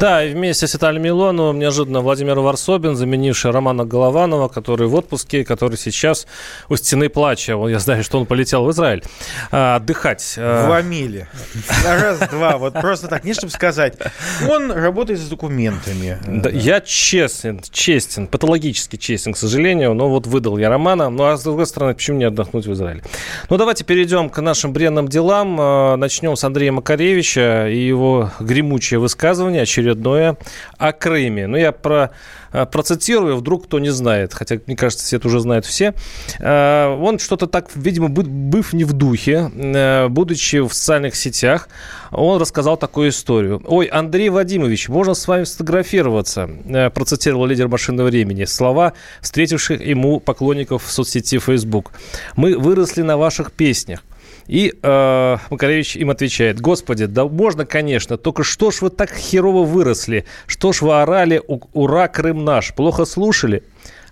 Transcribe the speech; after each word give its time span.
Да, 0.00 0.24
и 0.24 0.32
вместе 0.32 0.66
с 0.66 0.74
Виталием 0.74 1.04
Милоновым 1.04 1.58
неожиданно 1.58 2.00
Владимир 2.00 2.40
Варсобин, 2.40 2.96
заменивший 2.96 3.52
Романа 3.52 3.84
Голованова, 3.84 4.48
который 4.48 4.88
в 4.88 4.94
отпуске, 4.96 5.44
который 5.44 5.78
сейчас 5.78 6.26
у 6.68 6.74
стены 6.76 7.08
плача. 7.08 7.52
Я 7.68 7.78
знаю, 7.78 8.02
что 8.02 8.18
он 8.18 8.26
полетел 8.26 8.64
в 8.64 8.72
Израиль 8.72 9.04
а, 9.52 9.76
отдыхать. 9.76 10.34
А. 10.36 10.68
В 10.68 10.72
Амиле. 10.72 11.28
Раз-два. 11.84 12.58
Вот 12.58 12.74
просто 12.74 13.06
так, 13.06 13.24
не 13.24 13.34
чтобы 13.34 13.52
сказать. 13.52 13.94
Он 14.48 14.72
работает 14.72 15.20
с 15.20 15.28
документами. 15.28 16.18
Да, 16.26 16.50
я 16.50 16.80
честен, 16.80 17.60
честен, 17.70 18.26
патологически 18.26 18.96
честен, 18.96 19.32
к 19.32 19.36
сожалению. 19.36 19.94
Но 19.94 20.10
вот 20.10 20.26
выдал 20.26 20.58
я 20.58 20.70
Романа. 20.70 21.08
Ну, 21.08 21.24
а 21.24 21.36
с 21.36 21.44
другой 21.44 21.66
стороны, 21.66 21.94
почему 21.94 22.18
не 22.18 22.24
отдохнуть 22.24 22.66
в 22.66 22.72
Израиле? 22.72 23.04
Ну, 23.48 23.56
давайте 23.56 23.84
перейдем 23.84 24.28
к 24.28 24.42
нашим 24.42 24.72
бренным 24.72 25.08
делам. 25.08 25.56
А, 25.60 25.96
начнем 25.96 26.34
с 26.34 26.42
Андрея 26.42 26.72
Макаревича 26.72 27.68
и 27.68 27.78
его 27.78 28.32
гремучее 28.40 28.98
высказывание, 28.98 29.62
очередное 29.62 29.83
очередное 29.84 30.36
о 30.78 30.92
Крыме. 30.92 31.46
Ну, 31.46 31.56
я 31.56 31.72
про, 31.72 32.10
э, 32.52 32.66
процитирую, 32.66 33.36
вдруг 33.36 33.64
кто 33.64 33.78
не 33.78 33.90
знает, 33.90 34.34
хотя, 34.34 34.58
мне 34.66 34.76
кажется, 34.76 35.04
все 35.04 35.16
это 35.16 35.28
уже 35.28 35.40
знают 35.40 35.66
все. 35.66 35.94
Э, 36.40 36.96
он 37.00 37.18
что-то 37.18 37.46
так, 37.46 37.70
видимо, 37.74 38.08
быв 38.08 38.72
не 38.72 38.84
в 38.84 38.92
духе, 38.92 39.50
э, 39.54 40.08
будучи 40.08 40.60
в 40.60 40.72
социальных 40.72 41.14
сетях, 41.14 41.68
он 42.10 42.40
рассказал 42.40 42.76
такую 42.76 43.10
историю. 43.10 43.60
«Ой, 43.66 43.86
Андрей 43.86 44.30
Вадимович, 44.30 44.88
можно 44.88 45.14
с 45.14 45.28
вами 45.28 45.44
сфотографироваться?» 45.44 46.48
процитировал 46.94 47.46
лидер 47.46 47.68
машины 47.68 48.04
времени. 48.04 48.44
Слова 48.44 48.92
встретивших 49.20 49.80
ему 49.80 50.20
поклонников 50.20 50.84
в 50.84 50.90
соцсети 50.90 51.38
Facebook. 51.38 51.92
«Мы 52.36 52.56
выросли 52.56 53.02
на 53.02 53.16
ваших 53.16 53.50
песнях. 53.52 54.00
И 54.46 54.74
э, 54.82 55.36
Макаревич 55.50 55.96
им 55.96 56.10
отвечает, 56.10 56.60
господи, 56.60 57.06
да 57.06 57.24
можно, 57.24 57.64
конечно, 57.64 58.16
только 58.16 58.44
что 58.44 58.70
ж 58.70 58.82
вы 58.82 58.90
так 58.90 59.10
херово 59.10 59.64
выросли? 59.64 60.24
Что 60.46 60.72
ж 60.72 60.82
вы 60.82 61.00
орали, 61.00 61.42
ура, 61.46 62.08
Крым 62.08 62.44
наш? 62.44 62.74
Плохо 62.74 63.04
слушали? 63.04 63.62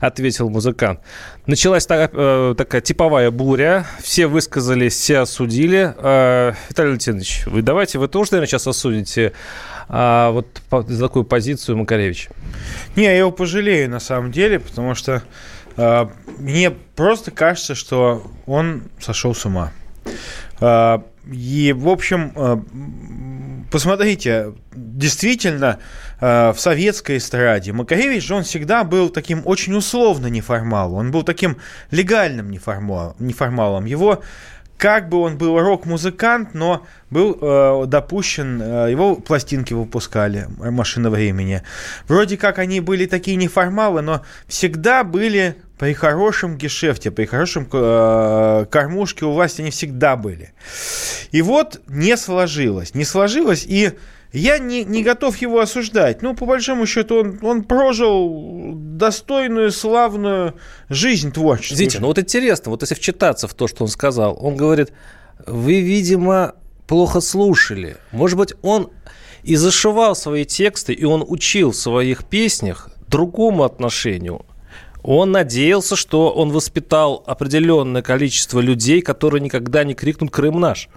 ответил 0.03 0.51
музыкант. 0.51 1.01
Началась 1.47 1.87
так, 1.87 2.11
э, 2.13 2.55
такая 2.59 2.81
типовая 2.81 3.31
буря, 3.31 3.87
все 4.03 4.27
высказались, 4.27 4.95
все 4.95 5.19
осудили. 5.19 5.95
Э, 5.97 6.55
Виталий 6.69 6.91
Валентинович, 6.91 7.47
вы 7.47 7.63
давайте, 7.63 7.99
вы 7.99 8.09
тоже, 8.09 8.33
наверное, 8.33 8.49
сейчас 8.49 8.67
осудите 8.67 9.33
э, 9.89 10.31
вот 10.33 10.49
по, 10.69 10.83
за 10.83 11.07
такую 11.07 11.25
позицию 11.25 11.77
Макаревича? 11.77 12.31
Не, 12.97 13.05
я 13.05 13.17
его 13.17 13.31
пожалею 13.31 13.89
на 13.89 14.01
самом 14.01 14.33
деле, 14.33 14.59
потому 14.59 14.97
что 14.97 15.23
э, 15.77 16.07
мне 16.39 16.73
просто 16.97 17.31
кажется, 17.31 17.77
что 17.77 18.27
он 18.47 18.83
сошел 18.99 19.37
с 19.37 19.45
ума. 19.45 19.73
А, 20.63 21.05
и, 21.31 21.75
в 21.77 21.89
общем, 21.89 22.33
а, 22.37 22.63
посмотрите, 23.71 24.55
действительно, 24.73 25.81
а, 26.21 26.53
в 26.53 26.61
советской 26.61 27.17
эстраде 27.17 27.73
Макаревич, 27.73 28.31
он 28.31 28.45
всегда 28.45 28.85
был 28.85 29.09
таким 29.09 29.43
очень 29.45 29.75
условно 29.75 30.29
неформалом. 30.29 30.95
Он 30.95 31.11
был 31.11 31.25
таким 31.25 31.57
легальным 31.91 32.51
неформалом. 32.51 33.85
Его 33.87 34.23
как 34.83 35.09
бы 35.09 35.19
он 35.19 35.39
был 35.39 35.61
рок-музыкант, 35.61 36.55
но 36.55 36.85
был 37.09 37.39
э, 37.41 37.85
допущен, 37.87 38.61
э, 38.61 38.91
его 38.91 39.15
пластинки 39.15 39.73
выпускали, 39.73 40.49
«Машина 40.59 41.09
времени». 41.09 41.63
Вроде 42.09 42.37
как 42.37 42.59
они 42.59 42.81
были 42.81 43.07
такие 43.07 43.37
неформалы, 43.37 44.03
но 44.03 44.23
всегда 44.49 45.05
были 45.05 45.55
при 45.83 45.95
хорошем 45.95 46.57
гешефте, 46.59 47.11
при 47.11 47.25
хорошем 47.25 47.69
э, 47.73 48.67
кормушке 48.71 49.25
у 49.25 49.33
власти 49.33 49.63
они 49.63 49.73
всегда 49.73 50.15
были. 50.15 50.53
И 51.33 51.43
вот 51.43 51.81
не 51.89 52.17
сложилось. 52.17 52.95
Не 52.95 53.05
сложилось, 53.05 53.65
и 53.67 53.91
я 54.33 54.59
не, 54.61 54.85
не 54.85 55.03
готов 55.03 55.37
его 55.39 55.59
осуждать. 55.59 56.23
Ну, 56.23 56.37
по 56.37 56.47
большому 56.47 56.87
счету, 56.87 57.17
он, 57.17 57.39
он 57.43 57.65
прожил 57.65 58.75
достойную, 58.77 59.73
славную 59.73 60.55
жизнь 60.89 61.33
творческую. 61.33 61.75
Извините, 61.75 61.99
ну 61.99 62.07
вот 62.07 62.19
интересно, 62.21 62.71
вот 62.71 62.83
если 62.83 62.95
вчитаться 62.95 63.49
в 63.49 63.55
то, 63.55 63.67
что 63.67 63.83
он 63.83 63.89
сказал, 63.89 64.39
он 64.41 64.57
говорит, 64.57 64.93
вы, 65.49 65.81
видимо, 65.81 66.55
плохо 66.87 67.21
слушали. 67.21 67.97
Может 68.13 68.39
быть, 68.39 68.55
он 68.63 68.93
и 69.43 69.57
зашивал 69.57 70.15
свои 70.15 70.45
тексты, 70.45 70.93
и 70.93 71.05
он 71.05 71.25
учил 71.27 71.73
в 71.73 71.77
своих 71.77 72.25
песнях 72.25 72.89
другому 73.09 73.65
отношению. 73.65 74.47
Он 75.03 75.33
надеялся, 75.33 75.97
что 75.97 76.31
он 76.31 76.51
воспитал 76.51 77.25
определенное 77.27 78.03
количество 78.03 78.61
людей, 78.61 79.03
которые 79.03 79.41
никогда 79.41 79.83
не 79.85 79.95
крикнут 79.95 80.31
«Крым 80.31 80.61
наш». 80.61 80.89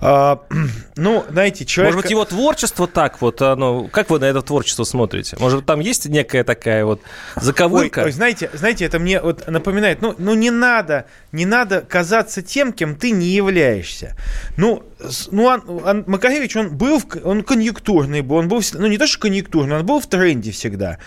А, 0.00 0.40
ну, 0.96 1.24
знаете, 1.30 1.64
человек... 1.64 1.94
Может 1.94 2.04
быть, 2.04 2.10
его 2.10 2.24
творчество 2.24 2.86
так 2.86 3.20
вот, 3.20 3.42
оно... 3.42 3.84
Как 3.84 4.10
вы 4.10 4.18
на 4.18 4.24
это 4.24 4.42
творчество 4.42 4.84
смотрите? 4.84 5.36
Может, 5.38 5.66
там 5.66 5.80
есть 5.80 6.06
некая 6.06 6.44
такая 6.44 6.84
вот 6.84 7.00
заковырка? 7.36 8.00
Ой, 8.00 8.06
ой, 8.06 8.12
знаете, 8.12 8.50
знаете, 8.54 8.84
это 8.84 8.98
мне 8.98 9.20
вот 9.20 9.46
напоминает, 9.46 10.00
ну, 10.00 10.14
ну 10.18 10.34
не 10.34 10.50
надо, 10.50 11.06
не 11.32 11.44
надо 11.44 11.82
казаться 11.82 12.42
тем, 12.42 12.72
кем 12.72 12.96
ты 12.96 13.10
не 13.10 13.26
являешься. 13.26 14.16
Ну, 14.56 14.82
ну, 15.30 15.44
он, 15.44 15.62
он, 15.84 16.04
Макаревич, 16.06 16.56
он 16.56 16.76
был, 16.76 17.02
он 17.24 17.42
конъюнктурный 17.42 18.22
был, 18.22 18.36
он 18.36 18.48
был, 18.48 18.60
ну, 18.74 18.86
не 18.86 18.98
то, 18.98 19.06
что 19.06 19.20
конъюнктурный, 19.20 19.76
он 19.76 19.86
был 19.86 20.00
в 20.00 20.06
тренде 20.06 20.50
всегда. 20.50 20.98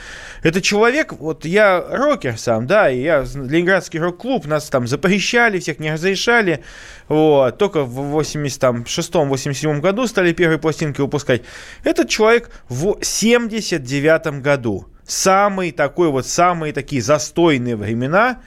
Это 0.42 0.62
человек, 0.62 1.14
вот 1.14 1.46
я 1.46 1.81
рокер 1.81 2.38
сам, 2.38 2.68
да, 2.68 2.90
и 2.90 3.02
я, 3.02 3.25
Ленинградский 3.34 4.00
рок-клуб, 4.00 4.46
нас 4.46 4.70
там 4.70 4.88
запрещали, 4.88 5.60
всех 5.60 5.80
не 5.80 5.92
разрешали, 5.92 6.64
вот, 7.08 7.58
только 7.58 7.84
в 7.84 8.16
86-87 8.83 9.79
году 9.79 10.07
стали 10.07 10.33
первые 10.33 10.59
пластинки 10.59 11.01
выпускать. 11.01 11.44
Этот 11.83 12.09
человек 12.09 12.49
в 12.69 12.97
79 13.01 14.41
году, 14.41 14.88
самый 15.05 15.71
такой 15.71 16.09
вот, 16.09 16.27
самые 16.27 16.73
такие 16.73 17.01
застойные 17.01 17.75
времена, 17.75 18.39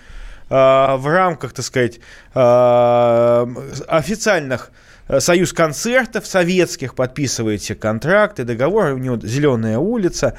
э, 0.48 0.54
в 0.54 1.06
рамках, 1.06 1.52
так 1.52 1.64
сказать, 1.64 2.00
э, 2.34 3.46
официальных 3.88 4.70
союз 5.18 5.52
концертов 5.52 6.26
советских, 6.26 6.94
подписываете 6.94 7.74
контракты, 7.74 8.44
договоры, 8.44 8.94
у 8.94 8.98
него 8.98 9.18
«Зеленая 9.22 9.78
улица». 9.78 10.36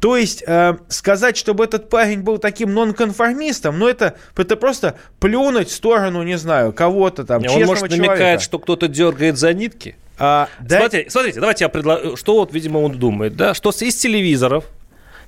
То 0.00 0.16
есть 0.16 0.44
э, 0.46 0.76
сказать, 0.88 1.36
чтобы 1.36 1.64
этот 1.64 1.88
парень 1.88 2.20
был 2.20 2.38
таким 2.38 2.74
нонконформистом, 2.74 3.78
ну 3.78 3.88
это, 3.88 4.14
это 4.36 4.56
просто 4.56 4.96
плюнуть 5.18 5.68
в 5.68 5.72
сторону, 5.72 6.22
не 6.22 6.38
знаю, 6.38 6.72
кого-то 6.72 7.24
там, 7.24 7.42
не, 7.42 7.48
Он, 7.48 7.64
может, 7.64 7.88
человека. 7.88 8.06
намекает, 8.06 8.40
что 8.42 8.58
кто-то 8.58 8.88
дергает 8.88 9.36
за 9.36 9.52
нитки? 9.52 9.96
А, 10.16 10.48
да... 10.60 10.78
смотрите, 10.78 11.10
смотрите, 11.10 11.40
давайте 11.40 11.64
я 11.64 11.68
предложу, 11.68 12.16
что 12.16 12.34
вот, 12.34 12.52
видимо, 12.52 12.78
он 12.78 12.92
думает, 12.92 13.36
да, 13.36 13.52
что 13.52 13.70
из 13.70 13.96
телевизоров 13.96 14.64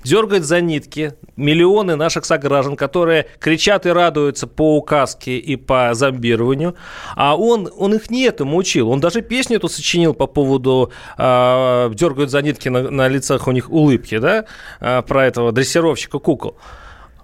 дергает 0.04 0.44
за 0.44 0.60
нитки 0.60 1.14
миллионы 1.36 1.96
наших 1.96 2.24
сограждан, 2.24 2.76
которые 2.76 3.26
кричат 3.38 3.86
и 3.86 3.90
радуются 3.90 4.46
по 4.46 4.76
указке 4.76 5.38
и 5.38 5.56
по 5.56 5.90
зомбированию, 5.94 6.76
а 7.14 7.36
он, 7.36 7.70
он 7.76 7.94
их 7.94 8.10
не 8.10 8.24
этому 8.24 8.56
учил. 8.56 8.90
Он 8.90 9.00
даже 9.00 9.22
песню 9.22 9.56
эту 9.56 9.68
сочинил 9.68 10.14
по 10.14 10.26
поводу 10.26 10.92
э, 11.18 11.90
дергают 11.94 12.30
за 12.30 12.42
нитки 12.42 12.68
на, 12.68 12.90
на 12.90 13.08
лицах 13.08 13.46
у 13.46 13.52
них 13.52 13.70
улыбки, 13.70 14.18
да, 14.18 14.46
э, 14.80 15.02
про 15.02 15.26
этого 15.26 15.52
дрессировщика 15.52 16.18
кукол. 16.18 16.56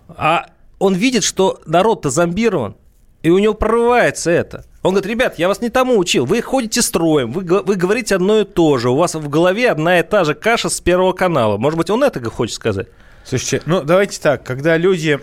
А 0.08 0.46
он 0.78 0.94
видит, 0.94 1.22
что 1.24 1.60
народ-то 1.64 2.10
зомбирован, 2.10 2.76
и 3.22 3.30
у 3.30 3.38
него 3.38 3.54
прорывается 3.54 4.30
это. 4.30 4.64
Он 4.82 4.92
говорит, 4.92 5.10
ребят, 5.10 5.38
я 5.38 5.48
вас 5.48 5.60
не 5.60 5.70
тому 5.70 5.96
учил. 5.96 6.24
Вы 6.26 6.42
ходите 6.42 6.82
строем, 6.82 7.30
вы, 7.32 7.44
вы 7.44 7.76
говорите 7.76 8.16
одно 8.16 8.40
и 8.40 8.44
то 8.44 8.78
же. 8.78 8.90
У 8.90 8.96
вас 8.96 9.14
в 9.14 9.28
голове 9.28 9.70
одна 9.70 10.00
и 10.00 10.02
та 10.02 10.24
же 10.24 10.34
каша 10.34 10.68
с 10.68 10.80
Первого 10.80 11.12
канала. 11.12 11.56
Может 11.56 11.78
быть, 11.78 11.90
он 11.90 12.02
это 12.02 12.22
хочет 12.30 12.56
сказать? 12.56 12.88
Слушайте, 13.24 13.62
ну 13.66 13.82
давайте 13.82 14.20
так. 14.20 14.42
Когда 14.42 14.76
люди 14.76 15.20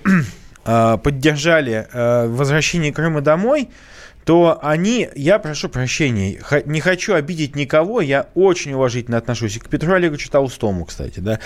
э, 0.65 0.97
поддержали 1.03 1.87
э, 1.91 2.27
возвращение 2.27 2.93
Крыма 2.93 3.19
домой, 3.19 3.69
то 4.23 4.59
они, 4.61 5.09
я 5.15 5.39
прошу 5.39 5.69
прощения, 5.69 6.39
не 6.65 6.81
хочу 6.81 7.15
обидеть 7.15 7.55
никого, 7.55 7.99
я 7.99 8.27
очень 8.35 8.73
уважительно 8.73 9.17
отношусь 9.17 9.57
и 9.57 9.59
к 9.59 9.67
Петру 9.67 9.93
Олеговичу 9.93 10.29
Толстому, 10.29 10.85
кстати, 10.85 11.19
да, 11.19 11.39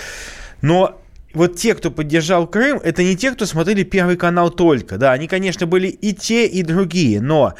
но 0.60 1.00
вот 1.34 1.56
те, 1.56 1.74
кто 1.74 1.90
поддержал 1.90 2.46
Крым, 2.46 2.80
это 2.82 3.02
не 3.02 3.16
те, 3.16 3.32
кто 3.32 3.44
смотрели 3.44 3.82
Первый 3.82 4.16
канал 4.16 4.50
только, 4.50 4.96
да, 4.96 5.12
они, 5.12 5.28
конечно, 5.28 5.66
были 5.66 5.88
и 5.88 6.14
те, 6.14 6.46
и 6.46 6.62
другие, 6.62 7.20
но 7.20 7.54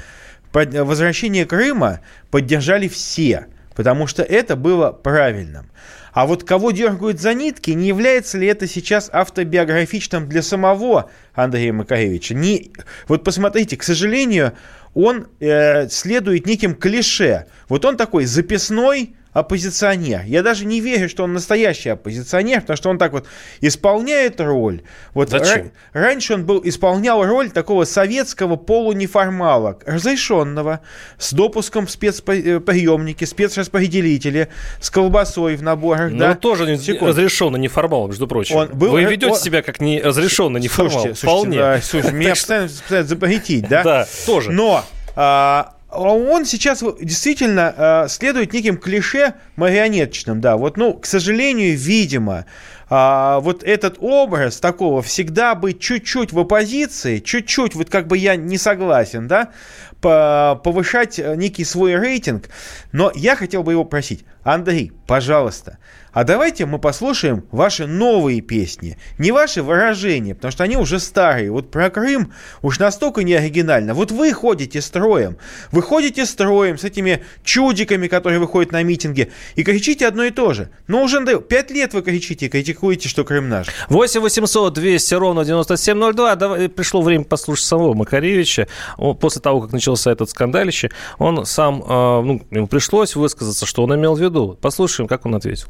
возвращение 0.52 1.44
Крыма 1.44 2.00
поддержали 2.30 2.88
все, 2.88 3.46
потому 3.74 4.06
что 4.06 4.22
это 4.22 4.56
было 4.56 4.92
правильным. 4.92 5.66
А 6.12 6.26
вот 6.26 6.44
кого 6.44 6.70
дергают 6.70 7.20
за 7.20 7.34
нитки, 7.34 7.72
не 7.72 7.88
является 7.88 8.38
ли 8.38 8.46
это 8.46 8.68
сейчас 8.68 9.10
автобиографичным 9.12 10.28
для 10.28 10.42
самого 10.42 11.10
Андрея 11.34 11.72
Макаревича? 11.72 12.34
Не, 12.34 12.70
вот 13.08 13.24
посмотрите, 13.24 13.76
к 13.76 13.82
сожалению, 13.82 14.52
он 14.94 15.26
э, 15.40 15.88
следует 15.88 16.46
неким 16.46 16.76
клише. 16.76 17.46
Вот 17.68 17.84
он 17.84 17.96
такой 17.96 18.26
записной 18.26 19.16
оппозиционер. 19.34 20.22
Я 20.24 20.42
даже 20.42 20.64
не 20.64 20.80
верю, 20.80 21.08
что 21.08 21.24
он 21.24 21.32
настоящий 21.34 21.90
оппозиционер, 21.90 22.62
потому 22.62 22.76
что 22.78 22.88
он 22.88 22.98
так 22.98 23.12
вот 23.12 23.26
исполняет 23.60 24.40
роль. 24.40 24.82
Вот 25.12 25.28
Зачем? 25.28 25.72
раньше 25.92 26.34
он 26.34 26.46
был, 26.46 26.60
исполнял 26.64 27.22
роль 27.26 27.50
такого 27.50 27.84
советского 27.84 28.56
полунеформала, 28.56 29.78
разрешенного, 29.84 30.80
с 31.18 31.32
допуском 31.32 31.86
в 31.86 31.90
спецприемники, 31.90 33.24
спецраспределители, 33.24 34.48
с 34.80 34.88
колбасой 34.90 35.56
в 35.56 35.62
наборах. 35.62 36.10
Ну, 36.12 36.18
да? 36.18 36.34
тоже 36.34 36.66
не, 36.66 36.78
Секунду. 36.78 37.06
разрешенный 37.08 37.58
неформал, 37.58 38.06
между 38.08 38.26
прочим. 38.26 38.56
Он 38.56 38.68
был- 38.68 38.92
Вы 38.92 39.04
ведете 39.04 39.32
он- 39.32 39.38
себя 39.38 39.62
как 39.62 39.80
не 39.80 40.00
разрешенный 40.00 40.60
неформал. 40.60 40.92
Слушайте, 40.92 41.18
слушайте, 41.18 41.26
Вполне. 41.42 41.58
да, 41.58 41.80
слушай, 41.82 42.12
меня 42.14 42.30
постоянно 42.30 42.68
запретить, 43.04 43.68
да? 43.68 43.82
Да, 43.84 44.06
тоже. 44.26 44.52
Но 44.52 44.84
а, 45.16 45.73
он 45.96 46.44
сейчас 46.44 46.82
действительно 47.00 47.74
а, 47.76 48.08
следует 48.08 48.52
неким 48.52 48.76
клише 48.76 49.34
марионеточным, 49.56 50.40
да. 50.40 50.56
Вот, 50.56 50.76
ну, 50.76 50.94
к 50.94 51.06
сожалению, 51.06 51.76
видимо, 51.76 52.46
а, 52.90 53.40
вот 53.40 53.62
этот 53.62 53.96
образ 54.00 54.58
такого 54.58 55.02
всегда 55.02 55.54
быть 55.54 55.80
чуть-чуть 55.80 56.32
в 56.32 56.38
оппозиции, 56.38 57.18
чуть-чуть, 57.18 57.74
вот 57.74 57.90
как 57.90 58.06
бы 58.06 58.18
я 58.18 58.36
не 58.36 58.58
согласен, 58.58 59.26
да, 59.28 59.50
по- 60.00 60.60
повышать 60.62 61.18
э, 61.18 61.34
некий 61.36 61.64
свой 61.64 61.96
рейтинг. 61.96 62.50
Но 62.92 63.10
я 63.14 63.36
хотел 63.36 63.62
бы 63.62 63.72
его 63.72 63.84
просить, 63.84 64.24
Андрей, 64.42 64.92
пожалуйста, 65.06 65.78
а 66.14 66.22
давайте 66.24 66.64
мы 66.64 66.78
послушаем 66.78 67.44
ваши 67.50 67.86
новые 67.86 68.40
песни, 68.40 68.96
не 69.18 69.32
ваши 69.32 69.62
выражения, 69.62 70.34
потому 70.34 70.52
что 70.52 70.64
они 70.64 70.76
уже 70.76 71.00
старые. 71.00 71.50
Вот 71.50 71.70
про 71.70 71.90
Крым 71.90 72.32
уж 72.62 72.78
настолько 72.78 73.22
не 73.24 73.34
оригинально. 73.34 73.94
Вот 73.94 74.12
вы 74.12 74.32
ходите 74.32 74.80
строем, 74.80 75.36
вы 75.72 75.82
ходите 75.82 76.24
строем 76.24 76.78
с 76.78 76.84
этими 76.84 77.24
чудиками, 77.42 78.06
которые 78.06 78.38
выходят 78.38 78.72
на 78.72 78.82
митинги, 78.82 79.32
и 79.56 79.64
кричите 79.64 80.06
одно 80.06 80.24
и 80.24 80.30
то 80.30 80.54
же. 80.54 80.70
Но 80.86 81.02
уже 81.02 81.18
Андрей, 81.18 81.40
пять 81.40 81.70
лет 81.72 81.94
вы 81.94 82.02
кричите 82.02 82.46
и 82.46 82.48
критикуете, 82.48 83.08
что 83.08 83.24
Крым 83.24 83.48
наш. 83.48 83.66
8 83.88 84.20
800 84.20 84.72
200 84.72 85.14
ровно 85.14 85.44
9702. 85.44 86.36
Давай, 86.36 86.68
пришло 86.68 87.02
время 87.02 87.24
послушать 87.24 87.66
самого 87.66 87.94
Макаревича. 87.94 88.68
После 89.20 89.40
того, 89.40 89.62
как 89.62 89.72
начался 89.72 90.12
этот 90.12 90.30
скандалище, 90.30 90.90
он 91.18 91.44
сам, 91.44 91.82
э, 91.82 92.22
ну, 92.22 92.42
ему 92.50 92.68
пришлось 92.68 93.16
высказаться, 93.16 93.66
что 93.66 93.82
он 93.82 93.94
имел 93.96 94.14
в 94.14 94.20
виду. 94.20 94.56
Послушаем, 94.60 95.08
как 95.08 95.26
он 95.26 95.34
ответил. 95.34 95.68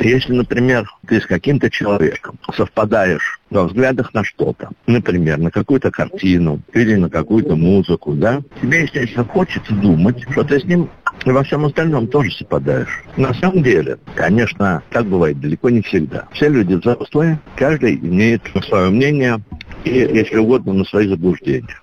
Если, 0.00 0.32
например, 0.32 0.90
ты 1.06 1.20
с 1.20 1.26
каким-то 1.26 1.70
человеком 1.70 2.38
совпадаешь 2.54 3.40
во 3.50 3.64
взглядах 3.64 4.12
на 4.12 4.24
что-то, 4.24 4.70
например, 4.86 5.38
на 5.38 5.50
какую-то 5.50 5.90
картину 5.90 6.60
или 6.72 6.96
на 6.96 7.08
какую-то 7.08 7.54
музыку, 7.54 8.12
да, 8.12 8.42
тебе, 8.60 8.82
естественно, 8.82 9.24
хочется 9.24 9.72
думать, 9.72 10.22
что 10.30 10.42
ты 10.42 10.60
с 10.60 10.64
ним 10.64 10.90
и 11.24 11.30
во 11.30 11.44
всем 11.44 11.64
остальном 11.64 12.08
тоже 12.08 12.32
совпадаешь. 12.32 13.04
На 13.16 13.32
самом 13.34 13.62
деле, 13.62 13.98
конечно, 14.14 14.82
так 14.90 15.06
бывает 15.06 15.40
далеко 15.40 15.70
не 15.70 15.80
всегда. 15.80 16.26
Все 16.32 16.48
люди 16.48 16.74
взрослые, 16.74 17.38
каждый 17.56 17.94
имеет 17.96 18.42
свое 18.68 18.90
мнение 18.90 19.40
и, 19.84 19.90
если 19.90 20.36
угодно, 20.36 20.72
на 20.72 20.84
свои 20.84 21.08
заблуждения. 21.08 21.78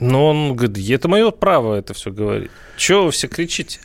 Но 0.00 0.30
он 0.30 0.56
говорит, 0.56 0.90
это 0.90 1.08
мое 1.08 1.30
право 1.30 1.74
это 1.74 1.92
все 1.92 2.10
говорить. 2.10 2.50
Чего 2.76 3.04
вы 3.04 3.10
все 3.10 3.28
кричите? 3.28 3.80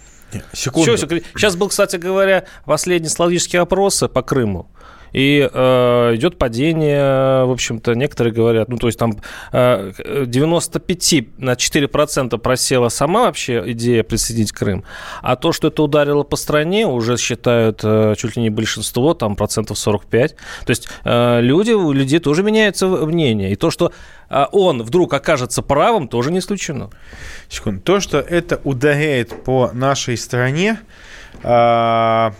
Секунду. 0.53 0.97
Сейчас 0.97 1.55
был, 1.55 1.69
кстати 1.69 1.95
говоря, 1.97 2.45
последний 2.65 3.09
социологический 3.09 3.59
опрос 3.59 4.03
по 4.13 4.21
Крыму. 4.21 4.67
И 5.13 5.49
э, 5.51 6.15
идет 6.15 6.37
падение, 6.37 7.45
в 7.45 7.51
общем-то, 7.51 7.93
некоторые 7.93 8.33
говорят, 8.33 8.69
ну, 8.69 8.77
то 8.77 8.87
есть 8.87 8.99
там 8.99 9.17
э, 9.51 10.25
95 10.25 11.23
на 11.37 11.53
4% 11.53 12.37
просела 12.37 12.89
сама 12.89 13.23
вообще 13.23 13.63
идея 13.67 14.03
присоединить 14.03 14.51
Крым, 14.51 14.83
а 15.21 15.35
то, 15.35 15.51
что 15.51 15.67
это 15.67 15.83
ударило 15.83 16.23
по 16.23 16.35
стране, 16.35 16.85
уже 16.85 17.17
считают 17.17 17.81
э, 17.83 18.15
чуть 18.17 18.35
ли 18.35 18.43
не 18.43 18.49
большинство, 18.49 19.13
там 19.13 19.35
процентов 19.35 19.77
45. 19.77 20.35
То 20.65 20.69
есть 20.69 20.87
э, 21.03 21.41
люди, 21.41 21.71
у 21.71 21.91
людей 21.91 22.19
тоже 22.19 22.43
меняется 22.43 22.87
мнение. 22.87 23.51
И 23.51 23.55
то, 23.55 23.71
что 23.71 23.91
э, 24.29 24.45
он 24.51 24.83
вдруг 24.83 25.13
окажется 25.13 25.61
правым, 25.61 26.07
тоже 26.07 26.31
не 26.31 26.39
исключено. 26.39 26.89
Секунду. 27.49 27.81
То, 27.81 27.99
что 27.99 28.19
это 28.19 28.59
ударяет 28.63 29.43
по 29.43 29.71
нашей 29.73 30.17
стране, 30.17 30.79
а, 31.43 32.33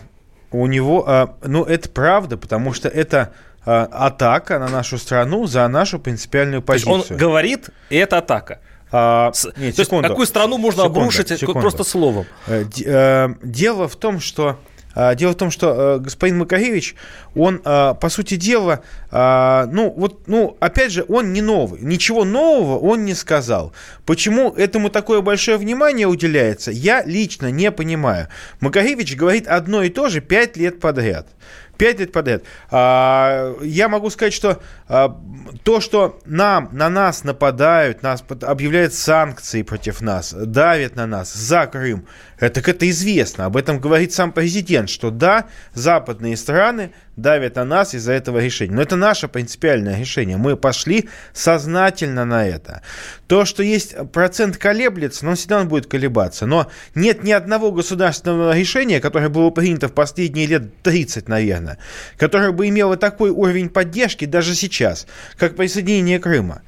у 0.62 0.66
него, 0.66 1.04
а, 1.06 1.34
ну, 1.44 1.64
это 1.64 1.88
правда, 1.88 2.36
потому 2.36 2.72
что 2.72 2.88
это 2.88 3.32
а, 3.64 3.84
атака 3.90 4.58
на 4.58 4.68
нашу 4.68 4.98
страну 4.98 5.46
за 5.46 5.66
нашу 5.68 5.98
принципиальную 5.98 6.62
То 6.62 6.72
есть 6.74 6.84
позицию. 6.84 7.16
он 7.16 7.20
говорит, 7.20 7.70
и 7.90 7.96
это 7.96 8.18
атака. 8.18 8.60
А, 8.92 9.32
С- 9.32 9.44
нет, 9.46 9.54
То 9.56 9.64
есть 9.64 9.76
секунду. 9.84 10.08
какую 10.08 10.26
страну 10.26 10.58
можно 10.58 10.82
Секунду, 10.84 11.00
обрушить 11.00 11.28
секунду. 11.28 11.60
просто 11.60 11.82
словом? 11.84 12.24
Э, 12.46 12.64
э, 12.84 13.28
Дело 13.42 13.88
в 13.88 13.96
том, 13.96 14.20
что 14.20 14.50
э, 14.50 14.75
Дело 14.96 15.32
в 15.32 15.36
том, 15.36 15.50
что 15.50 15.96
э, 15.96 15.98
господин 15.98 16.38
Макаревич, 16.38 16.94
он, 17.34 17.60
э, 17.62 17.94
по 18.00 18.08
сути 18.08 18.36
дела, 18.36 18.80
э, 19.10 19.66
ну, 19.70 19.92
вот, 19.94 20.26
ну, 20.26 20.56
опять 20.58 20.90
же, 20.90 21.04
он 21.06 21.34
не 21.34 21.42
новый. 21.42 21.82
Ничего 21.82 22.24
нового 22.24 22.78
он 22.78 23.04
не 23.04 23.12
сказал. 23.12 23.74
Почему 24.06 24.52
этому 24.52 24.88
такое 24.88 25.20
большое 25.20 25.58
внимание 25.58 26.06
уделяется, 26.06 26.70
я 26.70 27.02
лично 27.04 27.50
не 27.50 27.70
понимаю. 27.70 28.28
Макаревич 28.60 29.16
говорит 29.16 29.46
одно 29.46 29.82
и 29.82 29.90
то 29.90 30.08
же 30.08 30.22
пять 30.22 30.56
лет 30.56 30.80
подряд. 30.80 31.26
Пять 31.76 32.00
лет 32.00 32.12
подряд. 32.12 32.42
А, 32.70 33.54
я 33.62 33.88
могу 33.88 34.10
сказать, 34.10 34.32
что 34.32 34.60
а, 34.88 35.20
то, 35.62 35.80
что 35.80 36.18
нам, 36.24 36.70
на 36.72 36.88
нас 36.88 37.24
нападают, 37.24 38.02
нас 38.02 38.24
объявляют 38.42 38.94
санкции 38.94 39.62
против 39.62 40.00
нас, 40.00 40.32
давят 40.32 40.96
на 40.96 41.06
нас 41.06 41.32
за 41.34 41.66
Крым, 41.66 42.06
это, 42.38 42.56
так 42.56 42.68
это 42.68 42.88
известно. 42.90 43.46
Об 43.46 43.56
этом 43.56 43.80
говорит 43.80 44.12
сам 44.12 44.32
президент, 44.32 44.88
что 44.88 45.10
да, 45.10 45.46
западные 45.74 46.36
страны 46.36 46.92
давят 47.16 47.56
на 47.56 47.64
нас 47.64 47.94
из-за 47.94 48.12
этого 48.12 48.38
решения. 48.38 48.74
Но 48.74 48.82
это 48.82 48.96
наше 48.96 49.28
принципиальное 49.28 49.98
решение. 49.98 50.36
Мы 50.36 50.56
пошли 50.56 51.08
сознательно 51.32 52.24
на 52.24 52.46
это. 52.46 52.82
То, 53.26 53.44
что 53.44 53.62
есть 53.62 53.94
процент 54.12 54.58
колеблется, 54.58 55.24
но 55.24 55.34
всегда 55.34 55.60
он 55.60 55.68
будет 55.68 55.86
колебаться. 55.86 56.46
Но 56.46 56.70
нет 56.94 57.24
ни 57.24 57.32
одного 57.32 57.72
государственного 57.72 58.56
решения, 58.56 59.00
которое 59.00 59.28
было 59.28 59.50
принято 59.50 59.88
в 59.88 59.92
последние 59.92 60.46
лет 60.46 60.82
30, 60.82 61.28
наверное, 61.28 61.78
которое 62.18 62.52
бы 62.52 62.68
имело 62.68 62.96
такой 62.96 63.30
уровень 63.30 63.70
поддержки 63.70 64.24
даже 64.26 64.54
сейчас, 64.54 65.06
как 65.38 65.56
присоединение 65.56 66.18
Крыма. 66.18 66.62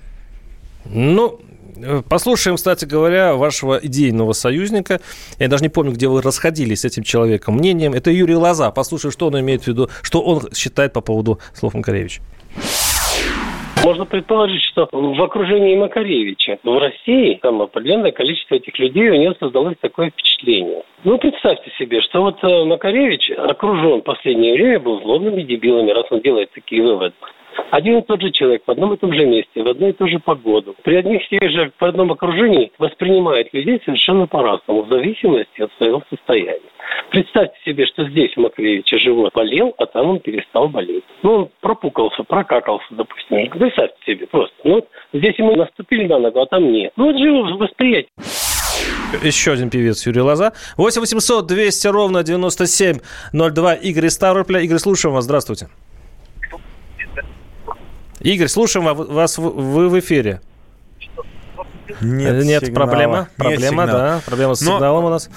Ну, 0.86 1.40
послушаем, 2.08 2.56
кстати 2.56 2.84
говоря, 2.84 3.34
вашего 3.34 3.78
идейного 3.82 4.32
союзника. 4.32 5.00
Я 5.38 5.48
даже 5.48 5.62
не 5.62 5.68
помню, 5.68 5.92
где 5.92 6.08
вы 6.08 6.22
расходились 6.22 6.80
с 6.80 6.84
этим 6.84 7.02
человеком 7.02 7.54
мнением. 7.54 7.94
Это 7.94 8.10
Юрий 8.10 8.36
Лоза. 8.36 8.70
Послушай, 8.70 9.10
что 9.10 9.26
он 9.26 9.40
имеет 9.40 9.62
в 9.62 9.66
виду, 9.66 9.88
что 10.02 10.20
он 10.20 10.42
считает 10.54 10.92
по 10.92 11.00
поводу 11.00 11.38
слов 11.54 11.74
Макаревича. 11.74 12.22
Можно 13.84 14.04
предположить, 14.04 14.62
что 14.72 14.88
в 14.90 15.22
окружении 15.22 15.76
Макаревича 15.76 16.58
в 16.62 16.78
России 16.78 17.38
там 17.40 17.62
определенное 17.62 18.10
количество 18.10 18.56
этих 18.56 18.78
людей, 18.78 19.08
у 19.08 19.14
него 19.14 19.34
создалось 19.38 19.76
такое 19.80 20.10
впечатление. 20.10 20.82
Ну, 21.04 21.16
представьте 21.18 21.70
себе, 21.78 22.02
что 22.02 22.22
вот 22.22 22.36
э, 22.42 22.64
Макаревич 22.64 23.30
окружен 23.30 24.00
в 24.00 24.04
последнее 24.04 24.54
время 24.54 24.80
был 24.80 25.00
злобными 25.00 25.42
дебилами, 25.42 25.92
раз 25.92 26.06
он 26.10 26.20
делает 26.20 26.50
такие 26.52 26.82
выводы. 26.82 27.14
Один 27.70 27.98
и 27.98 28.02
тот 28.02 28.22
же 28.22 28.30
человек 28.30 28.62
в 28.66 28.70
одном 28.70 28.94
и 28.94 28.96
том 28.96 29.12
же 29.12 29.26
месте, 29.26 29.62
в 29.62 29.68
одну 29.68 29.88
и 29.88 29.92
ту 29.92 30.08
же 30.08 30.18
погоду, 30.18 30.74
при 30.82 30.96
одних 30.96 31.22
и 31.30 31.38
тех 31.38 31.50
же, 31.50 31.72
в 31.78 31.84
одном 31.84 32.12
окружении 32.12 32.72
воспринимает 32.78 33.52
людей 33.52 33.80
совершенно 33.84 34.26
по-разному, 34.26 34.82
в 34.82 34.88
зависимости 34.88 35.60
от 35.60 35.70
своего 35.76 36.02
состояния. 36.10 36.60
Представьте 37.10 37.58
себе, 37.64 37.86
что 37.86 38.08
здесь 38.08 38.36
у 38.36 38.42
Макаревича 38.42 38.98
живот 38.98 39.32
болел, 39.34 39.74
а 39.78 39.86
там 39.86 40.10
он 40.10 40.20
перестал 40.20 40.68
болеть. 40.68 41.04
Ну, 41.22 41.32
он 41.32 41.48
пропукался, 41.60 42.22
прокакался, 42.22 42.86
допустим. 42.90 43.48
Представьте 43.50 43.96
себе 44.06 44.26
просто. 44.26 44.54
Ну, 44.64 44.86
здесь 45.12 45.38
ему 45.38 45.54
наступили 45.56 46.06
на 46.06 46.18
ногу, 46.18 46.40
а 46.40 46.46
там 46.46 46.70
нет. 46.70 46.92
Ну, 46.96 47.06
вот 47.06 47.18
живо 47.18 47.56
восприятие. 47.56 48.10
Еще 49.22 49.52
один 49.52 49.70
певец 49.70 50.06
Юрий 50.06 50.20
Лоза. 50.20 50.52
8 50.76 51.00
800 51.00 51.46
200 51.46 51.86
ровно 51.88 52.22
9702. 52.22 53.74
Игорь 53.74 54.06
из 54.06 54.14
Ставрополя. 54.14 54.60
Игорь, 54.60 54.78
слушаем 54.78 55.14
вас. 55.14 55.24
Здравствуйте. 55.24 55.68
Игорь, 58.20 58.48
слушаем 58.48 58.84
вас. 58.94 59.38
Вы 59.38 59.88
в 59.88 59.98
эфире. 60.00 60.40
Нет, 62.00 62.44
Нет 62.44 62.64
сигнала. 62.66 62.86
проблема. 62.86 63.18
Нет 63.18 63.30
Проблема, 63.36 63.86
да. 63.86 64.20
Проблема 64.26 64.54
с 64.54 64.60
Но- 64.60 64.74
сигналом 64.74 65.04
у 65.04 65.08
нас. 65.10 65.30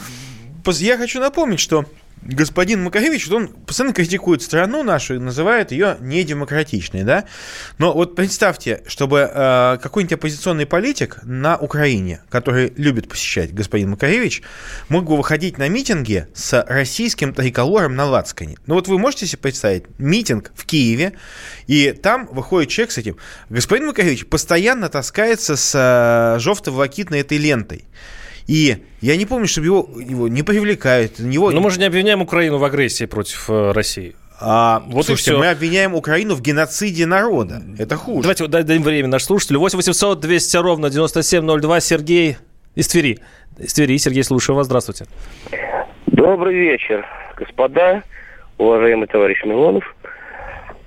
Я 0.68 0.98
хочу 0.98 1.20
напомнить, 1.20 1.60
что 1.60 1.86
господин 2.22 2.84
Макаревич, 2.84 3.30
он 3.32 3.48
постоянно 3.48 3.94
критикует 3.94 4.42
страну 4.42 4.84
нашу 4.84 5.16
и 5.16 5.20
называет 5.20 5.72
ее 5.72 5.98
недемократичной, 6.00 7.04
да? 7.04 7.26
Но 7.78 7.94
вот 7.94 8.16
представьте, 8.16 8.84
чтобы 8.88 9.30
э, 9.32 9.78
какой-нибудь 9.82 10.14
оппозиционный 10.14 10.66
политик 10.66 11.20
на 11.24 11.58
Украине, 11.58 12.22
который 12.30 12.74
любит 12.78 13.10
посещать 13.10 13.54
господин 13.54 13.92
Макаревич, 13.92 14.44
мог 14.90 15.06
бы 15.06 15.18
выходить 15.18 15.58
на 15.58 15.68
митинги 15.68 16.28
с 16.34 16.64
российским 16.68 17.34
триколором 17.34 17.96
на 17.96 18.06
лацкане. 18.06 18.58
Ну 18.68 18.76
вот 18.76 18.88
вы 18.88 19.00
можете 19.00 19.26
себе 19.26 19.40
представить 19.40 19.86
митинг 19.98 20.52
в 20.56 20.66
Киеве, 20.66 21.14
и 21.68 21.92
там 21.92 22.28
выходит 22.32 22.70
человек 22.70 22.92
с 22.92 22.98
этим. 22.98 23.18
Господин 23.50 23.88
Макаревич 23.88 24.28
постоянно 24.28 24.90
таскается 24.90 25.56
с 25.56 25.74
э, 25.76 26.40
желто-волокитной 26.40 27.22
этой 27.22 27.38
лентой. 27.38 27.86
И 28.52 28.80
я 29.00 29.16
не 29.16 29.26
помню, 29.26 29.48
чтобы 29.48 29.68
его, 29.68 29.90
его 29.98 30.28
не 30.28 30.44
привлекают. 30.44 31.20
Него... 31.20 31.52
Но 31.52 31.62
мы 31.62 31.72
же 31.72 31.80
не 31.80 31.86
обвиняем 31.86 32.22
Украину 32.22 32.58
в 32.58 32.66
агрессии 32.66 33.06
против 33.06 33.50
э, 33.50 33.72
России. 33.72 34.14
А, 34.42 34.84
Вот 34.88 35.04
и 35.04 35.06
слушайте, 35.06 35.32
всё. 35.32 35.40
мы 35.40 35.48
обвиняем 35.48 35.96
Украину 35.96 36.36
в 36.36 36.42
геноциде 36.42 37.06
народа. 37.06 37.62
Это 37.80 37.96
хуже. 37.96 38.24
Давайте 38.24 38.44
вот 38.44 38.52
дадим 38.52 38.84
время 38.84 39.08
наш 39.08 39.24
слушателю. 39.24 39.60
8 39.60 39.78
800 39.78 40.20
200 40.20 40.58
ровно 40.58 40.90
9702. 40.90 41.80
Сергей 41.80 42.38
из 42.76 42.90
Твери. 42.90 43.20
Из 43.58 43.74
Твери. 43.74 43.98
Сергей, 43.98 44.26
слушаю 44.26 44.58
вас. 44.58 44.66
Здравствуйте. 44.66 45.06
Добрый 46.08 46.54
вечер, 46.54 47.06
господа, 47.38 48.04
уважаемый 48.58 49.08
товарищ 49.08 49.46
Милонов. 49.46 49.96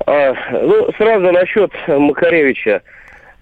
А, 0.07 0.35
ну, 0.53 0.93
сразу 0.99 1.33
насчет 1.33 1.73
Макаревича. 1.89 2.83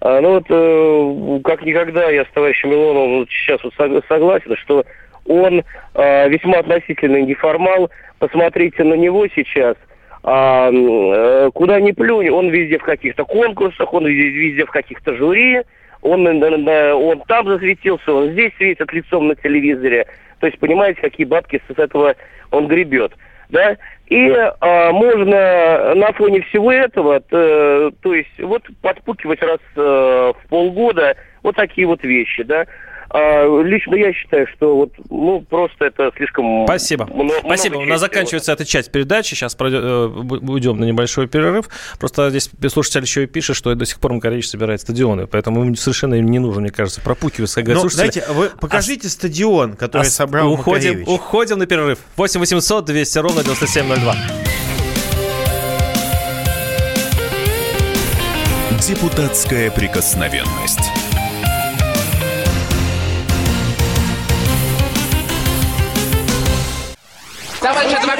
А, 0.05 0.19
ну 0.19 0.31
вот, 0.31 0.45
э, 0.49 1.39
как 1.45 1.63
никогда 1.63 2.09
я 2.09 2.25
с 2.25 2.27
товарищем 2.33 2.71
Милоновым 2.71 3.25
сейчас 3.29 3.63
вот 3.63 3.73
сог- 3.77 4.03
согласен, 4.09 4.53
что 4.57 4.83
он 5.25 5.63
а, 5.95 6.27
весьма 6.27 6.59
относительный 6.59 7.21
неформал. 7.23 7.89
Посмотрите 8.19 8.83
на 8.83 8.95
него 8.95 9.25
сейчас. 9.33 9.77
А, 10.23 10.69
э, 10.73 11.51
куда 11.53 11.79
ни 11.79 11.93
плюнь, 11.93 12.29
он 12.29 12.49
везде 12.49 12.79
в 12.79 12.83
каких-то 12.83 13.23
конкурсах, 13.23 13.93
он 13.93 14.05
везде, 14.05 14.65
в 14.65 14.71
каких-то 14.71 15.15
жюри, 15.15 15.61
он, 16.01 16.23
на- 16.23 16.95
он 16.95 17.21
там 17.25 17.47
засветился, 17.47 18.11
он 18.13 18.31
здесь 18.31 18.51
светит 18.57 18.91
лицом 18.91 19.29
на 19.29 19.35
телевизоре. 19.35 20.05
То 20.41 20.47
есть, 20.47 20.59
понимаете, 20.59 20.99
какие 20.99 21.25
бабки 21.25 21.61
с 21.65 21.79
этого 21.79 22.15
он 22.51 22.67
гребет. 22.67 23.13
Да? 23.53 23.77
И 24.07 24.29
а, 24.31 24.91
можно 24.91 25.93
на 25.93 26.11
фоне 26.13 26.41
всего 26.41 26.71
этого, 26.71 27.19
т- 27.19 27.91
то 28.01 28.13
есть, 28.13 28.39
вот 28.39 28.63
подпукивать 28.81 29.41
раз 29.43 29.59
э, 29.75 29.79
в 29.79 30.49
полгода 30.49 31.15
вот 31.43 31.55
такие 31.55 31.85
вот 31.85 32.03
вещи, 32.03 32.41
да. 32.43 32.65
А, 33.15 33.61
лично 33.61 33.95
я 33.95 34.11
считаю, 34.11 34.47
что 34.55 34.75
вот, 34.75 34.91
ну, 35.11 35.41
просто 35.47 35.85
это 35.85 36.11
слишком... 36.17 36.65
Спасибо. 36.65 37.05
мно- 37.05 37.31
Спасибо. 37.45 37.75
У 37.75 37.81
много 37.81 37.91
нас 37.91 38.01
чести. 38.01 38.11
заканчивается 38.11 38.51
эта 38.53 38.65
часть 38.65 38.91
передачи. 38.91 39.35
Сейчас 39.35 39.53
пройдет- 39.53 39.83
э, 39.83 40.05
уйдем 40.51 40.79
на 40.79 40.85
небольшой 40.85 41.27
перерыв. 41.27 41.67
Просто 41.99 42.31
здесь 42.31 42.49
слушатель 42.71 43.03
еще 43.03 43.23
и 43.23 43.27
пишет, 43.27 43.55
что 43.55 43.75
до 43.75 43.85
сих 43.85 43.99
пор 43.99 44.13
Макаревич 44.13 44.49
собирает 44.49 44.81
стадионы. 44.81 45.27
Поэтому 45.27 45.63
ему 45.63 45.75
совершенно 45.75 46.19
не 46.19 46.39
нужно, 46.39 46.61
мне 46.61 46.71
кажется, 46.71 47.01
пропукивать. 47.01 47.53
Как 47.53 47.63
говорят 47.65 47.83
Ну, 47.83 47.89
знаете, 47.89 48.23
вы 48.29 48.49
покажите 48.59 49.07
стадион, 49.09 49.75
который 49.75 50.01
А 50.01 50.05
собрал 50.05 50.51
уходим, 50.51 50.89
Макаревич. 50.89 51.07
уходим 51.07 51.59
на 51.59 51.67
перерыв. 51.67 51.99
8 52.17 52.39
800 52.39 52.85
200 52.85 53.17
ровно 53.19 53.43
9702. 53.43 54.15
Депутатская 58.87 59.71
прикосновенность. 59.71 60.91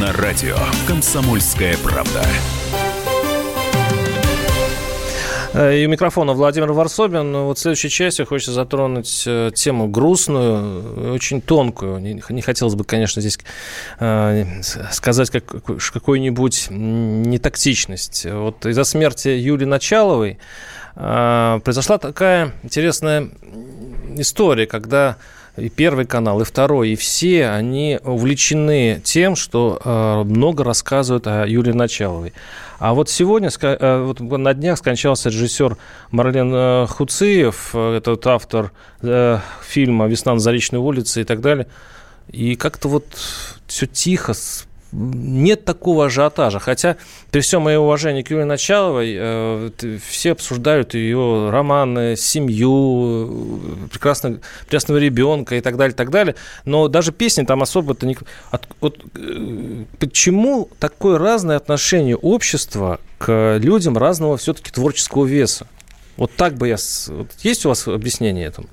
На 0.00 0.12
радио 0.12 0.56
«Комсомольская 0.86 1.76
правда». 1.82 2.22
Э, 5.54 5.76
И 5.76 5.86
у 5.86 5.88
микрофона 5.88 6.34
Владимир 6.34 6.70
Варсобин. 6.72 7.32
Ну, 7.32 7.46
Вот 7.46 7.58
в 7.58 7.60
следующей 7.60 7.88
части 7.88 8.22
хочется 8.22 8.52
затронуть 8.52 9.24
э, 9.26 9.50
тему 9.52 9.88
грустную, 9.88 11.14
очень 11.14 11.40
тонкую. 11.40 11.98
Не, 11.98 12.40
хотелось 12.42 12.76
бы, 12.76 12.84
конечно, 12.84 13.20
здесь 13.20 13.40
э, 13.98 14.44
сказать 14.92 15.30
как, 15.30 15.46
какую-нибудь 15.66 16.68
нетактичность. 16.70 18.24
Вот 18.24 18.66
из-за 18.66 18.84
смерти 18.84 19.28
Юлии 19.28 19.64
Началовой 19.64 20.38
произошла 20.94 21.98
такая 21.98 22.52
интересная 22.62 23.30
история, 24.16 24.66
когда 24.66 25.16
и 25.60 25.68
первый 25.68 26.06
канал, 26.06 26.40
и 26.40 26.44
второй, 26.44 26.90
и 26.90 26.96
все, 26.96 27.48
они 27.48 27.98
увлечены 28.02 29.00
тем, 29.04 29.36
что 29.36 29.80
э, 29.84 30.22
много 30.24 30.64
рассказывают 30.64 31.26
о 31.26 31.46
Юлии 31.46 31.72
Началовой. 31.72 32.32
А 32.78 32.94
вот 32.94 33.10
сегодня, 33.10 33.50
э, 33.60 34.02
вот 34.02 34.20
на 34.20 34.54
днях 34.54 34.78
скончался 34.78 35.28
режиссер 35.28 35.76
Марлен 36.10 36.52
э, 36.54 36.86
Хуциев, 36.88 37.74
этот 37.74 38.26
автор 38.26 38.72
фильма 39.00 40.06
«Весна 40.06 40.34
на 40.34 40.40
Заречной 40.40 40.80
улице» 40.80 41.20
и 41.20 41.24
так 41.24 41.40
далее. 41.40 41.66
И 42.30 42.56
как-то 42.56 42.88
вот 42.88 43.06
все 43.66 43.86
тихо, 43.86 44.34
нет 44.92 45.64
такого 45.64 46.06
ажиотажа. 46.06 46.58
Хотя, 46.58 46.96
при 47.30 47.40
всем 47.40 47.62
моем 47.62 47.82
уважении 47.82 48.22
к 48.22 48.30
Юлии 48.30 48.44
Началовой, 48.44 49.14
э, 49.18 49.70
все 50.06 50.32
обсуждают 50.32 50.94
ее 50.94 51.50
романы, 51.50 52.16
семью, 52.16 53.30
э, 53.84 53.88
прекрасного, 53.90 54.38
прекрасного 54.62 54.98
ребенка 54.98 55.56
и 55.56 55.60
так 55.60 55.76
далее, 55.76 55.94
так 55.94 56.10
далее. 56.10 56.34
Но 56.64 56.88
даже 56.88 57.12
песни 57.12 57.44
там 57.44 57.62
особо-то 57.62 58.06
не... 58.06 58.16
От- 58.50 58.68
вот, 58.80 58.98
э, 59.14 59.84
почему 59.98 60.68
такое 60.78 61.18
разное 61.18 61.56
отношение 61.56 62.16
общества 62.16 63.00
к 63.18 63.58
людям 63.58 63.98
разного 63.98 64.36
все-таки 64.36 64.70
творческого 64.70 65.26
веса? 65.26 65.66
Вот 66.16 66.32
так 66.34 66.54
бы 66.54 66.68
я... 66.68 66.76
есть 67.42 67.66
у 67.66 67.68
вас 67.68 67.86
объяснение 67.86 68.46
этому? 68.46 68.68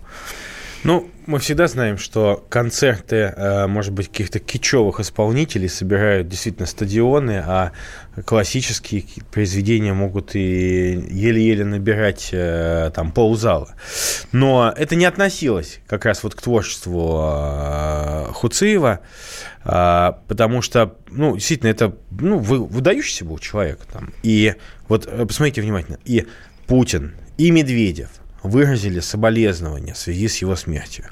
Ну, 0.86 1.10
мы 1.26 1.40
всегда 1.40 1.68
знаем, 1.68 1.98
что 1.98 2.46
концерты, 2.48 3.16
э, 3.16 3.66
может 3.66 3.92
быть, 3.92 4.08
каких-то 4.08 4.38
кичевых 4.38 5.00
исполнителей 5.00 5.68
собирают 5.68 6.28
действительно 6.28 6.68
стадионы, 6.68 7.44
а 7.44 7.72
классические 8.24 9.02
ки- 9.02 9.24
произведения 9.32 9.94
могут 9.94 10.36
и 10.36 11.04
еле-еле 11.10 11.66
набирать 11.66 12.30
э, 12.32 12.92
там 12.94 13.12
ползала. 13.12 13.74
Но 14.32 14.72
это 14.78 14.96
не 14.96 15.06
относилось 15.06 15.80
как 15.88 16.06
раз 16.06 16.22
вот 16.22 16.36
к 16.36 16.42
творчеству 16.44 17.20
э, 17.34 18.26
Хуциева, 18.34 19.00
потому 19.64 20.62
что, 20.62 20.98
ну, 21.10 21.34
действительно, 21.34 21.70
это 21.70 21.96
ну, 22.12 22.38
вы- 22.38 22.64
выдающийся 22.64 23.26
был 23.26 23.40
человек. 23.40 23.80
Там. 23.92 24.14
И 24.22 24.54
вот 24.88 25.10
посмотрите 25.28 25.62
внимательно, 25.62 25.98
и 26.06 26.28
Путин, 26.68 27.16
и 27.40 27.50
Медведев– 27.50 28.10
выразили 28.48 29.00
соболезнования 29.00 29.94
в 29.94 29.98
связи 29.98 30.28
с 30.28 30.38
его 30.38 30.56
смертью. 30.56 31.06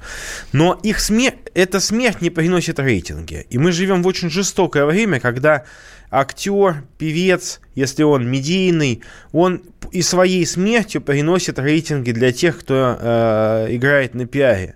Но 0.51 0.79
их 0.83 0.99
смерть, 0.99 1.37
эта 1.53 1.79
смерть 1.79 2.21
не 2.21 2.29
приносит 2.29 2.79
рейтинги. 2.79 3.45
И 3.49 3.57
мы 3.57 3.71
живем 3.71 4.03
в 4.03 4.07
очень 4.07 4.29
жестокое 4.29 4.85
время, 4.85 5.19
когда 5.19 5.63
актер, 6.11 6.83
певец, 6.97 7.59
если 7.75 8.03
он 8.03 8.29
медийный, 8.29 9.01
он 9.31 9.63
и 9.91 10.01
своей 10.01 10.45
смертью 10.45 11.01
приносит 11.01 11.59
рейтинги 11.59 12.11
для 12.11 12.31
тех, 12.31 12.59
кто 12.59 12.97
э, 12.99 13.67
играет 13.71 14.13
на 14.13 14.25
пиаре. 14.25 14.75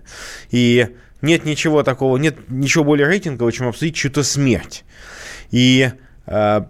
И 0.50 0.88
нет 1.22 1.44
ничего 1.44 1.82
такого, 1.82 2.16
нет 2.16 2.36
ничего 2.48 2.84
более 2.84 3.06
рейтингового, 3.06 3.52
чем 3.52 3.68
обсудить 3.68 3.94
чью-то 3.96 4.22
смерть. 4.22 4.84
И 5.50 5.90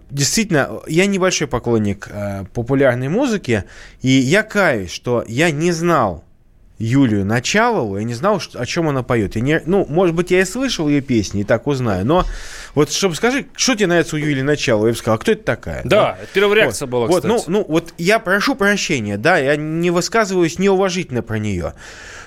действительно, 0.09 0.81
я 0.87 1.05
небольшой 1.05 1.47
поклонник 1.47 2.07
э, 2.09 2.45
популярной 2.53 3.09
музыки, 3.09 3.65
и 4.01 4.09
я 4.09 4.43
каюсь, 4.43 4.91
что 4.91 5.23
я 5.27 5.51
не 5.51 5.71
знал 5.71 6.23
Юлию 6.79 7.25
Началову, 7.25 7.97
я 7.97 8.03
не 8.05 8.13
знал, 8.13 8.41
о 8.53 8.65
чем 8.65 8.87
она 8.87 9.03
поет. 9.03 9.35
Я 9.35 9.41
не, 9.41 9.61
ну, 9.65 9.85
может 9.89 10.15
быть, 10.15 10.31
я 10.31 10.39
и 10.39 10.45
слышал 10.45 10.87
ее 10.87 11.01
песни, 11.01 11.41
и 11.41 11.43
так 11.43 11.67
узнаю, 11.67 12.05
но 12.05 12.25
вот, 12.73 12.91
чтобы 12.91 13.15
скажи, 13.15 13.47
что 13.55 13.75
тебе 13.75 13.87
нравится 13.87 14.15
у 14.15 14.19
Юлии 14.19 14.41
Началовой, 14.41 14.89
я 14.89 14.93
бы 14.93 14.97
сказал, 14.97 15.15
а 15.15 15.19
кто 15.19 15.33
это 15.33 15.43
такая? 15.43 15.81
Да, 15.83 16.17
это 16.21 16.31
первая 16.33 16.49
Вот, 16.49 16.55
реакция 16.55 16.87
была, 16.87 17.07
вот, 17.07 17.23
кстати. 17.23 17.27
ну, 17.27 17.43
ну, 17.47 17.65
вот 17.67 17.93
я 17.97 18.19
прошу 18.19 18.55
прощения, 18.55 19.17
да, 19.17 19.37
я 19.37 19.57
не 19.57 19.91
высказываюсь 19.91 20.57
неуважительно 20.57 21.21
про 21.21 21.37
нее. 21.37 21.73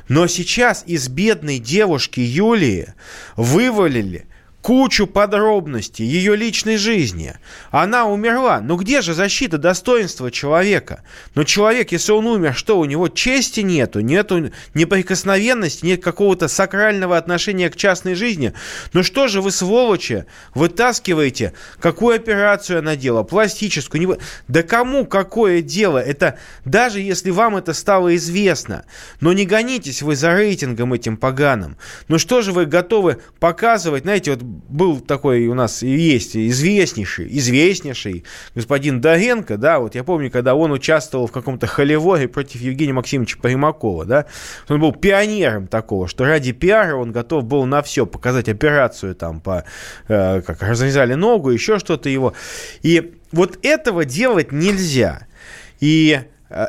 Но 0.08 0.26
сейчас 0.26 0.84
из 0.86 1.08
бедной 1.08 1.58
девушки 1.58 2.20
Юлии 2.20 2.92
вывалили 3.36 4.26
кучу 4.62 5.08
подробностей 5.08 6.06
ее 6.06 6.36
личной 6.36 6.76
жизни. 6.76 7.34
Она 7.70 8.06
умерла. 8.06 8.60
Но 8.60 8.76
где 8.76 9.02
же 9.02 9.12
защита 9.12 9.58
достоинства 9.58 10.30
человека? 10.30 11.02
Но 11.34 11.42
человек, 11.42 11.90
если 11.92 12.12
он 12.12 12.26
умер, 12.26 12.54
что 12.54 12.78
у 12.78 12.84
него 12.84 13.08
чести 13.08 13.60
нету, 13.60 14.00
нету 14.00 14.50
неприкосновенности, 14.72 15.84
нет 15.84 16.02
какого-то 16.02 16.46
сакрального 16.46 17.16
отношения 17.16 17.68
к 17.70 17.76
частной 17.76 18.14
жизни. 18.14 18.54
Ну 18.92 19.02
что 19.02 19.26
же 19.26 19.42
вы, 19.42 19.50
сволочи, 19.50 20.26
вытаскиваете, 20.54 21.54
какую 21.80 22.14
операцию 22.14 22.78
она 22.78 22.94
делала, 22.94 23.24
пластическую? 23.24 24.00
Не... 24.00 24.16
Да 24.46 24.62
кому 24.62 25.06
какое 25.06 25.60
дело? 25.60 25.98
Это 25.98 26.38
даже 26.64 27.00
если 27.00 27.30
вам 27.30 27.56
это 27.56 27.74
стало 27.74 28.14
известно. 28.14 28.84
Но 29.20 29.32
не 29.32 29.44
гонитесь 29.44 30.02
вы 30.02 30.14
за 30.14 30.34
рейтингом 30.34 30.92
этим 30.92 31.16
поганым. 31.16 31.76
Ну 32.06 32.18
что 32.18 32.42
же 32.42 32.52
вы 32.52 32.66
готовы 32.66 33.20
показывать, 33.40 34.04
знаете, 34.04 34.30
вот 34.30 34.51
был 34.68 35.00
такой 35.00 35.46
у 35.46 35.54
нас 35.54 35.82
и 35.82 35.88
есть 35.88 36.36
известнейший, 36.36 37.26
известнейший 37.38 38.24
господин 38.54 39.00
Доренко, 39.00 39.56
да, 39.56 39.78
вот 39.78 39.94
я 39.94 40.04
помню, 40.04 40.30
когда 40.30 40.54
он 40.54 40.72
участвовал 40.72 41.26
в 41.26 41.32
каком-то 41.32 41.66
холиворе 41.66 42.28
против 42.28 42.60
Евгения 42.60 42.92
Максимовича 42.92 43.38
Примакова, 43.40 44.04
да, 44.04 44.26
он 44.68 44.80
был 44.80 44.92
пионером 44.92 45.66
такого, 45.66 46.08
что 46.08 46.24
ради 46.24 46.52
пиара 46.52 46.96
он 46.96 47.12
готов 47.12 47.44
был 47.44 47.64
на 47.64 47.82
все, 47.82 48.06
показать 48.06 48.48
операцию 48.48 49.14
там 49.14 49.40
по, 49.40 49.64
э, 50.08 50.42
как 50.42 50.62
разрезали 50.62 51.14
ногу, 51.14 51.50
еще 51.50 51.78
что-то 51.78 52.08
его. 52.08 52.34
И 52.82 53.14
вот 53.32 53.58
этого 53.62 54.04
делать 54.04 54.52
нельзя. 54.52 55.26
И 55.80 56.20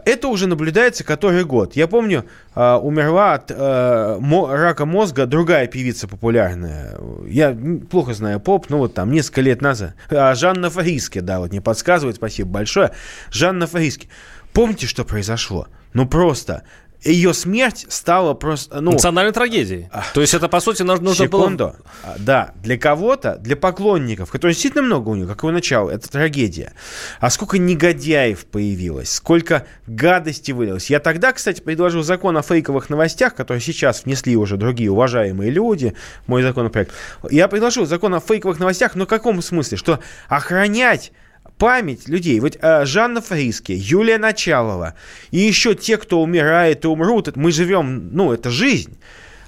это 0.06 0.28
уже 0.28 0.48
наблюдается 0.48 1.04
который 1.04 1.44
год. 1.44 1.76
Я 1.76 1.88
помню, 1.88 2.26
э, 2.56 2.74
умерла 2.76 3.34
от 3.34 3.52
э, 3.52 4.20
рака 4.50 4.86
мозга 4.86 5.26
другая 5.26 5.68
певица 5.68 6.08
популярная. 6.08 6.98
Я 7.28 7.56
плохо 7.90 8.14
знаю 8.14 8.40
поп, 8.40 8.70
но 8.70 8.78
вот 8.78 8.94
там 8.94 9.12
несколько 9.12 9.42
лет 9.42 9.62
назад. 9.62 9.96
А, 10.10 10.34
Жанна 10.36 10.70
Фариски, 10.70 11.20
да, 11.20 11.40
вот 11.40 11.52
не 11.52 11.60
подсказывает, 11.60 12.16
спасибо 12.18 12.50
большое. 12.50 12.92
Жанна 13.32 13.68
Фариски. 13.68 14.08
Помните, 14.54 14.88
что 14.88 15.04
произошло? 15.04 15.68
Ну 15.94 16.08
просто 16.08 16.64
ее 17.04 17.34
смерть 17.34 17.86
стала 17.90 18.34
просто... 18.34 18.80
Ну, 18.82 18.94
Национальной 18.94 19.34
трагедией. 19.34 19.90
А, 19.92 20.04
То 20.14 20.22
есть 20.22 20.34
это, 20.34 20.48
по 20.48 20.60
сути, 20.60 20.84
нужно 20.84 21.14
секунду. 21.14 21.66
было... 21.66 21.76
А, 22.04 22.16
да, 22.18 22.54
для 22.62 22.78
кого-то, 22.78 23.38
для 23.38 23.56
поклонников, 23.56 24.32
которых 24.32 24.56
действительно 24.56 24.84
много 24.84 25.10
у 25.10 25.16
нее, 25.16 25.28
как 25.28 25.40
его 25.40 25.52
начало, 25.52 25.90
это 25.90 26.10
трагедия. 26.10 26.74
А 27.20 27.30
сколько 27.30 27.58
негодяев 27.58 28.46
появилось, 28.46 29.12
сколько 29.12 29.66
гадости 29.88 30.52
вылилось. 30.52 30.90
Я 30.90 31.00
тогда, 31.00 31.34
кстати, 31.34 31.62
предложил 31.62 32.04
закон 32.04 32.38
о 32.38 32.42
фейковых 32.42 32.90
новостях, 32.90 33.36
который 33.36 33.60
сейчас 33.60 34.06
внесли 34.06 34.36
уже 34.36 34.58
другие 34.58 34.92
уважаемые 34.92 35.52
люди, 35.52 35.96
мой 36.28 36.44
законопроект. 36.44 36.92
Я 37.30 37.48
предложил 37.48 37.86
закон 37.86 38.14
о 38.14 38.20
фейковых 38.20 38.60
новостях, 38.60 38.96
но 38.96 39.06
в 39.06 39.10
каком 39.10 39.42
смысле? 39.42 39.78
Что 39.78 40.00
охранять 40.30 41.12
память 41.58 42.08
людей. 42.08 42.40
Вот 42.40 42.58
э, 42.62 42.86
Жанна 42.86 43.22
Фриски, 43.22 43.72
Юлия 43.72 44.18
Началова 44.18 44.96
и 45.32 45.40
еще 45.40 45.76
те, 45.76 45.98
кто 45.98 46.22
умирает 46.22 46.86
и 46.86 46.88
умрут, 46.88 47.36
мы 47.36 47.52
живем, 47.52 48.10
ну, 48.14 48.32
это 48.32 48.50
жизнь. 48.50 48.98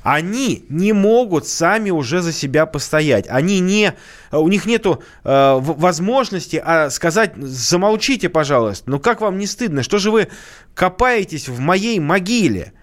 Они 0.06 0.64
не 0.70 0.94
могут 0.94 1.48
сами 1.48 1.90
уже 1.90 2.22
за 2.22 2.32
себя 2.32 2.68
постоять. 2.68 3.26
Они 3.28 3.60
не, 3.60 3.96
у 4.32 4.48
них 4.50 4.68
нету 4.68 5.02
э, 5.24 5.58
возможности 5.60 6.62
а, 6.64 6.92
сказать, 6.92 7.34
замолчите, 7.36 8.30
пожалуйста. 8.30 8.88
Ну 8.88 9.00
как 9.00 9.22
вам 9.22 9.40
не 9.40 9.48
стыдно? 9.48 9.82
Что 9.82 9.98
же 9.98 10.12
вы 10.12 10.28
копаетесь 10.76 11.48
в 11.48 11.60
моей 11.60 12.00
могиле? 12.00 12.74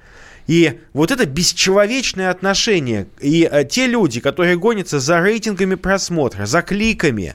И 0.46 0.80
вот 0.92 1.10
это 1.10 1.26
бесчеловечное 1.26 2.30
отношение. 2.30 3.06
И 3.20 3.48
э, 3.50 3.64
те 3.64 3.86
люди, 3.86 4.20
которые 4.20 4.56
гонятся 4.56 5.00
за 5.00 5.20
рейтингами 5.20 5.76
просмотра, 5.76 6.46
за 6.46 6.62
кликами, 6.62 7.34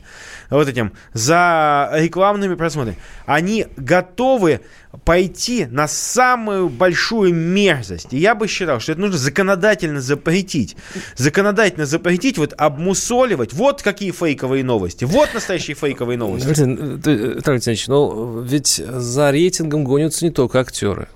вот 0.50 0.68
этим, 0.68 0.94
за 1.14 1.90
рекламными 1.94 2.56
просмотрами, 2.56 2.98
они 3.26 3.68
готовы 3.78 4.62
пойти 5.06 5.66
на 5.66 5.88
самую 5.88 6.70
большую 6.70 7.34
мерзость. 7.34 8.08
И 8.12 8.18
я 8.18 8.36
бы 8.36 8.48
считал, 8.48 8.80
что 8.80 8.94
это 8.94 9.02
нужно 9.02 9.18
законодательно 9.18 10.02
запретить. 10.02 10.76
Законодательно 11.16 11.86
запретить, 11.86 12.38
вот 12.38 12.54
обмусоливать. 12.58 13.54
Вот 13.54 13.82
какие 13.82 14.12
фейковые 14.12 14.64
новости. 14.64 15.06
Вот 15.06 15.34
настоящие 15.34 15.76
фейковые 15.76 16.18
новости. 16.18 16.48
Виталий 16.48 17.34
Александрович, 17.36 17.88
ну 17.88 18.42
ведь 18.42 18.82
за 18.86 19.32
рейтингом 19.32 19.84
гонятся 19.84 20.26
не 20.26 20.32
только 20.32 20.60
актеры 20.60 21.08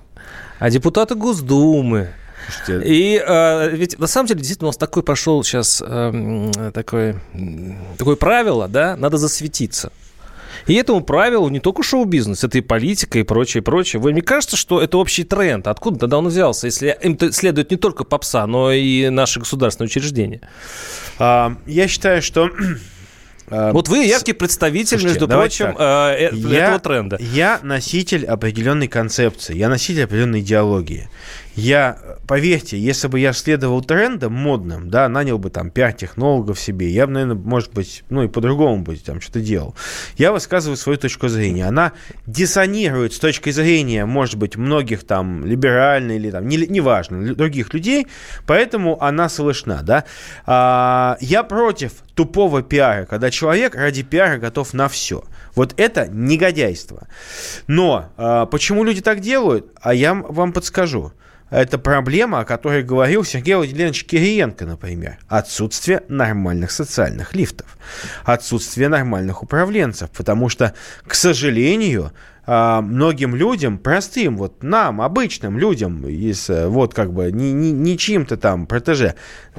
а 0.62 0.70
депутаты 0.70 1.16
Госдумы. 1.16 2.10
Слушайте, 2.46 2.88
и 2.88 3.20
э, 3.24 3.70
ведь 3.74 3.98
на 3.98 4.06
самом 4.06 4.28
деле 4.28 4.38
действительно 4.38 4.68
у 4.68 4.70
нас 4.70 4.76
такой 4.76 5.02
прошел 5.02 5.42
сейчас 5.42 5.82
э, 5.84 6.70
такое, 6.72 7.20
такое 7.98 8.14
правило, 8.14 8.68
да, 8.68 8.96
надо 8.96 9.16
засветиться. 9.16 9.92
И 10.68 10.74
этому 10.74 11.02
правилу 11.02 11.48
не 11.48 11.58
только 11.58 11.82
шоу-бизнес, 11.82 12.44
это 12.44 12.58
и 12.58 12.60
политика, 12.60 13.18
и 13.18 13.24
прочее, 13.24 13.60
прочее. 13.60 14.00
Вы, 14.00 14.12
мне 14.12 14.22
кажется, 14.22 14.56
что 14.56 14.80
это 14.80 14.98
общий 14.98 15.24
тренд. 15.24 15.66
Откуда 15.66 15.98
тогда 15.98 16.18
он 16.18 16.28
взялся, 16.28 16.66
если 16.66 16.96
им 17.02 17.18
следует 17.32 17.72
не 17.72 17.76
только 17.76 18.04
попса, 18.04 18.46
но 18.46 18.70
и 18.70 19.08
наши 19.08 19.40
государственные 19.40 19.88
учреждения? 19.88 20.42
А, 21.18 21.56
я 21.66 21.88
считаю, 21.88 22.22
что 22.22 22.50
вот 23.48 23.88
вы 23.88 24.04
яркий 24.04 24.32
представитель, 24.32 24.98
Слушайте, 24.98 25.20
между 25.20 25.28
прочим, 25.28 25.66
так. 25.76 26.20
Э, 26.20 26.30
я, 26.32 26.64
этого 26.64 26.78
тренда. 26.78 27.18
Я 27.20 27.60
носитель 27.62 28.24
определенной 28.24 28.88
концепции, 28.88 29.56
я 29.56 29.68
носитель 29.68 30.04
определенной 30.04 30.40
идеологии. 30.40 31.08
Я, 31.54 31.98
поверьте, 32.26 32.78
если 32.78 33.08
бы 33.08 33.20
я 33.20 33.34
следовал 33.34 33.82
трендам 33.82 34.32
модным, 34.32 34.88
да, 34.88 35.08
нанял 35.08 35.38
бы 35.38 35.50
там 35.50 35.70
пять 35.70 35.98
технологов 35.98 36.58
себе, 36.58 36.88
я 36.88 37.06
бы, 37.06 37.12
наверное, 37.12 37.36
может 37.36 37.74
быть, 37.74 38.04
ну 38.08 38.22
и 38.22 38.28
по-другому 38.28 38.82
бы 38.82 38.96
там 38.96 39.20
что-то 39.20 39.40
делал. 39.40 39.74
Я 40.16 40.32
высказываю 40.32 40.76
свою 40.76 40.98
точку 40.98 41.28
зрения. 41.28 41.66
Она 41.66 41.92
диссонирует 42.26 43.12
с 43.12 43.18
точки 43.18 43.50
зрения, 43.50 44.06
может 44.06 44.36
быть, 44.36 44.56
многих 44.56 45.04
там 45.04 45.44
либеральной 45.44 46.16
или 46.16 46.30
там, 46.30 46.48
не, 46.48 46.56
неважно, 46.56 47.34
других 47.34 47.74
людей, 47.74 48.06
поэтому 48.46 49.02
она 49.02 49.28
слышна, 49.28 49.80
да. 49.82 50.04
А, 50.46 51.18
я 51.20 51.42
против 51.42 51.92
тупого 52.14 52.62
пиара, 52.62 53.04
когда 53.04 53.30
человек 53.30 53.74
ради 53.74 54.02
пиара 54.02 54.38
готов 54.38 54.72
на 54.72 54.88
все. 54.88 55.24
Вот 55.54 55.74
это 55.76 56.08
негодяйство. 56.08 57.08
Но 57.66 58.10
а, 58.16 58.46
почему 58.46 58.84
люди 58.84 59.02
так 59.02 59.20
делают? 59.20 59.66
А 59.82 59.92
я 59.92 60.14
вам 60.14 60.54
подскажу. 60.54 61.12
Это 61.52 61.78
проблема, 61.78 62.40
о 62.40 62.44
которой 62.46 62.82
говорил 62.82 63.24
Сергей 63.24 63.56
Владимирович 63.56 64.06
Кириенко, 64.06 64.64
например. 64.64 65.18
Отсутствие 65.28 66.02
нормальных 66.08 66.70
социальных 66.70 67.34
лифтов. 67.34 67.76
Отсутствие 68.24 68.88
нормальных 68.88 69.42
управленцев. 69.42 70.10
Потому 70.10 70.48
что, 70.48 70.72
к 71.06 71.14
сожалению, 71.14 72.12
многим 72.46 73.36
людям, 73.36 73.78
простым, 73.78 74.36
вот 74.36 74.62
нам, 74.62 75.00
обычным 75.00 75.58
людям, 75.58 76.06
из, 76.08 76.50
э, 76.50 76.66
вот 76.66 76.92
как 76.92 77.12
бы 77.12 77.30
не, 77.30 77.52
не, 77.52 77.70
не 77.70 77.96
чьим-то 77.96 78.36
там 78.36 78.66
протеже, 78.66 79.14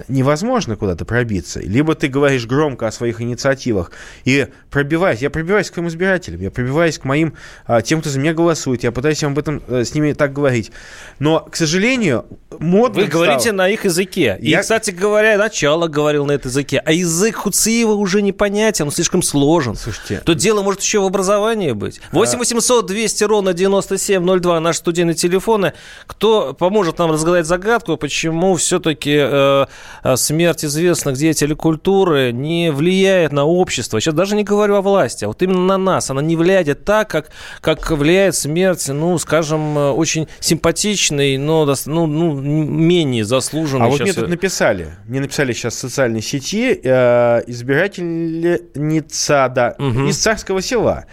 невозможно 0.10 0.76
куда-то 0.76 1.06
пробиться. 1.06 1.62
Либо 1.62 1.96
ты 1.96 2.08
говоришь 2.08 2.46
громко 2.46 2.88
о 2.88 2.92
своих 2.92 3.22
инициативах 3.22 3.92
и 4.26 4.48
пробиваясь, 4.70 5.22
я 5.22 5.30
пробиваюсь 5.30 5.70
к 5.70 5.76
своим 5.76 5.88
избирателям, 5.88 6.42
я 6.42 6.52
пробиваюсь 6.52 6.98
к 6.98 7.06
моим, 7.06 7.36
а, 7.66 7.82
тем, 7.82 8.02
кто 8.02 8.10
за 8.10 8.20
меня 8.20 8.34
голосует, 8.34 8.84
я 8.84 8.92
пытаюсь 8.92 9.24
об 9.24 9.40
этом 9.40 9.62
э, 9.68 9.84
с 9.86 9.94
ними 9.94 10.14
так 10.14 10.34
говорить. 10.34 10.72
Но, 11.20 11.40
к 11.40 11.56
сожалению, 11.56 12.26
модно 12.60 13.02
Вы 13.02 13.08
стало... 13.08 13.24
говорите 13.24 13.52
на 13.52 13.70
их 13.70 13.86
языке. 13.86 14.38
Я... 14.42 14.60
И, 14.60 14.62
кстати 14.62 14.92
говоря, 14.92 15.38
начало 15.38 15.88
говорил 15.88 16.26
на 16.26 16.34
этом 16.34 16.50
языке. 16.50 16.82
А 16.84 16.92
язык 16.92 17.36
Хуциева 17.36 17.94
уже 17.94 18.22
непонятен, 18.22 18.86
он 18.86 18.92
слишком 18.92 19.22
сложен. 19.22 19.76
Слушайте. 19.76 20.22
Тут 20.26 20.38
дело 20.38 20.62
может 20.62 20.82
еще 20.82 21.00
в 21.00 21.06
образовании 21.06 21.72
быть. 21.72 22.02
8 22.12 22.44
800 22.74 22.74
800 22.74 22.86
200 22.86 23.24
ровно 23.26 23.54
9702 23.54 24.60
наши 24.60 24.80
студийные 24.80 25.14
телефоны. 25.14 25.74
Кто 26.08 26.54
поможет 26.54 27.00
нам 27.00 27.12
разгадать 27.12 27.46
загадку, 27.46 27.98
почему 27.98 28.56
все-таки 28.56 29.16
э, 29.16 29.66
э, 30.04 30.16
смерть 30.16 30.66
известных 30.66 31.18
деятелей 31.18 31.56
культуры 31.56 32.32
не 32.32 32.72
влияет 32.72 33.32
на 33.32 33.46
общество? 33.46 34.00
Сейчас 34.00 34.14
даже 34.14 34.36
не 34.36 34.44
говорю 34.44 34.76
о 34.76 34.82
власти, 34.82 35.26
а 35.26 35.28
вот 35.28 35.42
именно 35.42 35.62
на 35.62 35.78
нас. 35.78 36.10
Она 36.10 36.22
не 36.22 36.36
влияет 36.36 36.86
так, 36.86 37.10
как, 37.10 37.30
как 37.62 37.92
влияет 37.92 38.36
смерть, 38.36 38.88
ну, 38.88 39.18
скажем, 39.18 39.78
э, 39.78 39.92
очень 39.92 40.28
симпатичный, 40.40 41.38
но 41.38 41.66
ну, 41.86 42.08
ну, 42.08 42.34
менее 42.34 43.26
заслуженный. 43.26 43.86
А 43.86 43.90
вот 43.90 44.02
мне 44.02 44.14
тут 44.14 44.30
написали, 44.30 44.94
мне 45.08 45.20
написали 45.20 45.54
сейчас 45.54 45.76
в 45.76 45.80
социальной 45.80 46.22
сети 46.22 46.80
э, 46.84 47.44
избирательница, 47.48 49.52
да, 49.54 49.76
угу. 49.78 50.08
из 50.08 50.18
Царского 50.18 50.62
села. 50.62 51.06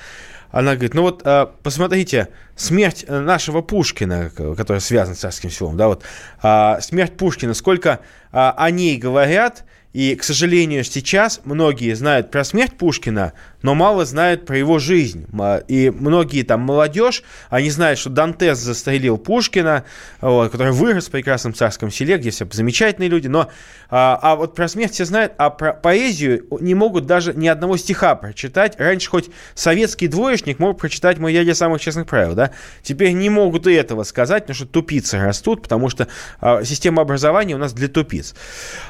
Она 0.50 0.74
говорит, 0.74 0.94
ну 0.94 1.02
вот 1.02 1.22
а, 1.24 1.46
посмотрите, 1.62 2.28
смерть 2.56 3.04
нашего 3.08 3.62
Пушкина, 3.62 4.30
который 4.30 4.80
связан 4.80 5.14
с 5.14 5.18
царским 5.18 5.50
селом, 5.50 5.76
да, 5.76 5.88
вот 5.88 6.02
а, 6.42 6.80
смерть 6.80 7.16
Пушкина, 7.16 7.54
сколько 7.54 8.00
а, 8.32 8.54
о 8.56 8.70
ней 8.70 8.96
говорят, 8.96 9.64
И, 9.92 10.14
к 10.14 10.22
сожалению, 10.22 10.84
сейчас 10.84 11.40
многие 11.44 11.94
знают 11.94 12.30
про 12.30 12.44
смерть 12.44 12.76
Пушкина, 12.76 13.32
но 13.62 13.74
мало 13.74 14.04
знают 14.04 14.46
про 14.46 14.56
его 14.56 14.78
жизнь. 14.78 15.26
И 15.66 15.90
многие 15.90 16.44
там 16.44 16.60
молодежь, 16.60 17.24
они 17.48 17.70
знают, 17.70 17.98
что 17.98 18.08
Дантес 18.08 18.58
застрелил 18.58 19.18
Пушкина, 19.18 19.84
вот, 20.20 20.52
который 20.52 20.72
вырос 20.72 21.08
в 21.08 21.10
прекрасном 21.10 21.54
царском 21.54 21.90
селе, 21.90 22.18
где 22.18 22.30
все 22.30 22.46
замечательные 22.50 23.08
люди, 23.08 23.26
но 23.26 23.50
а, 23.90 24.18
а 24.22 24.36
вот 24.36 24.54
про 24.54 24.68
смерть 24.68 24.92
все 24.92 25.04
знают, 25.04 25.32
а 25.38 25.50
про 25.50 25.72
поэзию 25.72 26.46
не 26.60 26.74
могут 26.74 27.06
даже 27.06 27.34
ни 27.34 27.48
одного 27.48 27.76
стиха 27.76 28.14
прочитать. 28.14 28.78
Раньше 28.78 29.10
хоть 29.10 29.30
советский 29.54 30.06
двоечник 30.06 30.60
мог 30.60 30.78
прочитать 30.78 31.18
«Мой 31.18 31.32
дядя 31.32 31.54
самых 31.54 31.80
честных 31.80 32.06
правил», 32.06 32.34
да? 32.34 32.52
Теперь 32.82 33.12
не 33.12 33.28
могут 33.28 33.66
и 33.66 33.72
этого 33.72 34.04
сказать, 34.04 34.44
потому 34.44 34.54
что 34.54 34.66
тупицы 34.66 35.18
растут, 35.18 35.62
потому 35.62 35.88
что 35.88 36.06
а, 36.40 36.62
система 36.62 37.02
образования 37.02 37.56
у 37.56 37.58
нас 37.58 37.72
для 37.72 37.88
тупиц. 37.88 38.34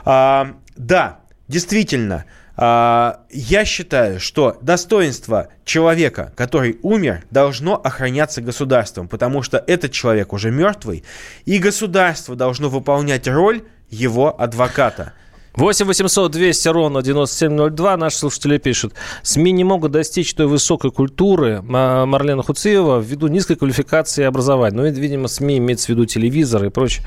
А, 0.05 0.55
да, 0.81 1.21
действительно, 1.47 2.25
а, 2.57 3.21
я 3.31 3.67
считаю, 3.67 4.19
что 4.19 4.59
достоинство 4.63 5.49
человека, 5.67 6.33
который 6.35 6.79
умер, 6.83 7.25
должно 7.31 7.75
охраняться 7.77 8.41
государством, 8.41 9.07
потому 9.07 9.43
что 9.43 9.63
этот 9.67 9.93
человек 9.93 10.33
уже 10.33 10.51
мертвый, 10.51 11.05
и 11.45 11.59
государство 11.59 12.35
должно 12.35 12.71
выполнять 12.71 13.29
роль 13.29 13.63
его 13.91 14.41
адвоката. 14.41 15.13
8 15.57 15.87
800 15.87 16.31
200 16.31 16.69
ровно 16.69 17.03
9702. 17.03 17.97
Наши 17.97 18.19
слушатели 18.19 18.59
пишут. 18.59 18.95
СМИ 19.23 19.51
не 19.53 19.65
могут 19.65 19.91
достичь 19.91 20.33
той 20.35 20.47
высокой 20.47 20.93
культуры 20.93 21.61
Марлена 21.63 22.43
Хуциева 22.43 23.01
ввиду 23.01 23.27
низкой 23.27 23.57
квалификации 23.57 24.25
образования. 24.25 24.77
Ну, 24.77 24.85
видимо, 24.85 25.27
СМИ 25.27 25.59
имеется 25.59 25.87
в 25.87 25.89
виду 25.91 26.07
телевизор 26.07 26.65
и 26.65 26.71
прочее. 26.71 27.05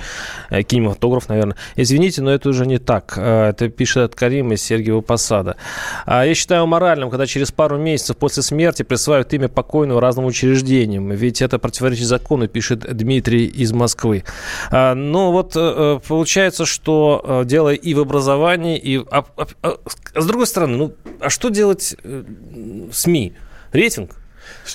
Э, 0.50 0.62
кинематограф, 0.64 1.30
наверное. 1.30 1.56
Извините, 1.78 2.22
но 2.22 2.32
это 2.32 2.50
уже 2.50 2.66
не 2.66 2.80
так. 2.80 3.14
Э, 3.16 3.50
это 3.50 3.70
пишет 3.70 4.04
от 4.04 4.16
Карим 4.16 4.52
из 4.52 4.62
Сергиева 4.62 5.00
Посада. 5.02 5.56
А 6.06 6.26
я 6.26 6.36
считаю 6.36 6.68
моральным, 6.68 7.10
когда 7.10 7.26
через 7.26 7.52
пару 7.52 7.78
месяцев 7.78 8.18
после 8.18 8.44
смерти 8.44 8.84
присваивают 8.84 9.34
имя 9.34 9.48
покойного 9.48 10.02
разным 10.02 10.26
учреждениям. 10.26 11.12
Ведь 11.12 11.42
это 11.42 11.60
противоречит 11.60 12.08
закону, 12.08 12.50
пишет 12.50 12.80
Дмитрий 12.94 13.46
из 13.46 13.72
Москвы. 13.72 14.26
А, 14.70 14.96
ну, 14.96 15.32
вот 15.32 15.54
э, 15.56 16.00
получается, 16.06 16.66
что 16.66 17.44
дело 17.46 17.74
и 17.74 17.94
в 17.94 18.00
образовании, 18.02 18.33
образовании. 18.34 18.78
И, 18.78 18.98
а, 18.98 19.26
а, 19.38 19.48
а, 19.62 19.80
с 20.16 20.26
другой 20.26 20.48
стороны, 20.48 20.78
ну, 20.78 20.94
а 21.20 21.30
что 21.30 21.50
делать 21.50 21.96
э, 22.04 22.24
СМИ? 22.92 23.34
Рейтинг? 23.72 24.16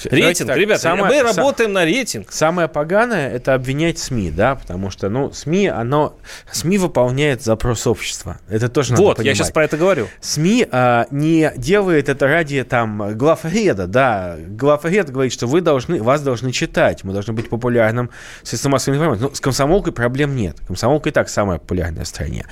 Рейтинг, 0.05 0.49
так, 0.49 0.57
ребята, 0.57 0.83
самое, 0.83 1.23
мы 1.23 1.23
работаем 1.23 1.73
на 1.73 1.85
рейтинг. 1.85 2.31
Самое 2.31 2.69
поганое– 2.69 3.31
это 3.33 3.55
обвинять 3.55 3.99
СМИ, 3.99 4.31
да, 4.31 4.55
потому 4.55 4.91
что, 4.91 5.09
ну, 5.09 5.33
СМИ, 5.33 5.69
оно, 5.69 6.17
СМИ 6.53 6.79
выполняет 6.79 7.43
запрос 7.43 7.87
общества. 7.87 8.39
Это 8.49 8.69
тоже 8.69 8.93
надо 8.93 9.03
Вот, 9.03 9.17
понимать. 9.17 9.37
я 9.39 9.45
сейчас 9.45 9.53
про 9.53 9.65
это 9.65 9.77
говорю. 9.77 10.09
СМИ 10.21 10.67
а, 10.71 11.07
не 11.11 11.53
делает 11.57 12.09
это 12.09 12.27
ради, 12.27 12.63
там, 12.65 13.17
главреда, 13.17 13.87
да. 13.87 14.37
Главред 14.39 15.11
говорит, 15.11 15.33
что 15.33 15.47
вы 15.47 15.61
должны, 15.61 16.03
вас 16.03 16.23
должны 16.23 16.53
читать, 16.53 17.05
мы 17.05 17.13
должны 17.13 17.33
быть 17.33 17.49
популярным 17.49 18.11
средством 18.43 18.73
массовой 18.73 18.97
информации. 18.97 19.23
Ну, 19.23 19.35
с 19.35 19.41
комсомолкой 19.41 19.93
проблем 19.93 20.37
нет. 20.37 20.57
Комсомолка 20.67 21.09
и 21.09 21.13
так 21.13 21.29
самая 21.29 21.59
популярная 21.59 22.05
в 22.05 22.09
стране. 22.09 22.47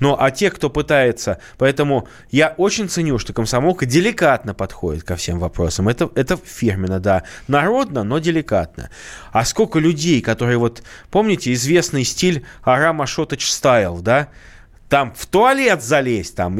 Но, 0.00 0.16
а 0.20 0.30
те, 0.30 0.50
кто 0.50 0.70
пытается, 0.70 1.38
поэтому 1.58 2.08
я 2.30 2.54
очень 2.56 2.88
ценю, 2.88 3.18
что 3.18 3.32
комсомолка 3.32 3.86
деликатно 3.86 4.54
подходит 4.54 5.04
ко 5.04 5.16
всем 5.16 5.38
вопросам. 5.38 5.88
Это, 5.88 6.10
это 6.14 6.36
фирменно, 6.60 7.00
да. 7.00 7.22
Народно, 7.48 8.04
но 8.04 8.18
деликатно. 8.18 8.90
А 9.32 9.44
сколько 9.44 9.78
людей, 9.78 10.20
которые 10.20 10.58
вот, 10.58 10.82
помните, 11.10 11.52
известный 11.52 12.04
стиль 12.04 12.44
Арама 12.62 13.06
Шотач 13.06 13.48
стайл, 13.48 14.00
да? 14.00 14.28
Там 14.90 15.14
в 15.16 15.24
туалет 15.26 15.82
залезть, 15.82 16.34
там 16.34 16.58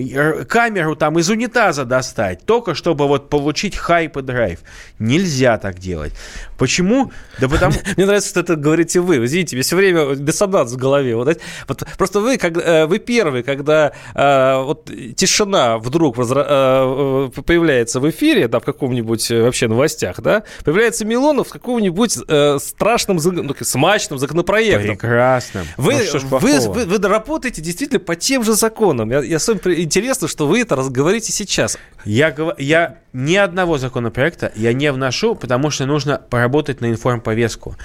камеру 0.49 0.95
там 0.95 1.19
из 1.19 1.29
унитаза 1.29 1.85
достать, 1.85 2.47
только 2.47 2.77
чтобы 2.77 3.09
вот 3.09 3.29
получить 3.29 3.77
хайп 3.77 4.16
и 4.19 4.23
драйв. 4.23 4.61
Нельзя 5.01 5.59
так 5.59 5.81
делать. 5.81 6.12
Почему? 6.57 7.11
Да 7.40 7.49
потому... 7.51 7.75
Мне 7.97 8.07
нравится, 8.07 8.31
что 8.31 8.40
это 8.40 8.55
говорите 8.55 9.01
вы. 9.01 9.25
Извините, 9.25 9.57
мне 9.57 9.64
все 9.64 9.75
время 9.75 10.14
диссонанс 10.14 10.73
в 10.73 10.77
голове. 10.77 11.16
Вот, 11.16 11.40
вот, 11.66 11.85
просто 11.99 12.21
вы, 12.21 12.38
как, 12.38 12.57
э, 12.57 12.87
вы 12.87 13.01
первый, 13.01 13.43
когда 13.43 13.93
э, 14.14 14.62
вот 14.62 14.88
тишина 15.16 15.79
вдруг 15.79 16.16
возра... 16.16 16.47
э, 16.49 17.31
появляется 17.45 17.99
в 17.99 18.09
эфире, 18.11 18.47
да, 18.47 18.61
в 18.61 18.64
каком-нибудь 18.64 19.29
э, 19.33 19.43
вообще 19.43 19.66
новостях, 19.66 20.21
да, 20.21 20.45
появляется 20.64 21.05
Милонов 21.05 21.49
в 21.49 21.51
каком-нибудь 21.51 22.19
э, 22.29 22.59
страшном, 22.61 23.19
ну, 23.25 23.57
смачном 23.61 24.21
законопроекте. 24.21 24.90
Прекрасным. 24.90 25.66
Вы, 25.77 25.95
ну, 26.12 26.38
вы, 26.38 26.61
вы, 26.61 26.85
вы 26.85 27.09
работаете 27.09 27.61
действительно 27.61 27.99
по 27.99 28.20
тем 28.21 28.45
же 28.45 28.55
законам. 28.55 29.11
Я, 29.11 29.21
я 29.21 29.37
особенно 29.37 29.75
интересно, 29.75 30.29
что 30.29 30.47
вы 30.47 30.61
это 30.61 30.77
разговорите 30.77 31.33
сейчас. 31.33 31.79
Я, 32.05 32.35
я 32.59 32.99
ни 33.13 33.35
одного 33.35 33.79
законопроекта 33.79 34.53
я 34.55 34.73
не 34.73 34.93
вношу, 34.93 35.35
потому 35.35 35.71
что 35.71 35.87
нужно 35.87 36.19
поработать 36.31 36.81
на 36.81 36.91
информповестку. 36.91 37.77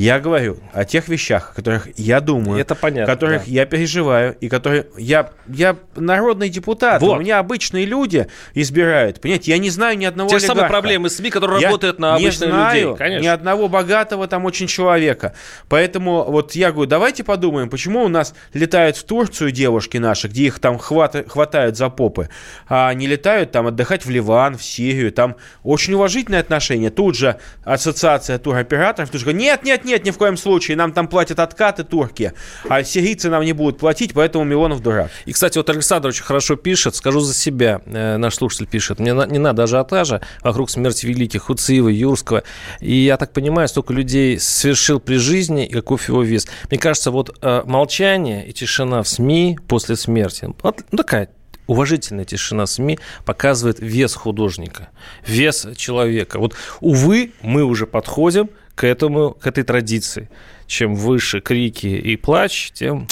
Я 0.00 0.18
говорю 0.18 0.56
о 0.72 0.86
тех 0.86 1.08
вещах, 1.08 1.50
о 1.52 1.54
которых 1.56 1.88
я 1.98 2.22
думаю, 2.22 2.58
Это 2.58 2.74
понятно, 2.74 3.12
которых 3.12 3.44
да. 3.44 3.50
я 3.50 3.66
переживаю, 3.66 4.34
и 4.40 4.48
которые 4.48 4.86
я, 4.96 5.30
я 5.46 5.76
народный 5.94 6.48
депутат. 6.48 7.02
Вот. 7.02 7.18
У 7.18 7.20
меня 7.20 7.38
обычные 7.38 7.84
люди 7.84 8.26
избирают. 8.54 9.20
Понимаете, 9.20 9.50
я 9.50 9.58
не 9.58 9.68
знаю 9.68 9.98
ни 9.98 10.06
одного 10.06 10.30
Те 10.30 10.38
же 10.38 10.46
самые 10.46 10.68
проблемы 10.68 11.10
СМИ, 11.10 11.28
которые 11.28 11.60
я 11.60 11.66
работают 11.66 11.98
на 11.98 12.14
обычных 12.14 12.48
не 12.48 12.52
знаю 12.54 12.80
людей. 12.80 12.96
Конечно. 12.96 13.22
ни 13.22 13.26
одного 13.26 13.68
богатого 13.68 14.26
там 14.26 14.46
очень 14.46 14.68
человека. 14.68 15.34
Поэтому 15.68 16.24
вот 16.24 16.52
я 16.52 16.72
говорю, 16.72 16.88
давайте 16.88 17.22
подумаем, 17.22 17.68
почему 17.68 18.02
у 18.02 18.08
нас 18.08 18.34
летают 18.54 18.96
в 18.96 19.04
Турцию 19.04 19.50
девушки 19.50 19.98
наши, 19.98 20.28
где 20.28 20.44
их 20.44 20.60
там 20.60 20.78
хват, 20.78 21.28
хватают 21.28 21.76
за 21.76 21.90
попы, 21.90 22.30
а 22.70 22.94
не 22.94 23.06
летают 23.06 23.52
там 23.52 23.66
отдыхать 23.66 24.06
в 24.06 24.08
Ливан, 24.08 24.56
в 24.56 24.64
Сирию. 24.64 25.12
Там 25.12 25.36
очень 25.62 25.92
уважительное 25.92 26.40
отношение. 26.40 26.88
Тут 26.88 27.16
же 27.16 27.36
ассоциация 27.64 28.38
туроператоров, 28.38 29.10
тут 29.10 29.20
же 29.20 29.26
говорит, 29.26 29.42
нет, 29.42 29.62
нет, 29.62 29.84
нет, 29.84 29.89
нет, 29.90 30.04
ни 30.04 30.10
в 30.10 30.18
коем 30.18 30.36
случае. 30.36 30.76
Нам 30.76 30.92
там 30.92 31.08
платят 31.08 31.38
откаты 31.40 31.84
турки, 31.84 32.32
а 32.68 32.84
сирийцы 32.84 33.28
нам 33.28 33.42
не 33.44 33.52
будут 33.52 33.78
платить, 33.78 34.12
поэтому 34.14 34.44
Милонов 34.44 34.80
дурак. 34.82 35.10
И, 35.26 35.32
кстати, 35.32 35.58
вот 35.58 35.68
Александр 35.68 36.08
очень 36.08 36.22
хорошо 36.22 36.56
пишет, 36.56 36.94
скажу 36.94 37.20
за 37.20 37.34
себя, 37.34 37.80
э, 37.86 38.16
наш 38.16 38.36
слушатель 38.36 38.66
пишет, 38.66 39.00
мне 39.00 39.12
на, 39.12 39.26
не 39.26 39.38
надо 39.38 39.64
ажиотажа 39.64 40.20
вокруг 40.42 40.70
смерти 40.70 41.06
великих 41.06 41.42
Хуциева, 41.42 41.88
Юрского. 41.88 42.44
И 42.80 42.94
я 42.94 43.16
так 43.16 43.32
понимаю, 43.32 43.68
столько 43.68 43.92
людей 43.92 44.38
совершил 44.38 45.00
при 45.00 45.16
жизни, 45.16 45.66
и 45.66 45.72
каков 45.72 46.08
его 46.08 46.22
вес. 46.22 46.46
Мне 46.70 46.78
кажется, 46.78 47.10
вот 47.10 47.36
э, 47.42 47.62
молчание 47.66 48.46
и 48.46 48.52
тишина 48.52 49.02
в 49.02 49.08
СМИ 49.08 49.58
после 49.66 49.96
смерти, 49.96 50.48
вот, 50.62 50.84
такая 50.96 51.28
уважительная 51.70 52.24
тишина 52.24 52.66
СМИ 52.66 52.98
показывает 53.24 53.78
вес 53.78 54.14
художника, 54.14 54.88
вес 55.24 55.68
человека. 55.76 56.40
Вот, 56.40 56.54
увы, 56.80 57.32
мы 57.42 57.62
уже 57.62 57.86
подходим 57.86 58.50
к 58.80 58.84
этому, 58.84 59.32
к 59.32 59.46
этой 59.46 59.62
традиции. 59.62 60.30
Чем 60.66 60.94
выше 60.94 61.42
крики 61.42 61.86
и 61.86 62.16
плач, 62.16 62.70
тем... 62.72 63.08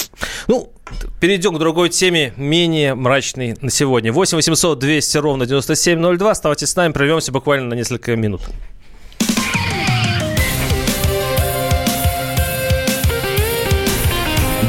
Ну, 0.47 0.73
перейдем 1.19 1.53
к 1.53 1.59
другой 1.59 1.89
теме, 1.89 2.33
менее 2.37 2.95
мрачной 2.95 3.55
на 3.61 3.69
сегодня. 3.69 4.11
8 4.11 4.37
800 4.37 4.79
200 4.79 5.17
ровно 5.17 5.45
9702. 5.45 6.31
Оставайтесь 6.31 6.69
с 6.69 6.75
нами, 6.75 6.91
прервемся 6.91 7.31
буквально 7.31 7.67
на 7.67 7.73
несколько 7.75 8.15
минут. 8.15 8.41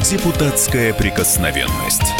Депутатская 0.05 0.93
прикосновенность. 0.93 2.20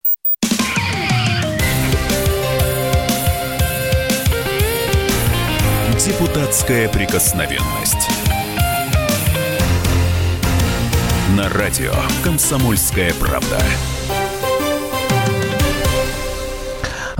Депутатская 6.51 6.89
прикосновенность. 6.89 8.09
На 11.37 11.47
радио 11.47 11.93
«Комсомольская 12.25 13.13
правда». 13.13 13.57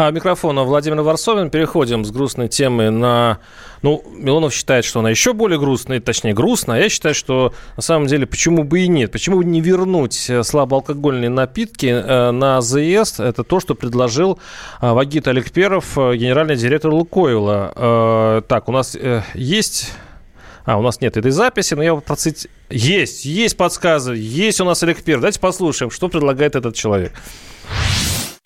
А 0.03 0.09
микрофона 0.09 0.63
Владимир 0.63 1.03
Варсовин. 1.03 1.51
Переходим 1.51 2.03
с 2.03 2.09
грустной 2.09 2.47
темы 2.47 2.89
на... 2.89 3.37
Ну, 3.83 4.03
Милонов 4.15 4.51
считает, 4.51 4.83
что 4.83 5.01
она 5.01 5.11
еще 5.11 5.33
более 5.33 5.59
грустная, 5.59 5.99
точнее, 5.99 6.33
грустная. 6.33 6.77
А 6.77 6.79
я 6.81 6.89
считаю, 6.89 7.13
что 7.13 7.53
на 7.75 7.83
самом 7.83 8.07
деле 8.07 8.25
почему 8.25 8.63
бы 8.63 8.79
и 8.79 8.87
нет? 8.87 9.11
Почему 9.11 9.37
бы 9.37 9.45
не 9.45 9.61
вернуть 9.61 10.27
э, 10.27 10.41
слабоалкогольные 10.41 11.29
напитки 11.29 11.85
э, 11.85 12.31
на 12.31 12.57
АЗС? 12.57 13.19
Это 13.19 13.43
то, 13.43 13.59
что 13.59 13.75
предложил 13.75 14.39
э, 14.81 14.91
Вагит 14.91 15.27
Аликперов, 15.27 15.95
генеральный 15.95 16.55
директор 16.55 16.91
Лукойла. 16.91 18.41
Так, 18.47 18.69
у 18.69 18.71
нас 18.71 18.97
есть... 19.35 19.91
А, 20.65 20.79
у 20.79 20.81
нас 20.81 20.99
нет 20.99 21.15
этой 21.15 21.31
записи, 21.31 21.75
но 21.75 21.83
я 21.83 21.95
процит... 21.95 22.49
Есть, 22.71 23.25
есть 23.25 23.55
подсказы, 23.55 24.15
есть 24.15 24.61
у 24.61 24.65
нас 24.65 24.81
Олег 24.81 25.03
Перов. 25.03 25.21
Давайте 25.21 25.39
послушаем, 25.39 25.91
что 25.91 26.07
предлагает 26.07 26.55
этот 26.55 26.73
человек. 26.73 27.13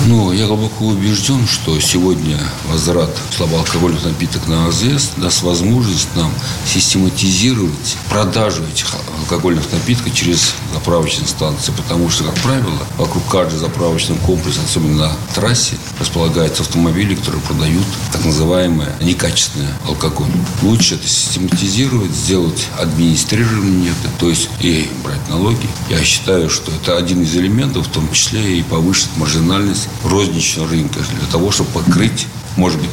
Ну, 0.08 0.32
я 0.32 0.46
глубоко 0.46 0.86
убежден, 0.86 1.48
что 1.48 1.80
сегодня 1.80 2.38
возврат 2.70 3.10
слабоалкогольных 3.36 4.04
напиток 4.06 4.48
на 4.48 4.68
АЗС 4.68 5.14
даст 5.18 5.42
возможность 5.42 6.16
нам 6.16 6.32
систематизировать 6.64 7.98
продажу 8.08 8.62
этих 8.72 8.86
алкогольных 9.22 9.72
напитков 9.72 10.14
через 10.14 10.54
заправочные 10.76 11.28
станции, 11.28 11.74
потому 11.76 12.12
что, 12.12 12.24
как 12.26 12.36
правило, 12.36 12.78
вокруг 12.98 13.26
каждого 13.28 13.60
заправочного 13.60 14.20
комплекса, 14.20 14.62
особенно 14.64 15.08
на 15.08 15.12
трассе, 15.34 15.76
располагаются 16.00 16.62
автомобили, 16.62 17.16
которые 17.16 17.42
продают 17.42 17.86
так 18.12 18.24
называемое 18.24 18.96
некачественное 19.02 19.74
алкоголь. 19.88 20.30
Лучше 20.62 20.96
это 20.96 21.08
систематизировать, 21.08 22.12
сделать 22.12 22.68
администрирование 22.80 23.94
то 24.20 24.30
есть 24.30 24.50
и 24.60 24.88
брать 25.04 25.30
налоги. 25.30 25.68
Я 25.90 26.04
считаю, 26.04 26.52
что 26.52 26.72
это 26.72 26.96
один 26.96 27.24
из 27.24 27.36
элементов, 27.36 27.88
в 27.88 27.92
том 27.92 28.08
числе 28.12 28.60
и 28.60 28.62
повысить 28.62 29.10
маржинальность 29.18 29.88
розничного 30.04 30.70
рынка 30.70 31.00
для 31.00 31.32
того, 31.32 31.52
чтобы 31.52 31.70
покрыть, 31.72 32.28
может 32.58 32.80
быть, 32.80 32.90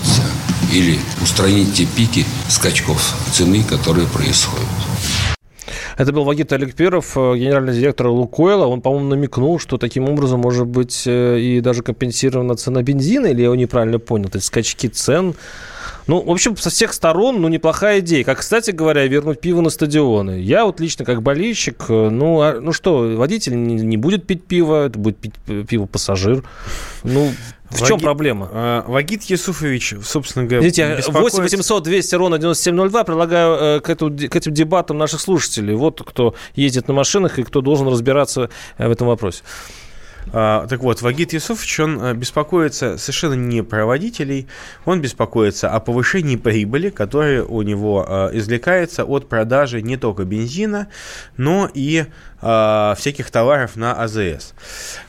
или 0.72 0.98
устранить 1.22 1.74
те 1.74 1.86
пики 1.86 2.24
скачков 2.48 3.14
цены, 3.32 3.62
которые 3.62 4.06
происходят. 4.06 4.66
Это 5.98 6.12
был 6.12 6.24
Вагит 6.24 6.52
Аликперов, 6.52 7.16
э, 7.16 7.36
генеральный 7.36 7.74
директор 7.74 8.08
Лукойла. 8.08 8.66
Он, 8.66 8.80
по-моему, 8.80 9.08
намекнул, 9.08 9.58
что 9.58 9.76
таким 9.76 10.08
образом 10.08 10.40
может 10.40 10.66
быть 10.66 11.04
э, 11.06 11.38
и 11.38 11.60
даже 11.60 11.82
компенсирована 11.82 12.56
цена 12.56 12.82
бензина, 12.82 13.26
или 13.26 13.40
я 13.40 13.44
его 13.44 13.54
неправильно 13.54 13.98
понял, 13.98 14.28
то 14.28 14.36
есть 14.36 14.46
скачки 14.46 14.88
цен. 14.88 15.34
Ну, 16.06 16.20
в 16.20 16.30
общем, 16.30 16.56
со 16.56 16.70
всех 16.70 16.92
сторон, 16.92 17.40
ну, 17.40 17.48
неплохая 17.48 18.00
идея. 18.00 18.24
Как, 18.24 18.38
кстати 18.38 18.70
говоря, 18.70 19.06
вернуть 19.06 19.40
пиво 19.40 19.60
на 19.60 19.70
стадионы. 19.70 20.40
Я 20.40 20.64
вот 20.64 20.80
лично 20.80 21.04
как 21.04 21.22
болельщик, 21.22 21.84
э, 21.88 22.08
ну, 22.10 22.40
а, 22.40 22.60
ну 22.60 22.72
что, 22.72 23.16
водитель 23.16 23.56
не, 23.56 23.74
не 23.76 23.96
будет 23.96 24.26
пить 24.26 24.44
пиво, 24.44 24.86
это 24.86 24.98
будет 24.98 25.16
пить 25.16 25.34
пиво 25.68 25.86
пассажир. 25.86 26.44
Ну, 27.04 27.30
в 27.72 27.80
Ваги... 27.80 27.88
чем 27.88 28.00
проблема? 28.00 28.48
А, 28.52 28.84
Вагит 28.86 29.22
Юсуфович, 29.24 29.94
собственно 30.04 30.44
говоря, 30.44 30.64
Видите, 30.64 30.96
беспокоится... 30.96 31.40
8 31.40 31.56
800 31.56 31.82
200 31.82 32.14
ровно 32.16 32.38
9702 32.38 33.04
предлагаю 33.04 33.54
э, 33.76 33.80
к, 33.80 33.88
эту, 33.88 34.10
к 34.10 34.36
этим 34.36 34.52
дебатам 34.52 34.98
наших 34.98 35.20
слушателей. 35.20 35.74
Вот 35.74 36.02
кто 36.04 36.34
ездит 36.54 36.88
на 36.88 36.94
машинах 36.94 37.38
и 37.38 37.42
кто 37.42 37.60
должен 37.60 37.88
разбираться 37.88 38.50
э, 38.76 38.88
в 38.88 38.90
этом 38.90 39.06
вопросе. 39.06 39.42
А, 40.32 40.66
так 40.66 40.80
вот, 40.80 41.02
Вагит 41.02 41.32
Юсуфович, 41.32 41.80
он 41.80 42.00
э, 42.00 42.14
беспокоится 42.14 42.96
совершенно 42.96 43.34
не 43.34 43.62
про 43.62 43.86
водителей, 43.86 44.46
он 44.84 45.00
беспокоится 45.00 45.70
о 45.70 45.80
повышении 45.80 46.36
прибыли, 46.36 46.90
которая 46.90 47.42
у 47.42 47.62
него 47.62 48.06
э, 48.08 48.30
извлекается 48.34 49.04
от 49.04 49.28
продажи 49.28 49.82
не 49.82 49.96
только 49.96 50.24
бензина, 50.24 50.88
но 51.36 51.68
и 51.72 52.06
э, 52.40 52.94
всяких 52.96 53.30
товаров 53.30 53.76
на 53.76 53.94
АЗС. 53.94 54.54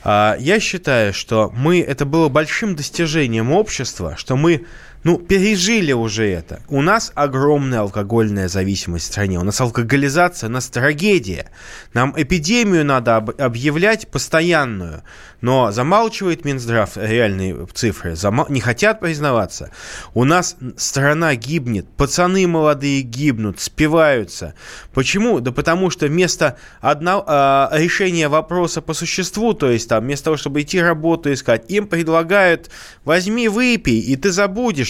Я 0.04 0.58
считаю, 0.60 1.12
что 1.12 1.52
мы, 1.54 1.80
это 1.80 2.04
было 2.04 2.28
большим 2.28 2.76
достижением 2.76 3.52
общества, 3.52 4.14
что 4.16 4.36
мы 4.36 4.66
ну, 5.04 5.18
пережили 5.18 5.92
уже 5.92 6.26
это. 6.26 6.62
У 6.68 6.80
нас 6.80 7.12
огромная 7.14 7.80
алкогольная 7.80 8.48
зависимость 8.48 9.04
в 9.04 9.08
стране. 9.08 9.38
У 9.38 9.44
нас 9.44 9.60
алкоголизация, 9.60 10.48
у 10.48 10.52
нас 10.52 10.68
трагедия. 10.68 11.50
Нам 11.92 12.14
эпидемию 12.16 12.86
надо 12.86 13.16
об- 13.16 13.40
объявлять 13.40 14.08
постоянную. 14.08 15.02
Но 15.42 15.70
замалчивает 15.72 16.46
Минздрав 16.46 16.96
реальные 16.96 17.66
цифры, 17.74 18.16
зам... 18.16 18.46
не 18.48 18.62
хотят 18.62 19.00
признаваться. 19.00 19.70
У 20.14 20.24
нас 20.24 20.56
страна 20.78 21.34
гибнет, 21.34 21.86
пацаны 21.86 22.46
молодые 22.46 23.02
гибнут, 23.02 23.60
спиваются. 23.60 24.54
Почему? 24.94 25.40
Да 25.40 25.52
потому 25.52 25.90
что 25.90 26.06
вместо 26.06 26.56
одного, 26.80 27.24
э, 27.26 27.68
решения 27.72 28.28
вопроса 28.28 28.80
по 28.80 28.94
существу, 28.94 29.52
то 29.52 29.70
есть 29.70 29.86
там 29.86 30.04
вместо 30.04 30.24
того, 30.24 30.38
чтобы 30.38 30.62
идти 30.62 30.80
работу 30.80 31.30
искать, 31.30 31.70
им 31.70 31.88
предлагают 31.88 32.70
возьми, 33.04 33.48
выпей, 33.48 34.00
и 34.00 34.16
ты 34.16 34.32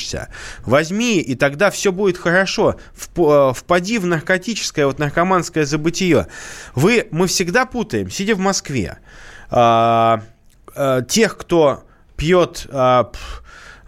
забудешься. 0.05 0.29
Возьми, 0.65 1.21
и 1.21 1.35
тогда 1.35 1.71
все 1.71 1.93
будет 1.93 2.19
хорошо. 2.19 2.77
Впади 2.95 3.99
в 3.99 4.07
наркотическое, 4.07 4.87
вот 4.87 4.99
наркоманское 4.99 5.65
забытие. 5.65 6.27
Вы, 6.75 7.09
мы 7.11 7.27
всегда 7.27 7.67
путаем, 7.67 8.11
сидя 8.11 8.35
в 8.35 8.39
Москве, 8.39 8.99
а, 9.51 10.23
э, 10.75 11.03
тех, 11.09 11.37
кто 11.37 11.85
пьет, 12.17 12.67
э, 12.69 13.05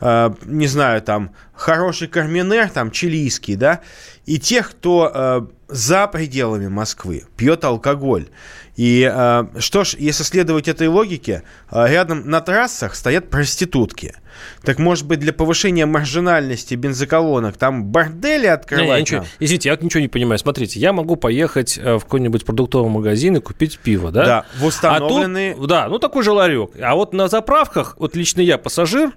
э, 0.01 0.31
не 0.45 0.67
знаю, 0.67 1.03
там, 1.03 1.31
хороший 1.55 2.09
карминер, 2.09 2.71
там, 2.71 2.91
чилийский, 2.91 3.57
да, 3.57 3.81
и 4.27 4.39
тех, 4.39 4.71
кто 4.71 5.11
э, 5.13 5.47
за 5.69 6.07
пределами 6.07 6.69
Москвы 6.69 7.25
пьет 7.37 7.65
алкоголь. 7.65 8.29
И 8.77 9.11
э, 9.11 9.45
что 9.59 9.85
ж, 9.85 9.95
если 9.99 10.23
следовать 10.23 10.69
этой 10.69 10.89
логике, 10.89 11.43
э, 11.71 11.89
рядом 11.89 12.29
на 12.29 12.41
трассах 12.43 12.95
стоят 12.95 13.31
проститутки. 13.31 14.15
Так 14.63 14.79
может 14.79 15.07
быть 15.07 15.19
для 15.19 15.33
повышения 15.33 15.87
маржинальности 15.87 16.75
бензоколонок 16.75 17.57
там 17.57 17.85
бордели 17.85 18.47
открывать? 18.47 18.87
Не, 18.87 18.95
не, 18.95 19.01
ничего, 19.01 19.25
извините, 19.41 19.71
я 19.71 19.79
ничего 19.81 20.01
не 20.01 20.09
понимаю. 20.09 20.39
Смотрите, 20.39 20.79
я 20.79 20.93
могу 20.93 21.17
поехать 21.17 21.79
э, 21.79 21.97
в 21.97 22.01
какой-нибудь 22.01 22.45
продуктовый 22.45 22.91
магазин 22.91 23.37
и 23.37 23.41
купить 23.41 23.79
пиво, 23.79 24.13
да? 24.13 24.25
Да, 24.25 24.45
в 24.59 24.65
установленные... 24.67 25.53
А 25.53 25.57
тут, 25.57 25.69
да, 25.69 25.89
ну 25.89 25.99
такой 25.99 26.23
же 26.23 26.33
ларек. 26.33 26.73
А 26.81 26.95
вот 26.95 27.15
на 27.15 27.29
заправках, 27.29 27.97
вот 27.99 28.15
лично 28.15 28.43
я 28.43 28.59
пассажир, 28.59 29.13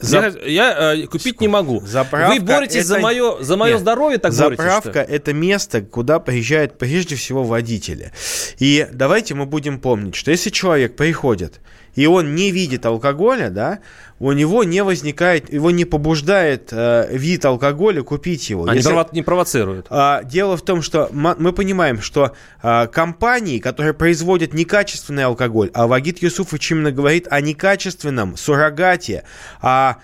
за... 0.00 0.32
Я, 0.44 0.46
я 0.46 0.94
э, 0.94 1.06
купить 1.06 1.40
не 1.40 1.48
могу. 1.48 1.82
Заправка 1.86 2.34
Вы 2.34 2.40
боретесь 2.40 2.76
это... 2.76 2.86
за 2.88 2.98
мое, 3.00 3.42
за 3.42 3.56
мое 3.56 3.72
Нет. 3.72 3.80
здоровье, 3.80 4.18
так 4.18 4.32
Заправка 4.32 4.90
боретесь, 4.90 5.14
это 5.14 5.32
место, 5.32 5.82
куда 5.82 6.18
приезжают 6.20 6.78
прежде 6.78 7.16
всего 7.16 7.44
водители. 7.44 8.12
И 8.58 8.86
давайте 8.92 9.34
мы 9.34 9.46
будем 9.46 9.78
помнить, 9.78 10.14
что 10.14 10.30
если 10.30 10.50
человек 10.50 10.96
приходит 10.96 11.60
и 11.94 12.06
он 12.06 12.34
не 12.34 12.50
видит 12.50 12.86
алкоголя, 12.86 13.50
да, 13.50 13.80
у 14.20 14.32
него 14.32 14.64
не 14.64 14.84
возникает, 14.84 15.50
его 15.50 15.70
не 15.70 15.86
побуждает 15.86 16.68
э, 16.72 17.08
вид 17.10 17.42
алкоголя 17.46 18.02
купить 18.02 18.50
его. 18.50 18.66
Они 18.66 18.76
Если, 18.76 18.92
не 19.12 19.22
провоцируют. 19.22 19.86
Э, 19.90 20.20
дело 20.24 20.58
в 20.58 20.62
том, 20.62 20.82
что 20.82 21.08
мы 21.12 21.52
понимаем, 21.54 22.02
что 22.02 22.32
э, 22.62 22.86
компании, 22.88 23.58
которые 23.58 23.94
производят 23.94 24.52
некачественный 24.52 25.24
алкоголь, 25.24 25.70
а 25.72 25.86
Вагит 25.86 26.22
Юсуфович 26.22 26.72
именно 26.72 26.92
говорит 26.92 27.28
о 27.30 27.40
некачественном 27.40 28.36
суррогате, 28.36 29.24
о 29.62 29.94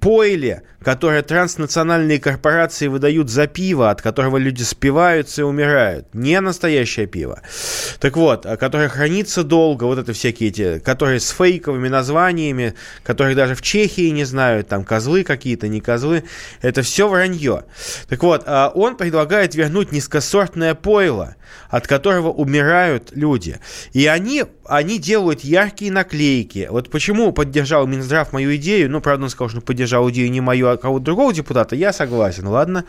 пойле, 0.00 0.64
которое 0.82 1.22
транснациональные 1.22 2.20
корпорации 2.20 2.88
выдают 2.88 3.30
за 3.30 3.46
пиво, 3.46 3.90
от 3.90 4.02
которого 4.02 4.36
люди 4.36 4.62
спиваются 4.62 5.42
и 5.42 5.44
умирают. 5.44 6.12
Не 6.12 6.40
настоящее 6.40 7.06
пиво. 7.06 7.40
Так 8.00 8.16
вот, 8.16 8.44
а 8.44 8.56
которое 8.58 8.88
хранится 8.88 9.44
долго, 9.44 9.84
вот 9.84 9.98
это 9.98 10.12
всякие 10.12 10.50
эти, 10.50 10.78
которые 10.80 11.20
с 11.20 11.30
фейковыми 11.30 11.88
названиями, 11.88 12.74
которых 13.02 13.34
даже 13.34 13.54
в 13.54 13.61
в 13.62 13.64
Чехии 13.64 14.10
не 14.10 14.24
знают, 14.24 14.66
там 14.66 14.84
козлы 14.84 15.22
какие-то, 15.22 15.68
не 15.68 15.80
козлы. 15.80 16.24
Это 16.60 16.82
все 16.82 17.08
вранье. 17.08 17.64
Так 18.08 18.22
вот, 18.24 18.42
а, 18.44 18.72
он 18.74 18.96
предлагает 18.96 19.54
вернуть 19.54 19.92
низкосортное 19.92 20.74
пойло, 20.74 21.36
от 21.70 21.86
которого 21.86 22.30
умирают 22.30 23.10
люди. 23.12 23.60
И 23.92 24.06
они, 24.06 24.44
они 24.66 24.98
делают 24.98 25.40
яркие 25.42 25.92
наклейки. 25.92 26.66
Вот 26.70 26.90
почему 26.90 27.32
поддержал 27.32 27.86
Минздрав 27.86 28.32
мою 28.32 28.56
идею, 28.56 28.90
ну, 28.90 29.00
правда, 29.00 29.24
он 29.24 29.30
сказал, 29.30 29.48
что 29.48 29.60
поддержал 29.60 30.10
идею 30.10 30.30
не 30.30 30.40
мою, 30.40 30.68
а 30.68 30.76
кого-то 30.76 31.04
другого 31.04 31.32
депутата, 31.32 31.76
я 31.76 31.92
согласен, 31.92 32.46
ладно, 32.48 32.84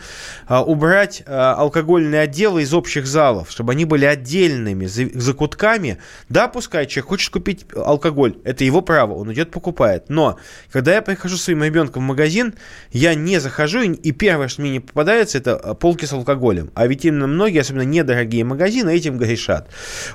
а, 0.47 0.63
убрать 0.63 1.23
а, 1.27 1.53
алкогольные 1.53 2.21
отделы 2.21 2.63
из 2.63 2.73
общих 2.73 3.05
залов, 3.05 3.51
чтобы 3.51 3.73
они 3.73 3.85
были 3.85 4.05
отдельными 4.05 4.85
закутками. 4.85 5.99
Да, 6.29 6.47
пускай 6.47 6.87
человек 6.87 7.09
хочет 7.09 7.31
купить 7.31 7.65
алкоголь, 7.75 8.37
это 8.43 8.63
его 8.63 8.81
право, 8.81 9.13
он 9.13 9.31
идет 9.31 9.51
покупает, 9.51 10.09
но 10.09 10.37
когда 10.71 10.93
я 10.93 11.01
прихожу 11.01 11.37
своим 11.37 11.63
ребенком 11.63 12.03
в 12.03 12.07
магазин, 12.07 12.55
я 12.91 13.15
не 13.15 13.39
захожу, 13.39 13.81
и 13.81 14.11
первое, 14.11 14.47
что 14.47 14.61
мне 14.61 14.71
не 14.71 14.79
попадается, 14.79 15.37
это 15.37 15.55
а, 15.55 15.73
полки 15.73 16.05
с 16.05 16.13
алкоголем. 16.13 16.71
А 16.75 16.87
ведь 16.87 17.05
именно 17.05 17.27
многие, 17.27 17.59
особенно 17.59 17.83
недорогие 17.83 18.43
магазины, 18.43 18.95
этим 18.95 19.17
грешат. 19.17 19.69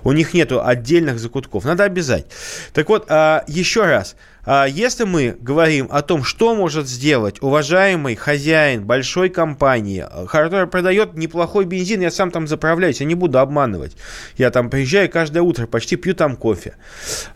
У 0.05 0.13
них 0.13 0.35
нету 0.35 0.65
отдельных 0.65 1.19
закутков. 1.19 1.65
Надо 1.65 1.85
обязать. 1.85 2.27
Так 2.73 2.89
вот, 2.89 3.07
а, 3.09 3.45
еще 3.47 3.85
раз. 3.85 4.17
А, 4.51 4.65
если 4.65 5.05
мы 5.05 5.37
говорим 5.39 5.89
о 5.91 6.01
том, 6.01 6.25
что 6.25 6.55
может 6.55 6.89
сделать 6.89 7.37
уважаемый 7.43 8.15
хозяин 8.15 8.83
большой 8.83 9.29
компании, 9.29 10.07
э, 10.11 10.25
которая 10.25 10.65
продает 10.65 11.19
неплохой 11.19 11.67
бензин, 11.67 12.01
я 12.01 12.11
сам 12.11 12.31
там 12.31 12.49
заправляюсь, 12.49 13.01
я 13.01 13.07
не 13.07 13.15
буду 13.15 13.41
обманывать. 13.41 13.95
Я 14.39 14.51
там 14.51 14.71
приезжаю 14.71 15.11
каждое 15.11 15.43
утро, 15.43 15.67
почти 15.67 15.97
пью 15.97 16.15
там 16.15 16.35
кофе. 16.35 16.77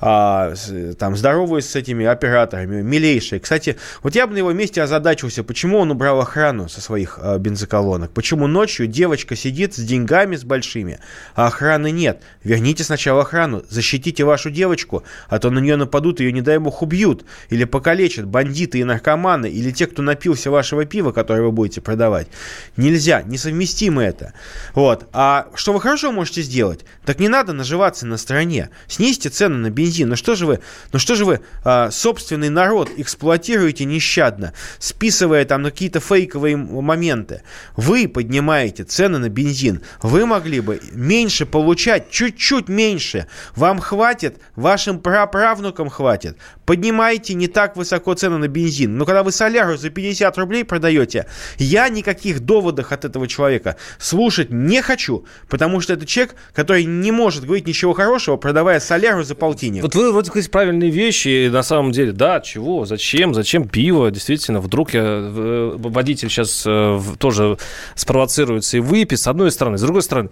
А, 0.00 0.54
там 0.98 1.14
здороваюсь 1.14 1.66
с 1.66 1.76
этими 1.76 2.06
операторами, 2.06 2.80
милейшие. 2.80 3.40
Кстати, 3.40 3.76
вот 4.02 4.14
я 4.14 4.26
бы 4.26 4.32
на 4.32 4.38
его 4.38 4.52
месте 4.52 4.82
озадачился, 4.82 5.44
почему 5.44 5.80
он 5.80 5.90
убрал 5.90 6.18
охрану 6.18 6.70
со 6.70 6.80
своих 6.80 7.18
а, 7.20 7.36
бензоколонок, 7.36 8.12
почему 8.12 8.46
ночью 8.46 8.86
девочка 8.86 9.36
сидит 9.36 9.74
с 9.74 9.80
деньгами 9.80 10.36
с 10.36 10.44
большими, 10.44 10.98
а 11.34 11.48
охраны 11.48 11.90
нет. 11.90 12.22
Верните 12.42 12.84
сначала 12.84 13.20
охрану, 13.20 13.64
защитите 13.68 14.24
вашу 14.24 14.50
девочку, 14.50 15.02
а 15.28 15.38
то 15.38 15.50
на 15.50 15.58
нее 15.58 15.76
нападут, 15.76 16.18
ее, 16.18 16.32
не 16.32 16.40
дай 16.40 16.56
бог, 16.56 16.80
убьют 16.80 17.01
или 17.50 17.64
покалечат 17.64 18.26
бандиты 18.26 18.78
и 18.78 18.84
наркоманы, 18.84 19.46
или 19.50 19.70
те, 19.70 19.86
кто 19.86 20.02
напился 20.02 20.50
вашего 20.50 20.84
пива, 20.84 21.12
которое 21.12 21.42
вы 21.42 21.52
будете 21.52 21.80
продавать. 21.80 22.28
Нельзя, 22.76 23.22
несовместимо 23.22 24.02
это. 24.02 24.32
Вот. 24.74 25.08
А 25.12 25.48
что 25.54 25.72
вы 25.72 25.80
хорошо 25.80 26.12
можете 26.12 26.42
сделать? 26.42 26.84
Так 27.04 27.18
не 27.18 27.28
надо 27.28 27.52
наживаться 27.52 28.06
на 28.06 28.16
стороне. 28.16 28.70
Снизьте 28.86 29.28
цены 29.28 29.56
на 29.56 29.70
бензин. 29.70 30.08
Ну 30.08 30.16
что 30.16 30.34
же 30.34 30.46
вы, 30.46 30.60
ну 30.92 30.98
что 30.98 31.14
же 31.14 31.24
вы 31.24 31.40
а, 31.64 31.90
собственный 31.90 32.48
народ 32.48 32.90
эксплуатируете 32.96 33.84
нещадно, 33.84 34.52
списывая 34.78 35.44
там 35.44 35.64
какие-то 35.64 36.00
фейковые 36.00 36.56
моменты. 36.56 37.42
Вы 37.76 38.08
поднимаете 38.08 38.84
цены 38.84 39.18
на 39.18 39.28
бензин. 39.28 39.82
Вы 40.02 40.26
могли 40.26 40.60
бы 40.60 40.80
меньше 40.92 41.46
получать, 41.46 42.10
чуть-чуть 42.10 42.68
меньше. 42.68 43.26
Вам 43.56 43.80
хватит, 43.80 44.38
вашим 44.56 45.00
праправнукам 45.00 45.88
хватит. 45.88 46.36
Поднимайте 46.64 47.34
не 47.34 47.48
так 47.48 47.76
высоко 47.76 48.14
цены 48.14 48.38
на 48.38 48.48
бензин. 48.48 48.96
Но 48.96 49.04
когда 49.04 49.22
вы 49.22 49.32
соляру 49.32 49.76
за 49.76 49.90
50 49.90 50.36
рублей 50.38 50.64
продаете, 50.64 51.26
я 51.58 51.88
никаких 51.88 52.40
доводов 52.40 52.92
от 52.92 53.04
этого 53.04 53.26
человека 53.26 53.76
слушать 53.98 54.50
не 54.50 54.80
хочу, 54.82 55.24
потому 55.48 55.80
что 55.80 55.94
это 55.94 56.06
человек, 56.06 56.36
который 56.54 56.84
не 56.84 57.10
может 57.10 57.44
говорить 57.44 57.66
ничего 57.66 57.92
хорошего, 57.92 58.36
продавая 58.36 58.80
соляру 58.80 59.24
за 59.24 59.34
полтинник. 59.34 59.82
Вот 59.82 59.94
вы 59.94 60.12
вроде 60.12 60.30
говорите 60.30 60.50
правильные 60.50 60.90
вещи, 60.90 61.46
и 61.46 61.48
на 61.48 61.62
самом 61.62 61.92
деле, 61.92 62.12
да, 62.12 62.40
чего, 62.40 62.84
зачем, 62.84 63.34
зачем 63.34 63.68
пиво, 63.68 64.10
действительно, 64.10 64.60
вдруг 64.60 64.94
я, 64.94 65.02
э, 65.02 65.74
водитель 65.76 66.28
сейчас 66.28 66.64
э, 66.66 67.00
тоже 67.18 67.58
спровоцируется 67.94 68.76
и 68.76 68.80
выпьет, 68.80 69.20
с 69.20 69.26
одной 69.26 69.50
стороны, 69.50 69.78
с 69.78 69.82
другой 69.82 70.02
стороны, 70.02 70.30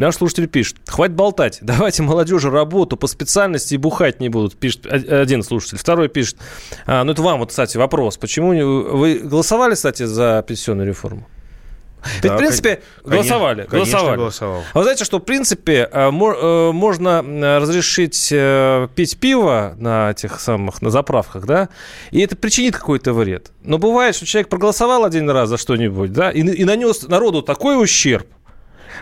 Наш 0.00 0.14
слушатель 0.16 0.48
пишет, 0.48 0.76
хватит 0.86 1.14
болтать, 1.14 1.58
давайте 1.60 2.02
молодежи 2.02 2.50
работу 2.50 2.96
по 2.96 3.06
специальности 3.06 3.74
и 3.74 3.76
бухать 3.76 4.18
не 4.18 4.30
будут, 4.30 4.56
пишет 4.56 4.86
один 4.86 5.42
слушатель. 5.42 5.76
Второй 5.76 6.08
пишет, 6.08 6.38
а, 6.86 7.04
ну 7.04 7.12
это 7.12 7.20
вам 7.20 7.38
вот, 7.40 7.50
кстати, 7.50 7.76
вопрос, 7.76 8.16
почему 8.16 8.54
не- 8.54 8.64
вы 8.64 9.18
голосовали, 9.18 9.74
кстати, 9.74 10.04
за 10.04 10.42
пенсионную 10.48 10.88
реформу? 10.88 11.28
Ведь, 12.14 12.22
Да, 12.22 12.34
в 12.36 12.38
принципе, 12.38 12.80
кон- 13.02 13.12
голосовали. 13.12 13.66
конечно, 13.68 13.68
конечно, 13.70 13.92
голосовали. 13.98 14.16
голосовал. 14.16 14.62
А 14.72 14.78
вы 14.78 14.84
знаете, 14.84 15.04
что, 15.04 15.18
в 15.18 15.20
принципе, 15.22 15.86
э, 15.92 16.08
э, 16.08 16.70
можно 16.72 17.22
э, 17.22 17.58
разрешить 17.58 18.32
пить 18.94 19.18
пиво 19.20 19.74
на 19.78 20.12
этих 20.12 20.40
самых, 20.40 20.80
на 20.80 20.88
заправках, 20.88 21.44
да, 21.44 21.68
и 22.10 22.20
это 22.22 22.36
причинит 22.36 22.74
какой-то 22.74 23.12
вред. 23.12 23.52
Но 23.64 23.76
бывает, 23.76 24.14
что 24.16 24.24
человек 24.24 24.48
проголосовал 24.48 25.04
один 25.04 25.28
раз 25.28 25.50
за 25.50 25.58
что-нибудь, 25.58 26.10
да, 26.14 26.30
и, 26.30 26.40
и 26.40 26.64
нанес 26.64 27.06
народу 27.06 27.42
такой 27.42 27.78
ущерб, 27.82 28.26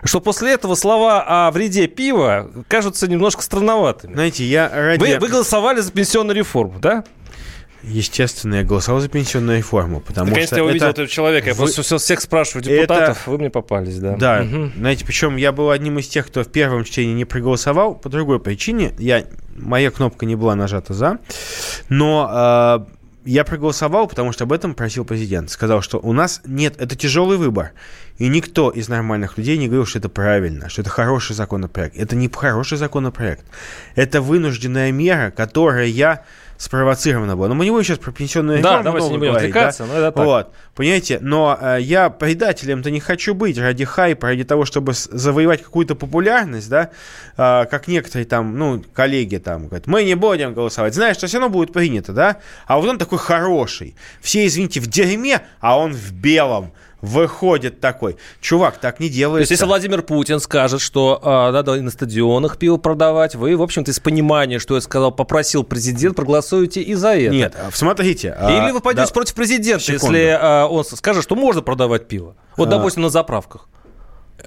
что 0.05 0.21
после 0.21 0.53
этого 0.53 0.75
слова 0.75 1.47
о 1.47 1.51
вреде 1.51 1.87
пива 1.87 2.51
кажутся 2.69 3.09
немножко 3.09 3.43
странноватыми. 3.43 4.15
Знаете, 4.15 4.45
я 4.45 4.69
ради... 4.73 5.01
Вы, 5.01 5.19
вы 5.19 5.29
голосовали 5.29 5.81
за 5.81 5.93
пенсионную 5.93 6.37
реформу, 6.37 6.79
да? 6.79 7.05
Естественно, 7.85 8.57
я 8.57 8.65
голосовал 8.65 9.01
за 9.01 9.09
пенсионную 9.09 9.59
реформу, 9.59 10.01
потому 10.01 10.27
Наконец-то 10.29 10.57
что 10.57 10.65
я 10.65 10.69
увидел 10.69 10.87
это- 10.89 10.91
этого 11.03 11.07
человека. 11.09 11.49
Я 11.49 11.55
вы- 11.55 11.59
просто 11.59 11.83
все- 11.83 11.99
всех 11.99 12.21
спрашиваю 12.21 12.63
Это- 12.65 12.71
депутатов, 12.75 13.27
вы 13.29 13.39
мне 13.39 13.51
попались, 13.51 13.99
да. 13.99 14.17
Да, 14.17 14.43
Мгм. 14.43 14.73
знаете, 14.77 15.05
причем 15.07 15.37
я 15.37 15.53
был 15.53 15.71
одним 15.71 15.99
из 16.01 16.09
тех, 16.09 16.27
кто 16.27 16.43
в 16.43 16.49
первом 16.49 16.83
чтении 16.85 17.13
не 17.15 17.25
проголосовал 17.25 17.95
по 17.95 18.09
другой 18.09 18.41
причине. 18.41 18.95
Я, 18.99 19.25
моя 19.57 19.93
кнопка 19.93 20.27
не 20.27 20.35
была 20.35 20.57
нажата 20.57 20.93
за, 20.93 21.19
но 21.89 22.85
э, 22.91 22.98
я 23.29 23.45
проголосовал, 23.45 24.07
потому 24.09 24.33
что 24.33 24.45
об 24.45 24.53
этом 24.55 24.75
просил 24.75 25.05
президент. 25.05 25.51
Сказал, 25.51 25.83
что 25.83 25.99
у 25.99 26.15
нас 26.15 26.41
нет, 26.47 26.81
это 26.81 26.97
тяжелый 26.97 27.37
выбор. 27.37 27.73
И 28.17 28.27
никто 28.29 28.71
из 28.71 28.89
нормальных 28.89 29.37
людей 29.37 29.59
не 29.59 29.67
говорил, 29.67 29.85
что 29.85 29.99
это 29.99 30.09
правильно, 30.09 30.71
что 30.71 30.81
это 30.81 30.91
хороший 30.91 31.37
законопроект. 31.37 31.95
Это 31.97 32.17
не 32.17 32.29
хороший 32.29 32.79
законопроект. 32.79 33.45
Это 33.95 34.23
вынужденная 34.23 34.93
мера, 34.93 35.31
которая 35.31 35.87
спровоцирована 36.59 37.37
была. 37.37 37.49
Но 37.49 37.55
мы 37.55 37.65
не 37.65 37.71
будем 37.71 37.85
сейчас 37.85 37.99
про 37.99 38.11
пенсионную 38.11 38.61
Да, 38.61 38.81
реформу 38.81 38.85
давайте 38.85 39.07
много 39.07 39.13
не 39.13 39.19
будем 39.19 39.33
говорить, 39.33 39.51
отвлекаться, 39.51 39.87
но 39.87 39.95
это 39.95 40.13
так. 40.13 40.25
Вот. 40.25 40.53
Понимаете, 40.75 41.19
но 41.21 41.57
э, 41.61 41.79
я 41.81 42.11
предателем-то 42.11 42.91
не 42.91 43.01
хочу 43.01 43.35
быть 43.35 43.57
ради 43.59 43.85
хайпа, 43.85 44.27
ради 44.27 44.45
того, 44.45 44.65
чтобы 44.65 44.93
завоевать 44.93 45.63
какую-то 45.63 45.95
популярность, 45.95 46.69
да, 46.69 46.91
А, 47.37 47.67
как 47.67 47.87
некоторые 47.87 48.27
там, 48.27 48.59
ну, 48.59 48.83
коллеги 48.93 49.37
там 49.37 49.69
говорят, 49.69 49.87
мы 49.87 50.03
не 50.03 50.17
будем 50.17 50.55
голосовать, 50.55 50.95
знаешь, 50.95 51.17
что 51.17 51.29
все 51.29 51.39
равно 51.39 51.53
будет 51.57 51.73
принято, 51.73 52.13
да, 52.13 52.39
а 52.67 52.79
вот 52.79 52.89
он 52.89 52.99
такой 52.99 53.19
хороший, 53.19 53.95
все, 54.21 54.45
извините, 54.45 54.81
в 54.81 54.89
дерьме, 54.89 55.43
а 55.61 55.79
он 55.79 55.93
в 55.93 56.13
белом, 56.13 56.73
выходит 57.01 57.81
такой. 57.81 58.17
Чувак, 58.41 58.79
так 58.79 59.01
не 59.01 59.07
То 59.07 59.09
есть, 59.09 59.17
делается. 59.17 59.53
если 59.53 59.65
Владимир 59.65 60.03
Путин 60.03 60.41
скажет, 60.41 60.81
что 60.81 61.21
а, 61.23 61.53
надо 61.53 61.75
и 61.75 61.81
на 61.81 61.91
стадионах 61.91 62.57
пиво 62.59 62.77
продавать, 62.77 63.35
вы, 63.35 63.57
в 63.57 63.63
общем-то, 63.63 63.91
из 63.91 64.01
понимания, 64.01 64.59
что 64.59 64.75
я 64.75 64.81
сказал, 64.81 65.13
попросил 65.13 65.65
президент, 65.65 66.17
проголосуете 66.17 66.83
и 66.83 66.95
за 66.95 67.15
это. 67.17 67.35
Нет, 67.35 67.55
а, 67.57 67.71
смотрите. 67.73 68.35
а, 68.39 68.51
Или 68.51 68.73
вы 68.73 68.81
пойдете 68.81 69.07
да, 69.07 69.13
против 69.13 69.35
президента, 69.35 69.83
Секунду. 69.85 70.17
если 70.17 70.39
а, 70.41 70.67
он 70.67 70.85
скажет, 70.85 71.23
что 71.23 71.37
можно 71.37 71.63
продавать 71.63 72.09
пиво. 72.09 72.35
Вот, 72.57 72.69
А. 72.69 72.71
допустим, 72.73 73.03
на 73.03 73.11
заправках. 73.11 73.69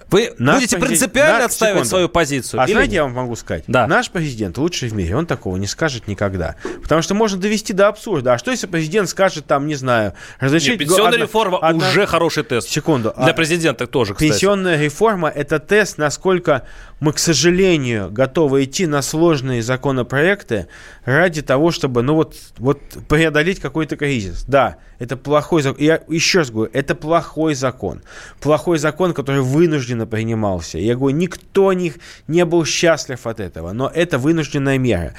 Вы 0.10 0.34
Наш 0.38 0.56
будете 0.56 0.78
президент- 0.78 0.88
принципиально 0.88 1.38
наш- 1.40 1.46
отстаивать 1.48 1.80
секунду. 1.80 1.90
свою 1.90 2.10
позицию? 2.10 2.62
А 2.62 2.66
или 2.66 2.72
знаете, 2.74 2.92
нет? 2.92 2.96
я 2.96 3.04
вам 3.04 3.14
могу 3.14 3.36
сказать? 3.36 3.64
Да. 3.68 3.88
Наш 3.88 4.10
президент 4.10 4.58
лучший 4.58 4.88
в 4.90 4.94
мире, 4.94 5.16
он 5.18 5.26
такого 5.26 5.58
не 5.58 5.68
скажет 5.68 6.08
никогда. 6.08 6.56
Потому 6.82 7.02
что 7.02 7.14
можно 7.14 7.38
довести 7.40 7.74
до 7.74 7.88
абсурда. 7.90 8.34
А 8.34 8.38
что 8.38 8.52
если 8.52 8.68
президент 8.68 9.10
скажет 9.10 9.46
там, 9.48 9.68
не 9.68 9.76
знаю, 9.76 10.14
разрешить... 10.40 10.72
Нет, 10.72 10.80
пенсионная 10.80 11.14
одна- 11.14 11.26
реформа 11.26 11.58
одна- 11.58 11.88
уже 11.88 12.06
хороший 12.06 12.44
тест. 12.44 12.70
Секунду. 12.70 13.14
Для 13.18 13.28
а 13.32 13.34
президента 13.34 13.86
тоже, 13.86 14.14
кстати. 14.14 14.30
Пенсионная 14.30 14.82
реформа– 14.82 15.30
это 15.36 15.60
тест, 15.60 15.98
насколько 15.98 16.66
мы, 17.02 17.14
к 17.14 17.20
сожалению, 17.20 18.12
готовы 18.12 18.64
идти 18.64 18.86
на 18.86 19.02
сложные 19.02 19.64
законопроекты 19.64 20.68
ради 21.04 21.42
того, 21.42 21.72
чтобы, 21.72 22.04
ну 22.04 22.14
вот, 22.14 22.36
вот 22.60 22.80
преодолеть 23.10 23.60
какой-то 23.60 23.98
кризис. 23.98 24.46
Да, 24.48 24.78
это 25.00 25.18
плохой 25.18 25.64
закон. 25.64 25.84
Я 25.84 26.04
еще 26.08 26.40
раз 26.40 26.52
говорю, 26.52 26.70
это 26.74 26.94
плохой 26.94 27.56
закон. 27.56 28.04
Плохой 28.40 28.78
закон, 28.78 29.16
который 29.16 29.42
вынужденно 29.42 30.06
принимался. 30.06 30.78
Я 30.78 30.96
говорю, 30.96 31.18
никто 31.18 31.74
не, 31.74 31.94
не 32.28 32.46
был 32.46 32.66
счастлив 32.66 33.26
от 33.26 33.40
этого, 33.40 33.72
но 33.72 33.92
это 33.94 34.20
вынужденная 34.20 34.78
мера. 34.78 35.16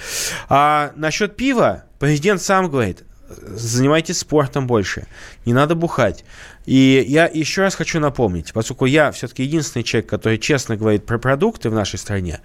А 0.48 0.92
насчет 0.94 1.34
пива 1.34 1.82
президент 1.98 2.40
сам 2.40 2.70
говорит, 2.70 3.02
занимайтесь 3.40 4.18
спортом 4.18 4.66
больше, 4.66 5.06
не 5.44 5.52
надо 5.52 5.74
бухать. 5.74 6.24
И 6.64 7.04
я 7.08 7.26
еще 7.26 7.62
раз 7.62 7.74
хочу 7.74 7.98
напомнить, 7.98 8.52
поскольку 8.52 8.86
я 8.86 9.10
все-таки 9.10 9.42
единственный 9.42 9.82
человек, 9.82 10.08
который 10.08 10.38
честно 10.38 10.76
говорит 10.76 11.04
про 11.04 11.18
продукты 11.18 11.70
в 11.70 11.74
нашей 11.74 11.98
стране, 11.98 12.40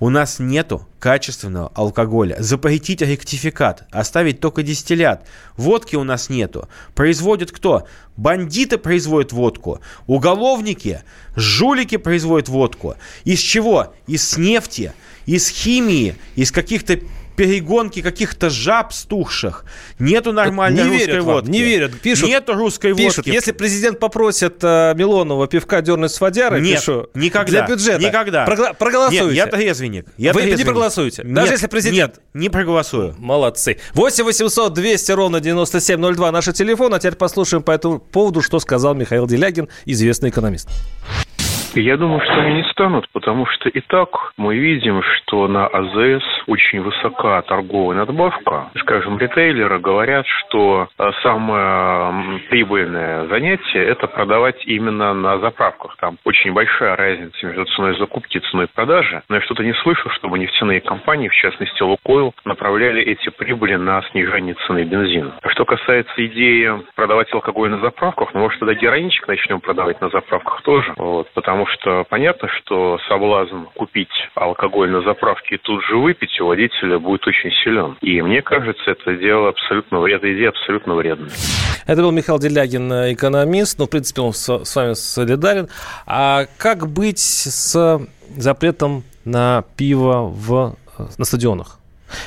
у 0.00 0.08
нас 0.08 0.40
нету 0.40 0.88
качественного 0.98 1.70
алкоголя. 1.74 2.36
Запретить 2.40 3.02
ректификат, 3.02 3.84
оставить 3.92 4.40
только 4.40 4.62
дистиллят. 4.62 5.26
Водки 5.56 5.94
у 5.94 6.04
нас 6.04 6.30
нету. 6.30 6.68
Производят 6.94 7.52
кто? 7.52 7.86
Бандиты 8.16 8.76
производят 8.76 9.32
водку. 9.32 9.80
Уголовники, 10.06 11.02
жулики 11.36 11.96
производят 11.96 12.48
водку. 12.48 12.96
Из 13.24 13.38
чего? 13.38 13.94
Из 14.06 14.36
нефти, 14.36 14.94
из 15.26 15.48
химии, 15.48 16.16
из 16.34 16.50
каких-то 16.50 16.98
перегонки 17.40 18.02
каких-то 18.02 18.50
жаб 18.50 18.92
стухших. 18.92 19.64
Нету 19.98 20.30
нормальной 20.32 20.82
не 20.84 20.90
русской 20.90 21.06
верят 21.06 21.24
вам, 21.24 21.34
водки. 21.36 21.48
не 21.50 21.62
верят. 21.62 21.98
Пишут, 21.98 22.28
Нету 22.28 22.52
русской 22.52 22.94
Пишут, 22.94 23.16
водки. 23.24 23.30
если 23.30 23.52
президент 23.52 23.98
попросит 23.98 24.58
э, 24.62 24.92
Милонова 24.94 25.46
пивка 25.46 25.80
дернуть 25.80 26.10
с 26.12 26.20
водярой, 26.20 26.60
Нет, 26.60 26.80
пишу, 26.80 27.08
никогда. 27.14 27.50
для 27.50 27.66
бюджета, 27.66 27.98
Никогда. 28.04 28.44
прогла- 28.46 28.74
проголосуйте. 28.78 29.24
Нет, 29.24 29.34
я 29.34 29.46
трезвенник. 29.46 30.06
Я 30.18 30.34
Вы 30.34 30.40
не 30.42 30.46
трезвенник. 30.48 30.66
проголосуете? 30.66 31.22
Нет, 31.24 31.34
Даже 31.34 31.52
если 31.54 31.66
президент- 31.66 32.16
Нет, 32.16 32.20
не 32.34 32.50
проголосую. 32.50 33.14
Молодцы. 33.18 33.78
8 33.94 34.24
800 34.24 34.74
200 34.74 35.12
ровно 35.12 35.40
9702 35.40 36.30
наш 36.32 36.44
телефон. 36.44 36.92
А 36.92 36.98
теперь 36.98 37.14
послушаем 37.16 37.62
по 37.62 37.70
этому 37.70 38.00
поводу, 38.00 38.42
что 38.42 38.60
сказал 38.60 38.94
Михаил 38.94 39.26
Делягин, 39.26 39.68
известный 39.86 40.28
экономист. 40.28 40.68
Я 41.74 41.96
думаю, 41.96 42.20
что 42.20 42.40
они 42.40 42.54
не 42.54 42.64
станут, 42.64 43.08
потому 43.12 43.46
что 43.46 43.68
и 43.68 43.80
так 43.80 44.32
мы 44.36 44.56
видим, 44.56 45.02
что 45.02 45.46
на 45.46 45.66
АЗС 45.66 46.24
очень 46.48 46.80
высока 46.80 47.40
торговая 47.42 47.98
надбавка. 47.98 48.70
Скажем, 48.78 49.18
ритейлеры 49.18 49.78
говорят, 49.78 50.26
что 50.26 50.88
а, 50.98 51.12
самое 51.22 52.40
прибыльное 52.48 53.26
занятие– 53.28 53.84
это 53.86 54.08
продавать 54.08 54.66
именно 54.66 55.14
на 55.14 55.38
заправках. 55.38 55.96
Там 55.98 56.18
очень 56.24 56.52
большая 56.52 56.96
разница 56.96 57.46
между 57.46 57.64
ценой 57.66 57.96
закупки 57.98 58.38
и 58.38 58.50
ценой 58.50 58.66
продажи. 58.66 59.22
Но 59.28 59.36
я 59.36 59.42
что-то 59.42 59.62
не 59.62 59.74
слышал, 59.74 60.10
чтобы 60.10 60.38
нефтяные 60.38 60.80
компании, 60.80 61.28
в 61.28 61.34
частности 61.34 61.82
Лукойл, 61.82 62.34
направляли 62.44 63.02
эти 63.02 63.28
прибыли 63.30 63.76
на 63.76 64.02
снижение 64.10 64.56
цены 64.66 64.82
бензина. 64.84 65.34
А 65.40 65.48
что 65.50 65.64
касается 65.64 66.12
идеи 66.26 66.70
продавать 66.96 67.32
алкоголь 67.32 67.70
на 67.70 67.78
заправках, 67.78 68.34
ну, 68.34 68.40
может, 68.40 68.58
тогда 68.58 68.74
героинчик 68.74 69.28
начнем 69.28 69.60
продавать 69.60 70.00
на 70.00 70.08
заправках 70.08 70.62
тоже. 70.62 70.92
Вот, 70.96 71.30
потому 71.34 71.59
что 71.66 72.04
понятно, 72.08 72.48
что 72.48 72.98
соблазн 73.08 73.64
купить 73.74 74.08
алкоголь 74.34 74.90
на 74.90 75.02
заправке 75.02 75.56
и 75.56 75.58
тут 75.58 75.84
же 75.84 75.96
выпить 75.96 76.40
у 76.40 76.46
водителя 76.46 76.98
будет 76.98 77.26
очень 77.26 77.50
силен. 77.64 77.96
И 78.00 78.20
мне 78.22 78.42
кажется, 78.42 78.90
это 78.90 79.16
дело 79.16 79.48
абсолютно, 79.48 80.04
эта 80.06 80.32
идея 80.32 80.50
абсолютно 80.50 80.94
вредная. 80.94 81.30
Это 81.86 82.02
был 82.02 82.10
Михаил 82.12 82.38
Делягин, 82.38 82.92
экономист. 83.14 83.78
Ну, 83.78 83.86
в 83.86 83.90
принципе, 83.90 84.20
он 84.20 84.32
с, 84.32 84.76
вами 84.76 84.94
солидарен. 84.94 85.68
А 86.06 86.44
как 86.58 86.86
быть 86.86 87.18
с 87.18 88.00
запретом 88.36 89.02
на 89.24 89.64
пиво 89.76 90.22
в, 90.26 90.76
на 91.18 91.24
стадионах? 91.24 91.78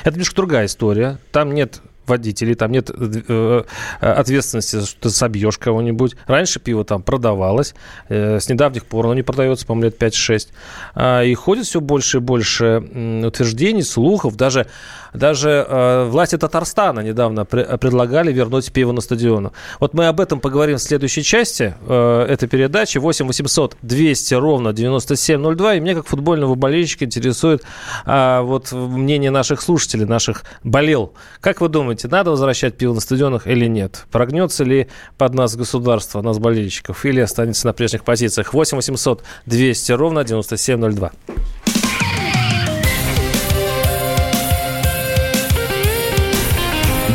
Это 0.02 0.12
немножко 0.12 0.36
другая 0.36 0.66
история. 0.66 1.18
Там 1.32 1.54
нет 1.54 1.80
водителей, 2.06 2.54
там 2.54 2.72
нет 2.72 2.90
э, 2.90 3.62
ответственности, 4.00 4.84
что 4.84 5.00
ты 5.00 5.10
собьешь 5.10 5.58
кого-нибудь. 5.58 6.16
Раньше 6.26 6.60
пиво 6.60 6.84
там 6.84 7.02
продавалось, 7.02 7.74
э, 8.08 8.40
с 8.40 8.48
недавних 8.48 8.86
пор 8.86 9.06
оно 9.06 9.14
не 9.14 9.22
продается, 9.22 9.66
по-моему, 9.66 9.86
лет 9.86 10.02
5-6. 10.02 10.48
А, 10.94 11.22
и 11.22 11.34
ходит 11.34 11.66
все 11.66 11.80
больше 11.80 12.18
и 12.18 12.20
больше 12.20 12.78
утверждений, 13.24 13.82
слухов, 13.82 14.36
даже 14.36 14.66
даже 15.14 15.64
э, 15.66 16.08
власти 16.10 16.36
Татарстана 16.36 17.00
недавно 17.00 17.44
пр- 17.44 17.78
предлагали 17.78 18.32
вернуть 18.32 18.72
пиво 18.72 18.90
на 18.90 19.00
стадион. 19.00 19.52
Вот 19.78 19.94
мы 19.94 20.08
об 20.08 20.20
этом 20.20 20.40
поговорим 20.40 20.76
в 20.76 20.82
следующей 20.82 21.22
части 21.22 21.74
э, 21.86 22.26
этой 22.28 22.48
передачи. 22.48 22.98
8 22.98 23.26
800 23.26 23.76
200 23.80 24.34
ровно 24.34 24.72
9702. 24.72 25.74
И 25.74 25.80
меня, 25.80 25.94
как 25.94 26.06
футбольного 26.08 26.56
болельщика, 26.56 27.04
интересует 27.04 27.62
э, 28.04 28.40
вот 28.42 28.72
мнение 28.72 29.30
наших 29.30 29.62
слушателей, 29.62 30.04
наших 30.04 30.42
болел. 30.64 31.14
Как 31.40 31.60
вы 31.60 31.68
думаете, 31.68 31.93
надо 32.02 32.30
возвращать 32.30 32.76
пиво 32.76 32.94
на 32.94 33.00
стадионах 33.00 33.46
или 33.46 33.66
нет? 33.66 34.06
Прогнется 34.10 34.64
ли 34.64 34.88
под 35.16 35.34
нас 35.34 35.54
государство, 35.54 36.22
нас 36.22 36.38
болельщиков, 36.38 37.04
или 37.04 37.20
останется 37.20 37.66
на 37.66 37.72
прежних 37.72 38.04
позициях? 38.04 38.52
8 38.52 38.76
800 38.76 39.22
200 39.46 39.92
ровно 39.92 40.24
9702. 40.24 41.12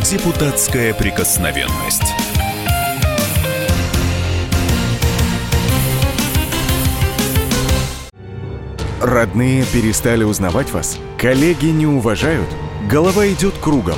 Депутатская 0.10 0.94
прикосновенность. 0.94 2.02
Родные 9.02 9.64
перестали 9.66 10.24
узнавать 10.24 10.72
вас? 10.72 11.00
Коллеги 11.18 11.68
не 11.68 11.86
уважают? 11.86 12.50
Голова 12.90 13.28
идет 13.28 13.54
кругом. 13.62 13.98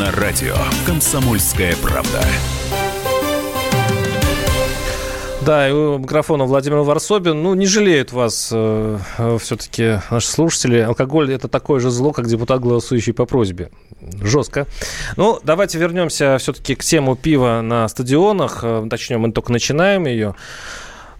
На 0.00 0.10
радио 0.10 0.56
«Комсомольская 0.86 1.76
правда». 1.76 2.20
Да, 5.46 5.68
и 5.68 5.72
у 5.72 5.98
микрофона 5.98 6.46
Владимир 6.46 6.78
Варсобин. 6.78 7.40
Ну, 7.40 7.54
не 7.54 7.66
жалеют 7.66 8.10
вас 8.10 8.48
э, 8.50 8.98
все-таки 9.38 10.00
наши 10.10 10.26
слушатели. 10.26 10.78
Алкоголь– 10.78 11.32
это 11.34 11.46
такое 11.46 11.78
же 11.78 11.90
зло, 11.90 12.12
как 12.12 12.26
депутат, 12.26 12.60
голосующий 12.60 13.12
по 13.12 13.24
просьбе. 13.24 13.70
Жестко. 14.20 14.66
Ну, 15.16 15.38
давайте 15.44 15.78
вернемся 15.78 16.38
все-таки 16.38 16.74
к 16.74 16.82
тему 16.82 17.14
пива 17.14 17.60
на 17.60 17.86
стадионах. 17.86 18.60
Э, 18.64 18.84
точнее, 18.90 19.18
мы 19.18 19.30
только 19.30 19.52
начинаем 19.52 20.06
ее. 20.06 20.34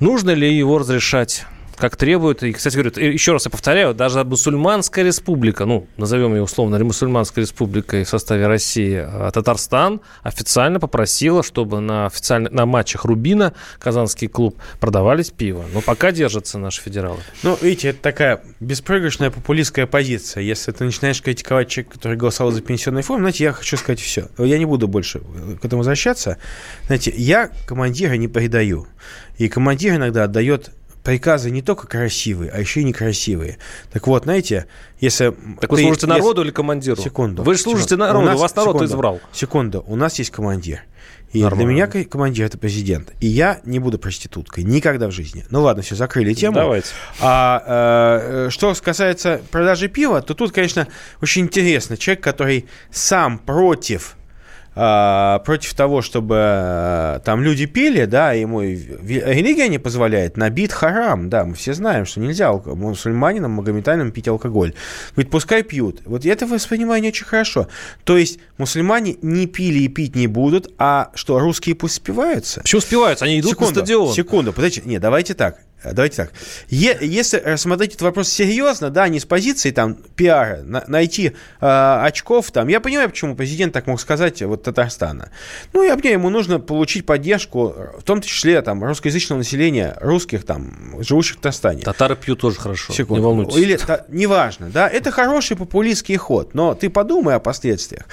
Нужно 0.01 0.31
ли 0.31 0.53
его 0.53 0.79
разрешать? 0.79 1.45
Как 1.77 1.97
требуют. 1.97 2.43
И, 2.43 2.53
кстати, 2.53 2.75
говорю, 2.75 2.93
еще 3.13 3.33
раз 3.33 3.45
я 3.45 3.51
повторяю, 3.51 3.95
даже 3.95 4.23
мусульманская 4.25 5.05
республика, 5.05 5.65
ну, 5.65 5.87
назовем 5.97 6.35
ее 6.35 6.43
условно 6.43 6.83
мусульманской 6.85 7.43
республикой 7.43 8.05
в 8.05 8.09
составе 8.09 8.47
России, 8.47 8.97
а 8.97 9.31
Татарстан 9.31 10.01
официально 10.23 10.81
попросила, 10.81 11.43
чтобы 11.43 11.81
на, 11.81 12.07
официально, 12.07 12.51
на 12.51 12.67
матчах 12.67 13.05
Рубина 13.05 13.55
казанский 13.79 14.29
клуб 14.29 14.59
продавались 14.81 15.31
пиво. 15.31 15.65
Но 15.73 15.81
пока 15.81 16.13
держатся 16.13 16.59
наши 16.59 16.83
федералы. 16.83 17.19
Ну, 17.43 17.59
видите, 17.61 17.89
это 17.89 18.01
такая 18.01 18.43
беспроигрышная 18.61 19.31
популистская 19.31 19.87
позиция. 19.87 20.43
Если 20.43 20.73
ты 20.73 20.85
начинаешь 20.85 21.23
критиковать 21.23 21.69
человека, 21.69 21.95
который 21.95 22.17
голосовал 22.17 22.53
за 22.53 22.61
пенсионный 22.61 23.03
фонд, 23.03 23.21
знаете, 23.21 23.45
я 23.45 23.53
хочу 23.53 23.77
сказать 23.77 24.01
все. 24.01 24.29
Я 24.39 24.59
не 24.59 24.67
буду 24.67 24.89
больше 24.89 25.21
к 25.61 25.65
этому 25.65 25.81
возвращаться. 25.81 26.39
Знаете, 26.87 27.13
я 27.17 27.51
командира 27.67 28.15
не 28.15 28.29
предаю. 28.29 28.87
И 29.39 29.49
командир 29.49 29.97
иногда 29.97 30.25
отдает 30.25 30.71
приказы 31.05 31.51
не 31.51 31.63
только 31.63 31.87
красивые, 31.87 32.51
а 32.51 32.59
еще 32.59 32.81
и 32.81 32.85
некрасивые. 32.85 33.59
Так 33.93 34.07
вот, 34.09 34.25
знаете, 34.25 34.67
если... 34.99 35.33
Так 35.61 35.71
вы 35.71 35.79
служите 35.79 36.07
если... 36.07 36.19
народу 36.19 36.43
или 36.43 36.51
командиру? 36.51 37.01
Секунду. 37.01 37.45
Вы 37.45 37.55
же 37.55 37.61
служите 37.61 37.97
народу, 37.97 38.21
у 38.21 38.25
нас, 38.25 38.41
вас 38.41 38.57
народ 38.57 38.77
секунду, 38.77 38.87
избрал. 38.87 39.21
Секунду, 39.33 39.85
у 39.87 39.95
нас 39.95 40.19
есть 40.19 40.31
командир. 40.31 40.83
И 41.33 41.43
Нормально. 41.43 41.65
для 41.65 41.75
меня 41.75 42.05
командир 42.05 42.47
это 42.47 42.59
президент. 42.59 43.13
И 43.21 43.27
я 43.27 43.61
не 43.65 43.81
буду 43.81 43.99
проституткой. 43.99 44.65
Никогда 44.65 45.09
в 45.09 45.11
жизни. 45.11 45.45
Ну 45.51 45.63
ладно, 45.63 45.83
все, 45.83 45.95
закрыли 45.95 46.33
тему. 46.33 46.55
Давайте. 46.55 46.89
А 47.21 48.47
э, 48.47 48.51
что 48.51 48.73
касается 48.83 49.43
продажи 49.51 49.89
пива, 49.89 50.23
то 50.23 50.35
тут, 50.35 50.53
конечно, 50.53 50.87
очень 51.21 51.43
интересно. 51.43 51.97
Человек, 51.97 52.23
который 52.23 52.67
сам 52.91 53.39
против 53.39 54.17
а, 54.77 55.39
против 55.41 55.75
того, 55.75 56.03
чтобы 56.03 56.37
а, 56.39 57.19
там 57.21 57.43
люди 57.43 57.67
пили, 57.67 58.05
да, 58.07 58.33
ему 58.33 58.61
религия 58.63 59.69
не 59.69 59.79
позволяет, 59.79 60.37
набит 60.37 60.73
харам, 60.73 61.31
да, 61.31 61.45
мы 61.45 61.55
все 61.55 61.75
знаем, 61.75 62.07
что 62.07 62.21
нельзя 62.21 62.53
мусульманинам, 62.53 63.53
магометанам 63.53 64.11
пить 64.11 64.29
алкоголь. 64.29 64.75
Говорит, 65.13 65.31
пускай 65.31 65.63
пьют. 65.63 66.01
Вот 66.05 66.27
это 66.27 66.47
воспринимаю 66.47 67.03
не 67.03 67.09
очень 67.09 67.27
хорошо. 67.27 67.69
То 68.05 68.17
есть 68.17 68.39
мусульмане 68.59 69.17
не 69.23 69.47
пили 69.47 69.81
и 69.81 69.89
пить 69.89 70.17
не 70.17 70.27
будут, 70.27 70.73
а 70.79 71.11
что, 71.15 71.39
русские 71.39 71.75
пусть 71.75 71.95
спиваются? 71.95 72.61
Почему 72.61 72.81
спиваются? 72.81 73.25
Они 73.25 73.41
идут 73.41 73.53
секунду, 73.53 73.75
на 73.75 73.87
стадион. 73.87 74.15
Секунду, 74.15 74.53
подождите, 74.53 74.89
не, 74.89 74.99
давайте 74.99 75.35
так. 75.35 75.61
Давайте 75.93 76.17
так. 76.17 76.33
Е- 76.69 76.99
если 77.01 77.39
рассмотреть 77.39 77.91
этот 77.91 78.03
вопрос 78.03 78.29
серьезно, 78.29 78.91
да, 78.91 79.09
не 79.09 79.21
с 79.21 79.25
позиции 79.25 79.71
там 79.71 79.95
пиара, 79.95 80.63
на- 80.63 80.85
найти 80.87 81.33
э, 81.61 82.01
очков 82.03 82.51
там, 82.51 82.69
я 82.69 82.81
понимаю, 82.81 83.11
почему 83.11 83.35
президент 83.37 83.73
так 83.73 83.87
мог 83.87 84.01
сказать 84.01 84.43
вот 84.43 84.63
Татарстана. 84.63 85.31
Ну, 85.73 85.83
я 85.83 85.97
понимаю, 85.97 86.19
ему 86.19 86.31
нужно 86.31 86.61
получить 86.61 87.07
поддержку, 87.07 87.75
в 87.99 88.03
том 88.03 88.23
числе 88.23 88.63
там 88.63 88.83
русскоязычного 88.85 89.39
населения, 89.39 89.97
русских 90.01 90.45
там, 90.45 90.95
живущих 91.01 91.37
в 91.37 91.41
Татарстане. 91.41 91.83
Татары 91.83 92.17
пьют 92.17 92.41
тоже 92.41 92.59
хорошо, 92.59 92.93
Секунду. 92.93 93.21
не 93.21 93.25
волнуйтесь. 93.25 93.57
Или, 93.57 93.77
та, 93.77 94.05
неважно, 94.09 94.71
да, 94.71 94.89
это 94.89 95.11
хороший 95.11 95.57
популистский 95.57 96.17
ход, 96.17 96.55
но 96.55 96.75
ты 96.75 96.89
подумай 96.89 97.35
о 97.35 97.41
последствиях. 97.41 98.05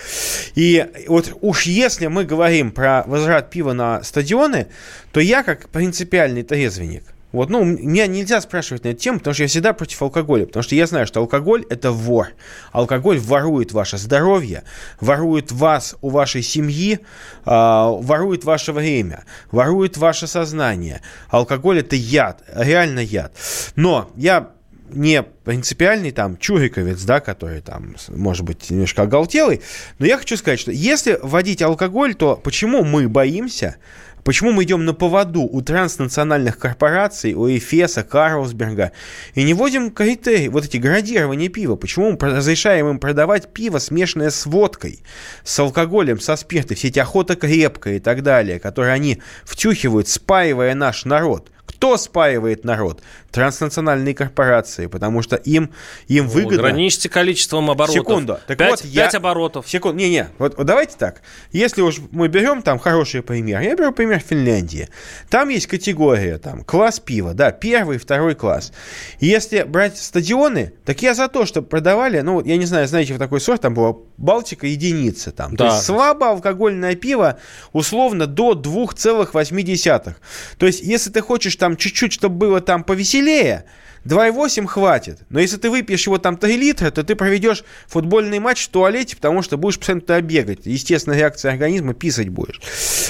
И 0.56 0.86
вот 1.08 1.34
уж 1.42 1.64
если 1.64 2.08
мы 2.08 2.26
говорим 2.26 2.72
про 2.72 3.04
возврат 3.08 3.50
пива 3.50 3.74
на 3.74 4.04
стадионы, 4.04 4.68
то 5.12 5.20
я 5.20 5.44
как 5.44 5.70
принципиальный 5.70 6.44
трезвенник– 6.44 7.04
вот, 7.32 7.50
ну, 7.50 7.64
меня 7.64 8.08
нельзя 8.08 8.42
спрашивать 8.42 8.84
на 8.84 8.90
эту 8.90 9.00
тему, 9.00 9.20
потому 9.20 9.34
что 9.34 9.44
я 9.44 9.48
всегда 9.48 9.74
против 9.74 10.02
алкоголя, 10.02 10.46
потому 10.46 10.64
что 10.64 10.76
я 10.76 10.86
знаю, 10.86 11.08
что 11.08 11.22
алкоголь– 11.22 11.66
это 11.70 11.92
вор. 11.92 12.30
Алкоголь 12.72 13.20
ворует 13.20 13.72
ваше 13.72 13.98
здоровье, 13.98 14.64
ворует 15.00 15.52
вас 15.52 15.96
у 16.02 16.10
вашей 16.10 16.42
семьи, 16.42 17.00
э, 17.00 17.00
ворует 17.46 18.44
ваше 18.44 18.74
время, 18.74 19.24
ворует 19.52 19.98
ваше 19.98 20.28
сознание. 20.28 21.02
Алкоголь– 21.30 21.80
это 21.82 21.96
яд, 21.96 22.44
реально 22.54 23.00
яд. 23.00 23.34
Но 23.76 24.12
я 24.16 24.52
не 24.94 25.24
принципиальный 25.24 26.12
там 26.12 26.38
чуриковец, 26.38 27.02
да, 27.04 27.20
который 27.20 27.62
там, 27.62 27.96
может 28.10 28.44
быть, 28.44 28.70
немножко 28.70 29.04
оголтелый, 29.04 29.62
но 30.00 30.06
я 30.06 30.18
хочу 30.18 30.38
сказать, 30.38 30.60
что 30.60 30.72
если 30.72 31.18
вводить 31.22 31.62
алкоголь, 31.62 32.14
то 32.14 32.36
почему 32.36 32.84
мы 32.84 33.08
боимся 33.08 33.78
Почему 34.24 34.52
мы 34.52 34.64
идем 34.64 34.86
на 34.86 34.94
поводу 34.94 35.42
у 35.42 35.62
транснациональных 35.62 36.58
корпораций, 36.60 37.34
у 37.34 37.48
Эфеса, 37.50 38.04
Карлсберга, 38.04 38.92
и 39.34 39.44
не 39.44 39.54
вводим 39.54 39.92
критерии, 39.92 40.48
вот 40.48 40.66
эти 40.66 40.78
градирования 40.78 41.50
пива? 41.50 41.76
Почему 41.76 42.12
мы 42.12 42.18
разрешаем 42.20 42.88
им 42.90 43.00
продавать 43.00 43.52
пиво, 43.52 43.80
смешанное 43.80 44.30
с 44.30 44.46
водкой, 44.46 45.04
с 45.44 45.58
алкоголем, 45.60 46.20
со 46.20 46.36
спиртом, 46.36 46.78
все 46.78 46.90
эти 46.90 47.00
охота 47.00 47.36
крепкая 47.36 47.96
и 47.96 48.00
так 48.00 48.22
далее, 48.22 48.60
которые 48.60 48.94
они 48.94 49.22
втюхивают, 49.44 50.08
спаивая 50.08 50.76
наш 50.76 51.06
народ? 51.06 51.52
Кто 51.66 51.98
спаивает 51.98 52.64
народ? 52.64 53.02
Транснациональные 53.32 54.14
корпорации, 54.14 54.88
потому 54.88 55.22
что 55.22 55.36
им, 55.36 55.72
им 56.08 56.28
выгодно... 56.28 56.68
Ограничьте 56.68 57.10
количеством 57.10 57.72
оборотов. 57.72 57.96
Секунду. 57.96 58.40
Так 58.46 58.58
5, 58.58 58.70
вот, 58.70 58.86
я... 58.86 59.04
5 59.06 59.16
оборотов. 59.16 59.70
Секунду. 59.70 59.98
Не-не, 59.98 60.30
вот, 60.38 60.58
вот 60.58 60.68
давайте 60.68 60.98
так. 60.98 61.22
Если 61.52 61.82
уж 61.82 62.00
мы 62.12 62.28
берем 62.28 62.62
там 62.62 62.78
хороший 62.78 63.24
пример, 63.24 63.62
я 63.62 63.76
беру 63.76 63.92
пример 63.94 64.20
Финляндии. 64.20 64.90
Там 65.30 65.50
есть 65.50 65.68
категория, 65.68 66.38
там, 66.38 66.64
класс 66.64 67.00
пива, 67.00 67.34
да, 67.34 67.52
первый, 67.52 67.98
второй 67.98 68.36
класс. 68.36 68.74
Если 69.20 69.64
брать 69.64 69.98
стадионы, 69.98 70.74
так 70.86 71.02
я 71.02 71.14
за 71.14 71.28
то, 71.30 71.46
чтобы 71.46 71.68
продавали, 71.68 72.20
ну, 72.20 72.44
я 72.44 72.58
не 72.58 72.66
знаю, 72.66 72.88
знаете, 72.88 73.14
в 73.14 73.18
такой 73.18 73.40
сорт, 73.40 73.62
там 73.62 73.74
была 73.74 73.96
Балтика 74.22 74.68
единица, 74.68 75.32
там. 75.32 75.56
Да. 75.56 75.58
То 75.58 75.74
есть 75.74 75.86
слабоалкогольное 75.86 76.96
пиво 76.96 77.40
условно 77.74 78.28
до 78.28 78.54
2,8. 78.54 80.14
То 80.58 80.66
есть, 80.66 80.82
если 80.82 81.10
ты 81.10 81.22
хочешь 81.22 81.56
там 81.56 81.76
чуть-чуть, 81.76 82.14
чтобы 82.14 82.36
было 82.36 82.62
там 82.62 82.84
повеселее, 82.84 83.66
2,8 84.06 84.66
хватит. 84.66 85.20
Но 85.30 85.40
если 85.40 85.58
ты 85.58 85.70
выпьешь 85.70 86.06
его 86.06 86.18
там 86.18 86.38
3 86.38 86.58
литра, 86.58 86.90
то 86.90 87.04
ты 87.04 87.16
проведешь 87.16 87.64
футбольный 87.88 88.40
матч 88.40 88.66
в 88.66 88.70
туалете, 88.70 89.16
потому 89.16 89.42
что 89.42 89.58
будешь 89.58 89.78
постоянно 89.78 90.22
бегать. 90.22 90.66
Естественная 90.66 91.20
реакция 91.20 91.52
организма, 91.52 91.94
писать 91.94 92.30
будешь. 92.30 92.60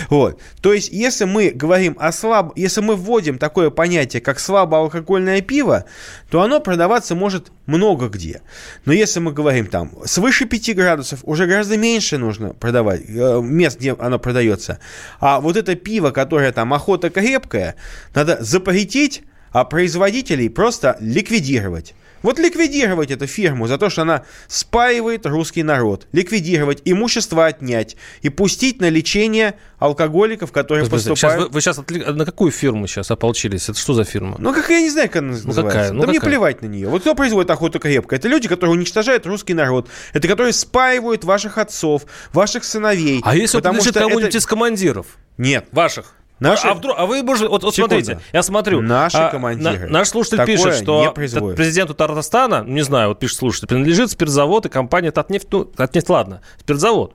Вот. 0.09 0.41
То 0.61 0.73
есть, 0.73 0.91
если 0.91 1.25
мы 1.25 1.51
говорим 1.51 1.95
о 1.99 2.11
слаб... 2.11 2.53
Если 2.55 2.81
мы 2.81 2.95
вводим 2.95 3.37
такое 3.37 3.69
понятие, 3.69 4.21
как 4.21 4.39
слабоалкогольное 4.39 5.41
пиво, 5.41 5.85
то 6.29 6.41
оно 6.41 6.59
продаваться 6.59 7.15
может 7.15 7.51
много 7.65 8.09
где. 8.09 8.41
Но 8.85 8.91
если 8.91 9.19
мы 9.19 9.31
говорим 9.31 9.67
там 9.67 9.91
свыше 10.05 10.45
5 10.45 10.75
градусов, 10.75 11.19
уже 11.23 11.45
гораздо 11.45 11.77
меньше 11.77 12.17
нужно 12.17 12.53
продавать, 12.53 13.03
э, 13.07 13.41
мест, 13.41 13.79
где 13.79 13.93
оно 13.93 14.19
продается. 14.19 14.79
А 15.19 15.39
вот 15.39 15.55
это 15.55 15.75
пиво, 15.75 16.11
которое 16.11 16.51
там 16.51 16.73
охота 16.73 17.09
крепкая, 17.09 17.75
надо 18.13 18.37
запретить 18.41 19.23
а 19.51 19.65
производителей 19.65 20.49
просто 20.49 20.97
ликвидировать. 20.99 21.93
Вот 22.23 22.37
ликвидировать 22.37 23.09
эту 23.09 23.25
фирму 23.25 23.67
за 23.67 23.77
то, 23.77 23.89
что 23.89 24.03
она 24.03 24.23
спаивает 24.47 25.25
русский 25.25 25.63
народ, 25.63 26.07
ликвидировать, 26.11 26.81
имущество 26.85 27.47
отнять 27.47 27.95
и 28.21 28.29
пустить 28.29 28.79
на 28.79 28.89
лечение 28.89 29.55
алкоголиков, 29.79 30.51
которые 30.51 30.85
Подожди, 30.85 31.09
поступают... 31.09 31.39
Сейчас 31.39 31.47
вы, 31.47 31.53
вы 31.53 31.61
сейчас 31.61 31.79
отли... 31.79 32.03
на 32.03 32.25
какую 32.25 32.51
фирму 32.51 32.85
сейчас 32.87 33.09
ополчились? 33.09 33.69
Это 33.69 33.79
что 33.79 33.93
за 33.93 34.03
фирма? 34.03 34.35
Ну, 34.37 34.53
как 34.53 34.69
я 34.69 34.81
не 34.81 34.91
знаю, 34.91 35.09
как 35.09 35.23
она 35.23 35.31
ну, 35.31 35.47
называется. 35.47 35.63
Какая? 35.63 35.91
Ну, 35.91 36.01
да 36.01 36.07
какая? 36.07 36.19
мне 36.19 36.21
плевать 36.21 36.61
на 36.61 36.67
нее. 36.67 36.87
Вот 36.89 37.01
кто 37.01 37.15
производит 37.15 37.49
охоту 37.49 37.79
крепко? 37.79 38.15
Это 38.15 38.27
люди, 38.27 38.47
которые 38.47 38.75
уничтожают 38.75 39.25
русский 39.25 39.55
народ. 39.55 39.89
Это 40.13 40.27
которые 40.27 40.53
спаивают 40.53 41.23
ваших 41.23 41.57
отцов, 41.57 42.03
ваших 42.33 42.63
сыновей. 42.63 43.21
А 43.23 43.35
если 43.35 43.57
он 43.57 43.81
что 43.81 43.93
кого-нибудь 43.93 44.25
это... 44.25 44.37
из 44.37 44.45
командиров? 44.45 45.07
Нет. 45.37 45.65
Ваших? 45.71 46.13
Наши... 46.41 46.67
А, 46.67 46.71
а, 46.71 46.73
вдруг, 46.73 46.95
а 46.97 47.05
вы, 47.05 47.21
может, 47.21 47.49
вот, 47.49 47.63
вот 47.63 47.75
смотрите, 47.75 48.19
я 48.33 48.41
смотрю. 48.41 48.81
Наши 48.81 49.17
а, 49.17 49.29
командиры. 49.29 49.85
На, 49.85 49.99
наш 49.99 50.09
слушатель 50.09 50.43
пишет, 50.43 50.73
что 50.73 51.13
президенту 51.13 51.93
Татарстана, 51.93 52.63
не 52.65 52.81
знаю, 52.81 53.09
вот 53.09 53.19
пишет 53.19 53.37
слушатель, 53.37 53.67
принадлежит 53.67 54.09
спиртзавод 54.09 54.65
и 54.65 54.69
компания 54.69 55.11
Татнефть, 55.11 55.47
ну, 55.51 55.65
Татнефть, 55.65 56.09
ладно, 56.09 56.41
спиртзавод. 56.59 57.13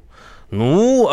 Ну, 0.53 1.11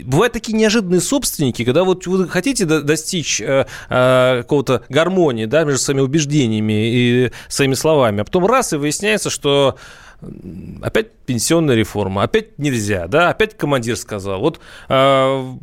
бывают 0.00 0.34
такие 0.34 0.52
неожиданные 0.52 1.00
собственники, 1.00 1.64
когда 1.64 1.84
вот 1.84 2.06
вы 2.06 2.28
хотите 2.28 2.66
достичь 2.66 3.40
э, 3.40 3.66
э, 3.88 4.36
какого-то 4.42 4.82
гармонии, 4.90 5.46
да, 5.46 5.64
между 5.64 5.80
своими 5.80 6.02
убеждениями 6.02 6.72
и 6.72 7.32
своими 7.48 7.72
словами, 7.72 8.20
а 8.20 8.24
потом 8.24 8.44
раз 8.44 8.74
и 8.74 8.76
выясняется, 8.76 9.30
что 9.30 9.78
опять 10.82 11.12
пенсионная 11.26 11.74
реформа, 11.74 12.22
опять 12.22 12.58
нельзя, 12.58 13.06
да, 13.06 13.30
опять 13.30 13.56
командир 13.56 13.96
сказал. 13.96 14.40
Вот 14.40 14.60
э, 14.88 15.54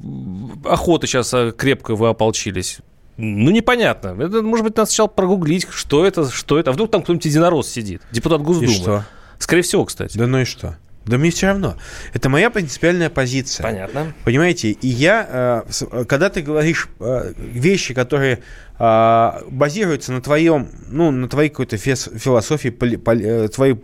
охота 0.65 1.07
сейчас 1.07 1.33
э, 1.33 1.51
крепко 1.55 1.95
вы 1.95 2.09
ополчились. 2.09 2.79
Ну, 3.17 3.51
непонятно. 3.51 4.15
Это, 4.19 4.41
может 4.41 4.65
быть, 4.65 4.75
надо 4.77 4.87
сначала 4.87 5.07
прогуглить, 5.07 5.67
что 5.69 6.05
это, 6.05 6.29
что 6.31 6.57
это. 6.57 6.71
А 6.71 6.73
вдруг 6.73 6.89
там 6.89 7.03
кто-нибудь 7.03 7.25
единорос 7.25 7.69
сидит, 7.69 8.01
депутат 8.11 8.41
Госдумы. 8.41 8.71
И 8.71 8.75
что? 8.75 9.03
Скорее 9.37 9.61
всего, 9.61 9.85
кстати. 9.85 10.17
Да 10.17 10.27
ну 10.27 10.39
и 10.39 10.45
что? 10.45 10.77
Да 11.05 11.17
мне 11.17 11.31
все 11.31 11.47
равно. 11.47 11.77
Это 12.13 12.29
моя 12.29 12.51
принципиальная 12.51 13.09
позиция. 13.09 13.63
Понятно. 13.63 14.13
Понимаете, 14.23 14.71
и 14.71 14.87
я, 14.87 15.65
э, 15.71 16.03
когда 16.05 16.29
ты 16.29 16.41
говоришь 16.41 16.89
э, 16.99 17.33
вещи, 17.37 17.95
которые 17.95 18.43
а, 18.83 19.43
базируются 19.47 20.11
на 20.11 20.21
твоем, 20.21 20.69
ну, 20.89 21.11
на 21.11 21.29
твоей 21.29 21.49
какой-то 21.49 21.77
философии, 21.77 22.69
э, 22.71 23.47
твоих 23.49 23.77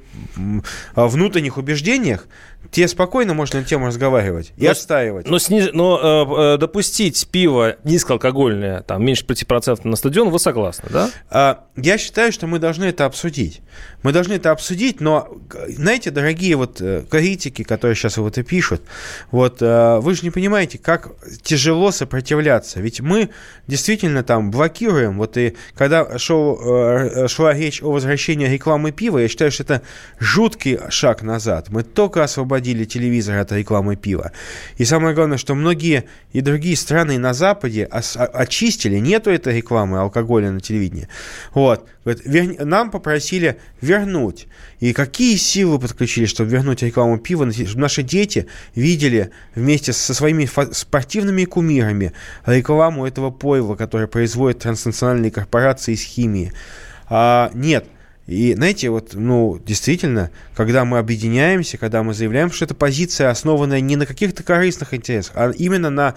внутренних 0.95 1.57
убеждениях, 1.57 2.27
тебе 2.71 2.87
спокойно 2.87 3.33
можно 3.33 3.59
на 3.59 3.65
тему 3.65 3.87
разговаривать 3.87 4.53
и 4.57 4.65
но, 4.65 4.71
отстаивать. 4.71 5.27
Но, 5.27 5.39
сниз... 5.39 5.69
но 5.73 6.55
э, 6.55 6.57
допустить 6.57 7.27
пиво 7.29 7.75
низкоалкогольное, 7.83 8.81
там, 8.81 9.03
меньше 9.03 9.25
5% 9.25 9.79
на 9.83 9.95
стадион, 9.95 10.29
вы 10.29 10.39
согласны, 10.39 10.89
да? 10.91 11.09
А, 11.29 11.63
я 11.75 11.97
считаю, 11.97 12.31
что 12.31 12.47
мы 12.47 12.59
должны 12.59 12.85
это 12.85 13.05
обсудить. 13.05 13.61
Мы 14.03 14.11
должны 14.11 14.33
это 14.33 14.51
обсудить, 14.51 15.01
но, 15.01 15.27
знаете, 15.67 16.11
дорогие 16.11 16.55
вот 16.55 16.81
э, 16.81 17.03
критики, 17.09 17.63
которые 17.63 17.95
сейчас 17.95 18.17
вот 18.17 18.37
и 18.37 18.43
пишут, 18.43 18.81
вот, 19.31 19.61
э, 19.61 19.97
вы 19.99 20.13
же 20.13 20.23
не 20.23 20.29
понимаете, 20.29 20.77
как 20.77 21.09
тяжело 21.41 21.91
сопротивляться. 21.91 22.79
Ведь 22.79 23.01
мы 23.01 23.29
действительно 23.67 24.23
там 24.23 24.51
блокируем. 24.51 25.17
Вот 25.17 25.37
и 25.37 25.55
когда 25.75 26.17
шел, 26.17 26.59
э, 26.63 27.27
шла 27.27 27.53
речь 27.53 27.81
о 27.81 27.91
возвращении 27.91 28.47
рекламы 28.47 28.91
пива, 28.91 29.19
я 29.19 29.27
считаю, 29.27 29.51
что 29.51 29.63
это 29.63 29.81
жуткий 30.19 30.79
шаг 30.89 31.21
назад. 31.21 31.69
Мы 31.69 31.83
только 31.83 32.23
освободили 32.23 32.56
телевизор 32.61 33.37
от 33.37 33.51
рекламы 33.51 33.95
пива. 33.95 34.31
И 34.77 34.85
самое 34.85 35.15
главное, 35.15 35.37
что 35.37 35.55
многие 35.55 36.05
и 36.33 36.41
другие 36.41 36.75
страны 36.75 37.17
на 37.17 37.33
Западе 37.33 37.85
очистили, 37.85 38.97
нету 38.97 39.29
этой 39.29 39.57
рекламы 39.57 39.99
алкоголя 39.99 40.51
на 40.51 40.59
телевидении. 40.59 41.07
Вот. 41.53 41.87
Нам 42.05 42.91
попросили 42.91 43.57
вернуть. 43.81 44.47
И 44.79 44.93
какие 44.93 45.35
силы 45.35 45.79
подключили, 45.79 46.25
чтобы 46.25 46.49
вернуть 46.51 46.83
рекламу 46.83 47.17
пива, 47.17 47.51
чтобы 47.51 47.79
наши 47.79 48.03
дети 48.03 48.47
видели 48.75 49.31
вместе 49.55 49.93
со 49.93 50.13
своими 50.13 50.47
спортивными 50.73 51.45
кумирами 51.45 52.13
рекламу 52.45 53.05
этого 53.05 53.31
пойла, 53.31 53.75
которое 53.75 54.07
производит 54.07 54.59
транснациональные 54.59 55.31
корпорации 55.31 55.93
из 55.93 56.01
химии. 56.03 56.51
А, 57.09 57.51
нет, 57.53 57.85
и, 58.27 58.53
знаете, 58.55 58.89
вот, 58.89 59.13
ну, 59.13 59.57
действительно, 59.65 60.31
когда 60.53 60.83
мы 60.83 60.97
объединяемся, 60.97 61.77
когда 61.77 62.03
мы 62.03 62.13
заявляем, 62.13 62.51
что 62.51 62.65
эта 62.65 62.75
позиция 62.75 63.29
основанная 63.29 63.79
не 63.79 63.95
на 63.95 64.05
каких-то 64.05 64.43
корыстных 64.43 64.93
интересах, 64.93 65.31
а 65.35 65.51
именно 65.51 65.89
на 65.89 66.13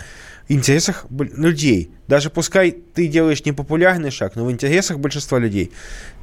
интересах 0.49 1.07
людей. 1.11 1.93
Даже 2.09 2.29
пускай 2.29 2.73
ты 2.73 3.07
делаешь 3.07 3.45
непопулярный 3.45 4.11
шаг, 4.11 4.35
но 4.35 4.45
в 4.45 4.51
интересах 4.51 4.99
большинства 4.99 5.39
людей 5.39 5.71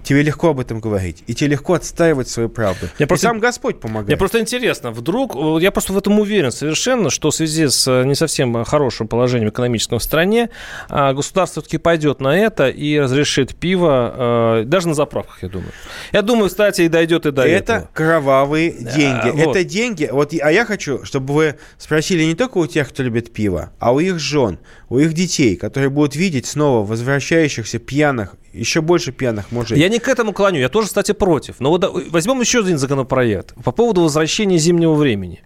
тебе 0.08 0.22
легко 0.22 0.49
об 0.49 0.60
этом 0.62 0.80
говорить, 0.80 1.24
и 1.28 1.36
тебе 1.36 1.49
легко 1.49 1.74
отстаивать 1.74 2.30
свою 2.30 2.47
правду. 2.47 2.88
Мне 2.97 3.05
и 3.05 3.08
просто, 3.08 3.28
сам 3.28 3.39
Господь 3.39 3.82
помогает. 3.82 4.08
Мне 4.08 4.18
просто 4.18 4.39
интересно, 4.39 4.91
вдруг, 4.91 5.36
я 5.62 5.70
просто 5.70 5.91
в 5.91 5.97
этом 5.97 6.18
уверен 6.20 6.51
совершенно, 6.51 7.10
что 7.10 7.30
в 7.30 7.36
связи 7.36 7.68
с 7.68 7.86
э, 7.88 8.05
не 8.05 8.16
совсем 8.16 8.64
хорошим 8.64 9.10
положением 9.10 9.49
экономического 9.49 9.99
в 9.99 10.03
стране, 10.03 10.49
а, 10.88 11.14
государство 11.14 11.62
все-таки 11.62 11.78
пойдет 11.78 12.22
на 12.22 12.38
это 12.38 12.70
и 12.70 12.97
разрешит 12.97 13.55
пиво, 13.55 14.62
э, 14.62 14.64
даже 14.66 14.88
на 14.88 14.93
заправках, 14.93 15.43
я 15.43 15.49
думаю. 15.49 15.72
Я 16.14 16.22
думаю, 16.22 16.47
кстати, 16.49 16.84
и 16.84 16.88
дойдет 16.88 17.26
и 17.26 17.32
до 17.32 17.41
это 17.41 17.74
этого. 17.74 17.89
кровавые 17.93 18.72
деньги. 18.72 19.28
А, 19.28 19.32
вот. 19.34 19.58
Это 19.58 19.66
деньги, 19.66 20.08
вот, 20.10 20.34
а 20.41 20.51
я 20.51 20.64
хочу, 20.64 21.03
чтобы 21.03 21.34
вы 21.34 21.55
спросили 21.78 22.24
не 22.24 22.36
только 22.36 22.60
у 22.60 22.68
тех, 22.68 22.88
кто 22.88 23.03
любит 23.03 23.34
пиво, 23.34 23.72
а 23.80 23.93
у 23.93 23.99
их 23.99 24.20
жен, 24.20 24.58
у 24.88 24.99
их 24.99 25.12
детей, 25.12 25.58
которые 25.58 25.89
будут 25.89 26.16
видеть 26.16 26.45
снова 26.45 26.86
возвращающихся 26.86 27.80
пьяных, 27.80 28.36
еще 28.58 28.82
больше 28.82 29.12
пьяных 29.12 29.51
мужей. 29.51 29.80
Я 29.80 29.89
не 29.89 29.99
к 29.99 30.08
этому 30.08 30.34
клоню, 30.34 30.60
я 30.60 30.70
тоже, 30.70 30.88
кстати, 30.88 31.12
против. 31.12 31.60
Но 31.60 31.70
вот 31.70 32.10
возьмем 32.12 32.39
еще 32.41 32.60
один 32.60 32.78
законопроект 32.78 33.53
по 33.64 33.72
поводу 33.72 34.01
возвращения 34.01 34.58
зимнего 34.58 34.93
времени. 34.93 35.41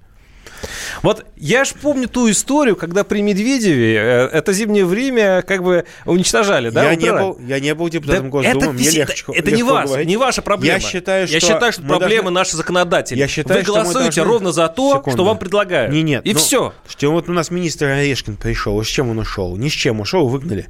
Вот 1.01 1.25
я 1.37 1.65
ж 1.65 1.73
помню 1.73 2.07
ту 2.07 2.29
историю, 2.29 2.75
когда 2.75 3.03
при 3.03 3.21
Медведеве 3.21 3.95
э, 3.95 4.27
это 4.31 4.53
зимнее 4.53 4.85
время 4.85 5.41
как 5.41 5.63
бы 5.63 5.85
уничтожали, 6.05 6.69
да? 6.69 6.89
Я, 6.89 6.95
не 6.95 7.11
был, 7.11 7.39
я 7.47 7.59
не 7.59 7.73
был 7.73 7.89
депутатом 7.89 8.25
да 8.25 8.29
Госдумы, 8.29 8.57
это, 8.57 8.71
мне 8.71 8.87
это, 8.87 8.95
легче 8.95 9.25
Это 9.33 9.51
не 9.51 9.63
вас, 9.63 9.91
не 10.05 10.17
ваша 10.17 10.41
проблема. 10.41 10.79
Я 10.79 10.79
считаю, 10.79 11.27
что, 11.27 11.35
я 11.35 11.39
считаю, 11.39 11.71
что 11.71 11.81
проблема 11.81 12.23
должны... 12.23 12.31
наши 12.31 12.57
законодатели. 12.57 13.17
Я 13.17 13.27
считаю, 13.27 13.61
Вы 13.61 13.65
голосуете 13.65 14.15
должны... 14.17 14.23
ровно 14.23 14.51
за 14.51 14.67
то, 14.67 14.97
Секунду. 14.97 15.11
что 15.11 15.23
вам 15.25 15.37
предлагают. 15.37 15.91
Не, 15.91 16.03
нет. 16.03 16.25
И 16.25 16.33
ну, 16.33 16.39
все. 16.39 16.73
Что 16.87 17.11
вот 17.11 17.29
у 17.29 17.33
нас 17.33 17.51
министр 17.51 17.87
Орешкин 17.87 18.37
пришел, 18.37 18.81
с 18.83 18.87
чем 18.87 19.09
он 19.09 19.19
ушел? 19.19 19.57
Ни 19.57 19.69
с 19.69 19.73
чем 19.73 19.99
ушел, 19.99 20.27
выгнали. 20.27 20.67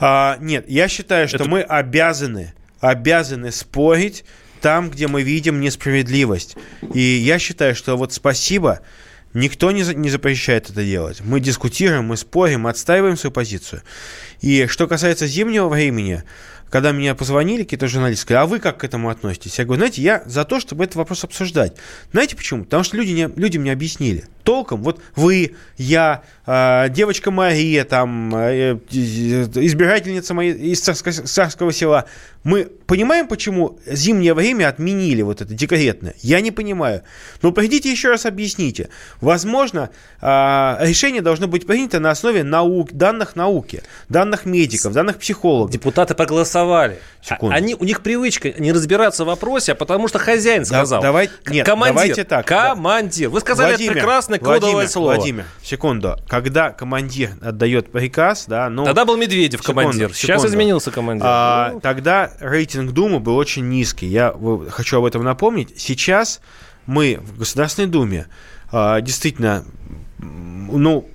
А, 0.00 0.36
нет, 0.40 0.64
я 0.68 0.88
считаю, 0.88 1.28
что 1.28 1.38
это... 1.38 1.48
мы 1.48 1.62
обязаны, 1.62 2.54
обязаны 2.80 3.52
спорить 3.52 4.24
там, 4.60 4.90
где 4.90 5.06
мы 5.06 5.22
видим 5.22 5.60
несправедливость. 5.60 6.56
И 6.92 7.00
я 7.00 7.38
считаю, 7.38 7.74
что 7.74 7.96
вот 7.96 8.12
спасибо 8.12 8.80
Никто 9.38 9.70
не, 9.70 9.84
за, 9.84 9.94
не 9.94 10.10
запрещает 10.10 10.68
это 10.68 10.84
делать. 10.84 11.20
Мы 11.20 11.38
дискутируем, 11.38 12.06
мы 12.06 12.16
спорим, 12.16 12.66
отстаиваем 12.66 13.16
свою 13.16 13.32
позицию. 13.32 13.82
И 14.40 14.66
что 14.66 14.88
касается 14.88 15.28
зимнего 15.28 15.68
времени, 15.68 16.24
когда 16.70 16.90
меня 16.90 17.14
позвонили 17.14 17.62
какие-то 17.62 17.86
журналисты, 17.86 18.22
сказали, 18.22 18.44
а 18.44 18.46
вы 18.46 18.58
как 18.58 18.78
к 18.78 18.84
этому 18.84 19.10
относитесь? 19.10 19.56
Я 19.58 19.64
говорю, 19.64 19.78
знаете, 19.78 20.02
я 20.02 20.22
за 20.26 20.44
то, 20.44 20.58
чтобы 20.58 20.82
этот 20.82 20.96
вопрос 20.96 21.22
обсуждать. 21.22 21.76
Знаете 22.10 22.34
почему? 22.34 22.64
Потому 22.64 22.82
что 22.82 22.96
люди, 22.96 23.12
не, 23.12 23.28
люди 23.36 23.58
мне 23.58 23.70
объяснили. 23.70 24.24
Толком, 24.48 24.82
вот 24.82 24.98
вы, 25.14 25.56
я, 25.76 26.22
э, 26.46 26.86
девочка 26.88 27.30
Мария, 27.30 27.84
там, 27.84 28.34
э, 28.34 28.78
избирательница 28.90 30.32
моей 30.32 30.54
из 30.54 30.80
царского, 30.80 31.70
села, 31.70 32.06
мы 32.44 32.64
понимаем, 32.86 33.28
почему 33.28 33.78
зимнее 33.84 34.32
время 34.32 34.68
отменили 34.68 35.20
вот 35.20 35.42
это 35.42 35.52
декретное? 35.52 36.14
Я 36.22 36.40
не 36.40 36.50
понимаю. 36.50 37.02
Но 37.42 37.52
придите 37.52 37.90
еще 37.90 38.08
раз 38.08 38.24
объясните. 38.24 38.88
Возможно, 39.20 39.90
э, 40.22 40.76
решение 40.80 41.20
должно 41.20 41.46
быть 41.46 41.66
принято 41.66 42.00
на 42.00 42.10
основе 42.10 42.42
наук, 42.42 42.92
данных 42.92 43.36
науки, 43.36 43.82
данных 44.08 44.46
медиков, 44.46 44.94
данных 44.94 45.18
психологов. 45.18 45.72
Депутаты 45.72 46.14
проголосовали. 46.14 46.98
Секунду. 47.20 47.54
Они, 47.54 47.74
у 47.74 47.84
них 47.84 48.00
привычка 48.00 48.50
не 48.58 48.72
разбираться 48.72 49.24
в 49.24 49.26
вопросе, 49.26 49.72
а 49.72 49.74
потому 49.74 50.08
что 50.08 50.18
хозяин 50.18 50.64
сказал. 50.64 51.02
Да, 51.02 51.08
давай, 51.08 51.28
нет, 51.50 51.66
командир, 51.66 51.94
давайте 51.94 52.24
так. 52.24 52.46
Командир. 52.46 53.28
Вы 53.28 53.40
сказали 53.40 53.70
Владимир, 53.72 53.98
это 53.98 54.37
прекрасное 54.38 54.54
кодовое 54.54 54.72
Владимир, 54.74 54.92
слово. 54.92 55.14
Владимир, 55.14 55.44
секунду. 55.62 56.16
Когда 56.28 56.70
командир 56.70 57.30
отдает 57.40 57.92
приказ, 57.92 58.46
да, 58.46 58.70
ну... 58.70 58.84
Тогда 58.84 59.04
был 59.04 59.16
Медведев 59.16 59.60
секунду, 59.60 59.80
командир. 59.80 60.14
Сейчас 60.14 60.38
секунду. 60.40 60.48
изменился 60.48 60.90
командир. 60.90 61.26
А, 61.28 61.70
Ну. 61.72 61.80
Тогда 61.80 62.32
рейтинг 62.40 62.92
Думы 62.92 63.20
был 63.20 63.36
очень 63.36 63.68
низкий. 63.68 64.06
Я 64.06 64.34
хочу 64.70 64.98
об 64.98 65.04
этом 65.04 65.22
напомнить. 65.24 65.78
Сейчас 65.78 66.40
мы 66.86 67.18
в 67.20 67.38
Государственной 67.38 67.88
Думе 67.88 68.26
а, 68.70 69.00
действительно, 69.00 69.64
ну, 70.18 71.08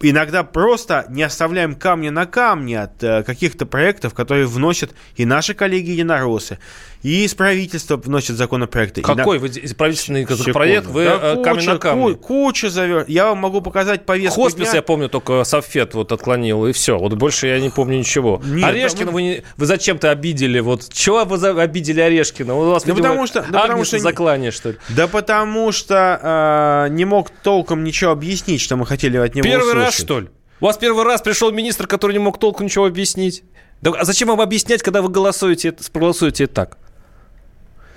иногда 0.00 0.44
просто 0.44 1.06
не 1.08 1.22
оставляем 1.22 1.74
камня 1.74 2.10
на 2.10 2.26
камне 2.26 2.82
от 2.82 3.02
э, 3.02 3.22
каких-то 3.24 3.66
проектов, 3.66 4.14
которые 4.14 4.46
вносят 4.46 4.92
и 5.16 5.24
наши 5.24 5.54
коллеги-единороссы, 5.54 6.58
и 7.02 7.24
из 7.24 7.34
правительства 7.34 7.96
вносят 7.96 8.36
законопроекты. 8.36 9.00
И 9.00 9.04
на- 9.06 9.14
Какой 9.14 9.38
вы 9.38 9.50
правительственный 9.76 10.26
законопроект? 10.26 10.86
Секунду. 10.86 10.98
Вы 10.98 11.04
Да 11.04 11.18
э, 11.22 11.42
камень 11.44 11.58
куча, 11.60 11.72
на 11.72 11.78
камне. 11.78 12.14
ку- 12.14 12.16
Куча 12.16 12.70
завер... 12.70 13.04
Я 13.08 13.26
вам 13.26 13.38
могу 13.38 13.60
показать 13.60 14.04
повестку 14.06 14.42
Хоспис, 14.42 14.68
дня. 14.68 14.76
я 14.76 14.82
помню, 14.82 15.08
только 15.08 15.44
Софет 15.44 15.94
вот 15.94 16.10
отклонил, 16.12 16.66
и 16.66 16.72
все. 16.72 16.98
Вот 16.98 17.14
больше 17.14 17.46
я 17.46 17.60
не 17.60 17.70
помню 17.70 17.98
ничего. 17.98 18.42
Нет, 18.44 18.64
Орешкина 18.64 19.06
да 19.06 19.12
вы, 19.12 19.22
не- 19.22 19.42
вы 19.56 19.66
зачем-то 19.66 20.10
обидели. 20.10 20.60
Вот 20.60 20.88
чего 20.92 21.24
вы 21.24 21.38
за- 21.38 21.60
обидели 21.60 22.00
Орешкина? 22.00 22.54
У 22.54 22.70
вас, 22.70 22.82
Да 22.82 22.92
видимо, 22.92 23.08
потому 23.08 23.26
что- 23.26 23.46
да 23.48 23.60
потому 23.62 23.84
что 23.84 23.98
заклание, 23.98 24.50
что 24.50 24.70
ли? 24.70 24.76
Да 24.88 25.06
потому 25.06 25.72
что 25.72 26.86
э, 26.88 26.92
не 26.92 27.04
мог 27.04 27.30
толком 27.30 27.84
ничего 27.84 28.10
объяснить, 28.10 28.60
что 28.60 28.76
мы 28.76 28.86
хотели 28.86 29.16
от 29.18 29.34
него 29.34 29.44
Первый 29.44 29.74
раз, 29.74 29.88
услышать. 29.94 30.04
что 30.04 30.20
ли? 30.20 30.28
У 30.60 30.64
вас 30.66 30.76
первый 30.76 31.04
раз 31.04 31.22
пришел 31.22 31.52
министр, 31.52 31.86
который 31.86 32.12
не 32.12 32.18
мог 32.18 32.38
толком 32.40 32.66
ничего 32.66 32.86
объяснить. 32.86 33.44
Да, 33.80 33.92
а 33.96 34.04
зачем 34.04 34.26
вам 34.26 34.40
объяснять, 34.40 34.82
когда 34.82 35.02
вы 35.02 35.08
голосуете, 35.08 35.72
проголосуете 35.92 36.48
так? 36.48 36.78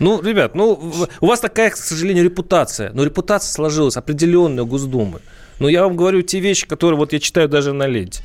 Ну, 0.02 0.20
ребят, 0.22 0.56
ну, 0.56 0.92
у 1.22 1.26
вас 1.28 1.40
такая, 1.40 1.70
к 1.70 1.78
сожалению, 1.78 2.24
репутация. 2.24 2.92
Но 2.94 3.04
репутация 3.04 3.52
сложилась 3.54 3.98
определенная 3.98 4.64
у 4.64 4.68
Госдумы. 4.68 5.22
Но 5.60 5.70
я 5.70 5.84
вам 5.84 5.96
говорю 5.96 6.24
те 6.24 6.40
вещи, 6.40 6.66
которые 6.68 6.98
вот 6.98 7.14
я 7.14 7.20
читаю 7.20 7.48
даже 7.48 7.72
на 7.72 7.86
ленте. 7.86 8.24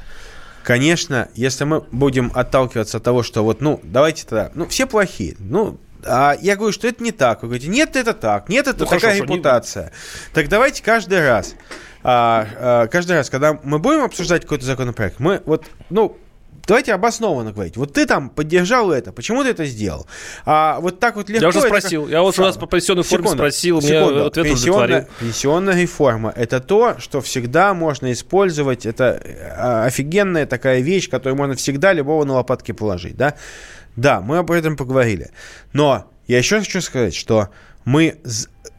Конечно, 0.65 1.29
если 1.35 1.65
мы 1.65 1.83
будем 1.93 2.33
отталкиваться 2.35 2.97
от 2.97 3.03
того, 3.05 3.23
что 3.23 3.45
вот, 3.45 3.61
ну, 3.61 3.79
давайте 3.85 4.25
тогда, 4.25 4.51
ну, 4.55 4.67
все 4.67 4.87
плохие, 4.87 5.37
ну, 5.39 5.79
а 6.03 6.35
я 6.41 6.57
говорю, 6.57 6.73
что 6.73 6.89
это 6.89 7.05
не 7.05 7.13
так. 7.13 7.43
Вы 7.43 7.49
говорите, 7.49 7.69
нет, 7.69 7.95
это 7.95 8.15
так, 8.15 8.49
нет, 8.49 8.67
это 8.67 8.81
Ну, 8.81 8.85
такая 8.87 9.01
хорошо, 9.01 9.17
что 9.19 9.27
не- 9.27 9.35
репутация. 9.35 9.93
Так 10.33 10.49
давайте 10.49 10.83
каждый 10.83 11.21
раз, 11.25 11.55
а, 12.03 12.47
а, 12.59 12.87
каждый 12.87 13.13
раз, 13.17 13.29
когда 13.29 13.61
мы 13.63 13.79
будем 13.79 14.03
обсуждать 14.03 14.43
какой-то 14.43 14.65
законопроект, 14.65 15.21
мы 15.21 15.43
вот, 15.45 15.67
ну, 15.91 16.17
давайте 16.67 16.93
обоснованно 16.95 17.53
говорить. 17.53 17.77
Вот 17.77 17.93
ты 17.93 18.07
там 18.07 18.29
поддержал 18.31 18.91
это, 18.91 19.13
почему 19.13 19.43
ты 19.43 19.51
это 19.51 19.65
сделал? 19.67 20.07
А 20.45 20.81
вот 20.81 21.01
так 21.01 21.17
вот 21.17 21.29
легко... 21.29 21.45
Я 21.45 21.49
уже 21.49 21.61
спросил. 21.61 22.03
как- 22.03 22.13
Я 22.13 22.23
вот 22.23 22.35
Сам. 22.35 22.47
раз 22.47 22.57
по 22.57 22.67
пенсионной 22.67 23.03
форме 23.05 23.25
Секунду, 23.25 23.39
спросил, 23.39 23.79
мне 23.79 23.89
секунду. 23.89 24.27
ответ 24.27 24.47
Пенсионная, 24.47 25.09
пенсионная 25.21 25.81
реформа– 25.81 26.33
это 26.37 26.61
то, 26.61 26.97
что 26.99 27.21
всегда 27.21 27.75
можно 27.75 28.13
использовать. 28.13 28.87
Это 28.87 29.21
э, 29.23 29.85
офигенная 29.87 30.47
такая 30.47 30.81
вещь, 30.81 31.09
которую 31.09 31.37
можно 31.37 31.55
всегда 31.55 31.93
любого 31.93 32.25
на 32.25 32.35
лопатки 32.35 32.73
положить. 32.73 33.17
Да, 33.17 33.35
да 33.97 34.21
мы 34.21 34.39
об 34.39 34.51
этом 34.51 34.77
поговорили. 34.77 35.31
Но 35.73 36.11
я 36.27 36.39
еще 36.39 36.59
хочу 36.59 36.81
сказать, 36.81 37.15
что 37.15 37.49
мы, 37.85 38.19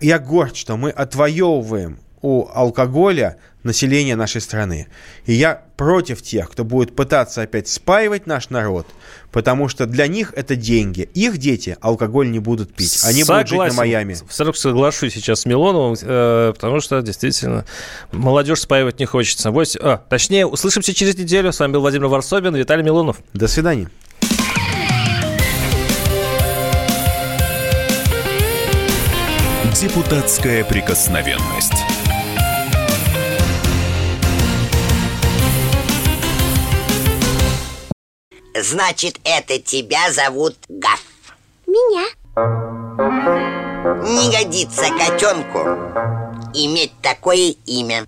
я 0.02 0.20
горд, 0.20 0.56
что 0.58 0.76
мы 0.78 0.90
отвоевываем 0.90 2.00
у 2.22 2.48
алкоголя 2.54 3.38
население 3.68 4.16
нашей 4.16 4.42
страны. 4.42 4.88
И 5.26 5.34
я 5.34 5.62
против 5.78 6.24
тех, 6.24 6.50
кто 6.50 6.64
будет 6.64 6.96
пытаться 6.96 7.44
опять 7.44 7.68
спаивать 7.68 8.26
наш 8.26 8.50
народ, 8.50 8.88
потому 9.32 9.68
что 9.68 9.86
для 9.86 10.08
них 10.08 10.34
это 10.36 10.56
деньги. 10.56 11.08
Их 11.14 11.38
дети 11.38 11.78
алкоголь 11.82 12.32
не 12.32 12.40
будут 12.40 12.74
пить. 12.74 13.00
Они 13.04 13.24
будут 13.24 13.48
жить 13.48 13.60
на 13.60 13.74
Майами. 13.74 14.18
Сразу 14.30 14.54
соглашусь 14.54 15.14
сейчас 15.14 15.42
с 15.42 15.46
Милоновым, 15.46 15.96
э, 16.02 16.54
потому 16.56 16.80
что 16.80 17.02
действительно 17.02 17.66
молодежь 18.12 18.62
спаивать 18.62 19.00
не 19.00 19.06
хочется. 19.06 19.50
Вось- 19.50 19.78
а, 19.80 19.98
точнее, 20.10 20.48
услышимся 20.48 20.94
через 20.94 21.18
неделю. 21.18 21.52
С 21.54 21.60
вами 21.60 21.74
был 21.74 21.82
Владимир 21.82 22.08
Варсобин, 22.08 22.56
Виталий 22.56 22.84
Милонов. 22.84 23.18
До 23.34 23.48
свидания. 23.48 23.90
Депутатская 29.80 30.64
прикосновенность. 30.64 31.74
Значит, 38.62 39.20
это 39.24 39.60
тебя 39.60 40.12
зовут 40.12 40.56
Гаф. 40.68 41.02
Меня? 41.68 42.08
Не 44.04 44.32
годится 44.32 44.86
котенку 44.98 45.60
иметь 46.54 46.92
такое 47.02 47.54
имя. 47.66 48.08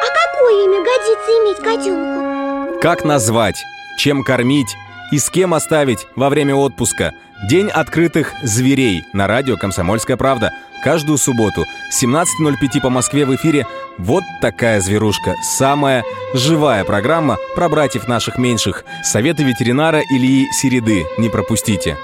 А 0.00 0.06
какое 0.06 0.64
имя 0.64 0.84
годится 0.84 1.30
иметь 1.40 1.58
котенку? 1.58 2.80
Как 2.80 3.04
назвать, 3.04 3.56
чем 3.96 4.22
кормить 4.22 4.76
и 5.12 5.18
с 5.18 5.30
кем 5.30 5.54
оставить 5.54 6.08
во 6.16 6.28
время 6.28 6.56
отпуска. 6.56 7.12
День 7.48 7.68
открытых 7.68 8.32
зверей 8.42 9.04
на 9.12 9.28
радио 9.28 9.56
«Комсомольская 9.56 10.16
правда». 10.16 10.52
Каждую 10.82 11.16
субботу 11.18 11.64
17.05 12.02 12.80
по 12.80 12.90
Москве 12.90 13.24
в 13.24 13.34
эфире 13.36 13.66
«Вот 13.98 14.24
такая 14.40 14.80
зверушка». 14.80 15.36
Самая 15.42 16.02
живая 16.34 16.82
программа 16.84 17.36
про 17.54 17.68
братьев 17.68 18.08
наших 18.08 18.38
меньших. 18.38 18.84
Советы 19.04 19.44
ветеринара 19.44 20.00
Ильи 20.10 20.48
Середы. 20.50 21.04
Не 21.18 21.28
пропустите. 21.28 21.96